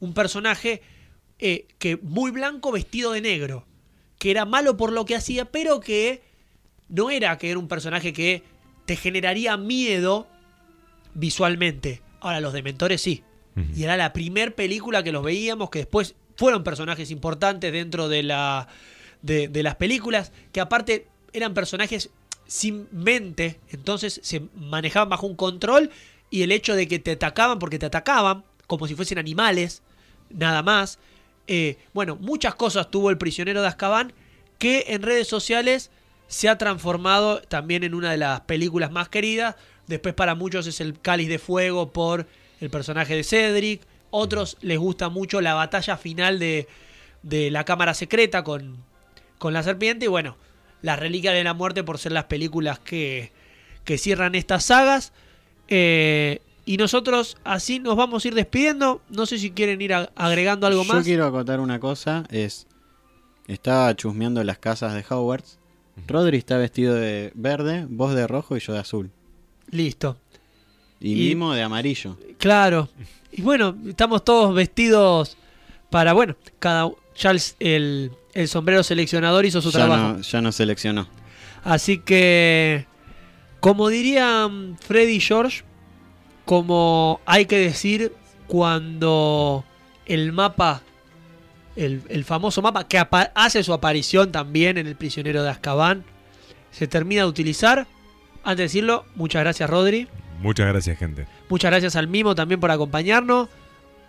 Un 0.01 0.13
personaje 0.13 0.83
eh, 1.39 1.67
que 1.79 1.97
muy 1.97 2.31
blanco 2.31 2.73
vestido 2.73 3.13
de 3.13 3.21
negro, 3.21 3.67
que 4.19 4.31
era 4.31 4.45
malo 4.45 4.77
por 4.77 4.93
lo 4.93 5.05
que 5.05 5.17
hacía, 5.17 5.47
pero 5.47 5.81
que 5.81 6.23
no 6.89 7.11
era 7.11 7.37
que 7.39 7.51
era 7.51 7.59
un 7.59 7.69
personaje 7.69 8.13
que 8.13 8.43
te 8.87 8.97
generaría 8.97 9.57
miedo 9.57 10.29
visualmente. 11.15 12.03
Ahora, 12.21 12.41
los 12.41 12.53
dementores 12.53 13.01
sí. 13.01 13.23
Y 13.77 13.85
era 13.85 13.97
la 13.97 14.13
primer 14.13 14.57
película 14.57 15.05
que 15.05 15.13
los 15.13 15.23
veíamos, 15.23 15.71
que 15.71 15.79
después 15.81 16.17
fueron 16.37 16.65
personajes 16.65 17.13
importantes 17.13 17.73
dentro 17.73 18.09
de, 18.09 18.25
la, 18.25 18.67
de, 19.23 19.47
de 19.47 19.63
las 19.63 19.77
películas, 19.77 20.33
que 20.51 20.61
aparte 20.61 21.07
eran 21.33 21.55
personajes 21.55 22.11
sin 22.47 22.89
mente, 22.91 23.61
entonces 23.71 24.21
se 24.25 24.43
manejaban 24.57 25.09
bajo 25.09 25.27
un 25.27 25.37
control 25.37 25.91
y 26.31 26.43
el 26.43 26.51
hecho 26.51 26.75
de 26.75 26.89
que 26.89 26.99
te 26.99 27.13
atacaban 27.13 27.61
porque 27.61 27.79
te 27.79 27.87
atacaban, 27.87 28.45
como 28.67 28.89
si 28.89 28.95
fuesen 28.95 29.19
animales, 29.19 29.83
nada 30.31 30.63
más. 30.63 30.99
Eh, 31.47 31.77
bueno, 31.93 32.17
muchas 32.17 32.55
cosas 32.55 32.91
tuvo 32.91 33.11
el 33.11 33.19
prisionero 33.19 33.61
de 33.61 33.69
Azkaban 33.69 34.13
que 34.59 34.85
en 34.89 35.03
redes 35.03 35.29
sociales 35.29 35.91
se 36.27 36.49
ha 36.49 36.57
transformado 36.57 37.43
también 37.43 37.85
en 37.85 37.95
una 37.95 38.11
de 38.11 38.17
las 38.17 38.41
películas 38.43 38.91
más 38.91 39.09
queridas. 39.09 39.57
Después 39.87 40.15
para 40.15 40.35
muchos 40.35 40.67
es 40.67 40.81
el 40.81 40.99
Cáliz 40.99 41.29
de 41.29 41.39
Fuego 41.39 41.93
por 41.93 42.27
el 42.61 42.71
personaje 42.71 43.15
de 43.15 43.25
Cedric. 43.25 43.83
Otros 44.11 44.57
les 44.63 44.79
gusta 44.79 45.09
mucho 45.09 45.41
la 45.41 45.55
batalla 45.55 45.97
final 45.97 46.39
de, 46.39 46.67
de 47.23 47.51
la 47.51 47.65
Cámara 47.65 47.95
Secreta 47.95 48.43
con, 48.43 48.79
con 49.39 49.53
la 49.53 49.63
serpiente. 49.63 50.07
Y 50.07 50.09
bueno, 50.09 50.37
las 50.81 50.99
Reliquias 50.99 51.35
de 51.35 51.45
la 51.45 51.55
Muerte 51.55 51.85
por 51.85 51.99
ser 51.99 52.13
las 52.13 52.25
películas 52.25 52.79
que, 52.79 53.33
que 53.85 53.99
cierran 53.99 54.35
estas 54.35 54.65
sagas. 54.65 55.13
Eh, 55.69 56.41
y 56.67 56.77
nosotros 56.77 57.37
así 57.45 57.79
nos 57.79 57.97
vamos 57.97 58.25
a 58.25 58.29
ir 58.29 58.35
despidiendo. 58.35 59.01
No 59.11 59.27
sé 59.27 59.39
si 59.39 59.51
quieren 59.51 59.81
ir 59.83 59.93
agregando 59.95 60.67
algo 60.67 60.83
Yo 60.85 60.95
más. 60.95 61.05
quiero 61.05 61.27
acotar 61.27 61.61
una 61.61 61.79
cosa, 61.81 62.25
es 62.31 62.67
estaba 63.47 63.95
chusmeando 63.95 64.43
las 64.45 64.59
casas 64.59 64.95
de 64.95 65.05
Hogwarts. 65.09 65.59
Rodri 66.09 66.39
está 66.39 66.57
vestido 66.59 66.95
de 66.95 67.31
verde, 67.35 67.87
vos 67.89 68.15
de 68.15 68.27
rojo 68.27 68.57
y 68.57 68.61
yo 68.61 68.73
de 68.73 68.81
azul. 68.81 69.11
Listo. 69.71 70.17
Y, 71.01 71.13
Y- 71.13 71.29
Mimo 71.31 71.53
de 71.55 71.63
amarillo. 71.63 72.17
Claro. 72.39 72.89
Y 73.31 73.43
bueno, 73.43 73.77
estamos 73.87 74.25
todos 74.25 74.55
vestidos 74.55 75.37
para, 75.91 76.13
bueno, 76.13 76.37
cada 76.59 76.91
ya 77.17 77.31
el, 77.31 77.41
el- 77.61 78.13
el 78.33 78.49
sombrero 78.49 78.83
seleccionador 78.83 79.45
hizo 79.47 79.61
su 79.63 79.71
ya, 79.71 79.79
trabajo. 79.81 80.15
no, 80.15 80.21
ya 80.21 80.41
no 80.41 80.51
seleccionó. 80.51 81.07
Así 81.63 81.99
que, 81.99 82.87
como 83.61 83.89
dirían 83.89 84.77
Freddy 84.81 85.15
y 85.17 85.21
George, 85.21 85.63
como 86.45 87.21
hay 87.27 87.47
que 87.47 87.59
decir 87.59 88.13
cuando 88.47 89.65
el 90.07 90.33
mapa, 90.33 90.83
el, 91.77 92.03
el 92.09 92.25
famoso 92.25 92.63
mapa 92.63 92.87
que 92.87 93.03
hace 93.35 93.63
su 93.63 93.73
aparición 93.73 94.33
también 94.33 94.79
en 94.79 94.87
El 94.87 94.97
prisionero 94.97 95.43
de 95.43 95.51
Azkaban, 95.51 96.05
se 96.71 96.87
termina 96.87 97.23
de 97.23 97.29
utilizar. 97.29 97.87
Antes 98.43 98.59
de 98.59 98.63
decirlo, 98.65 99.07
muchas 99.15 99.43
gracias 99.43 99.71
Rodri. 99.71 100.09
Muchas 100.41 100.67
gracias, 100.67 100.99
gente. 100.99 101.27
Muchas 101.49 101.71
gracias 101.71 101.97
al 101.97 102.09
Mimo 102.09 102.35
también 102.35 102.61
por 102.61 102.71
acompañarnos. 102.71 103.49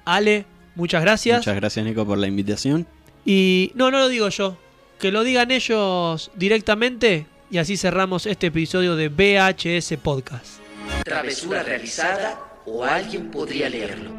Ale, 0.03 0.45
muchas 0.75 1.01
gracias. 1.01 1.37
Muchas 1.37 1.55
gracias 1.55 1.85
Nico 1.85 2.05
por 2.05 2.17
la 2.17 2.27
invitación. 2.27 2.87
Y 3.25 3.71
no, 3.75 3.91
no 3.91 3.99
lo 3.99 4.09
digo 4.09 4.27
yo. 4.29 4.57
Que 4.99 5.11
lo 5.11 5.23
digan 5.23 5.51
ellos 5.51 6.31
directamente. 6.35 7.27
Y 7.51 7.57
así 7.57 7.77
cerramos 7.77 8.25
este 8.25 8.47
episodio 8.47 8.95
de 8.95 9.09
VHS 9.09 9.97
Podcast. 10.01 10.64
Travesura 11.03 11.63
realizada 11.63 12.39
o 12.65 12.83
alguien 12.83 13.31
podría 13.31 13.69
leerlo. 13.69 14.11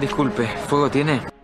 Disculpe, 0.00 0.46
¿fuego 0.68 0.90
tiene? 0.90 1.35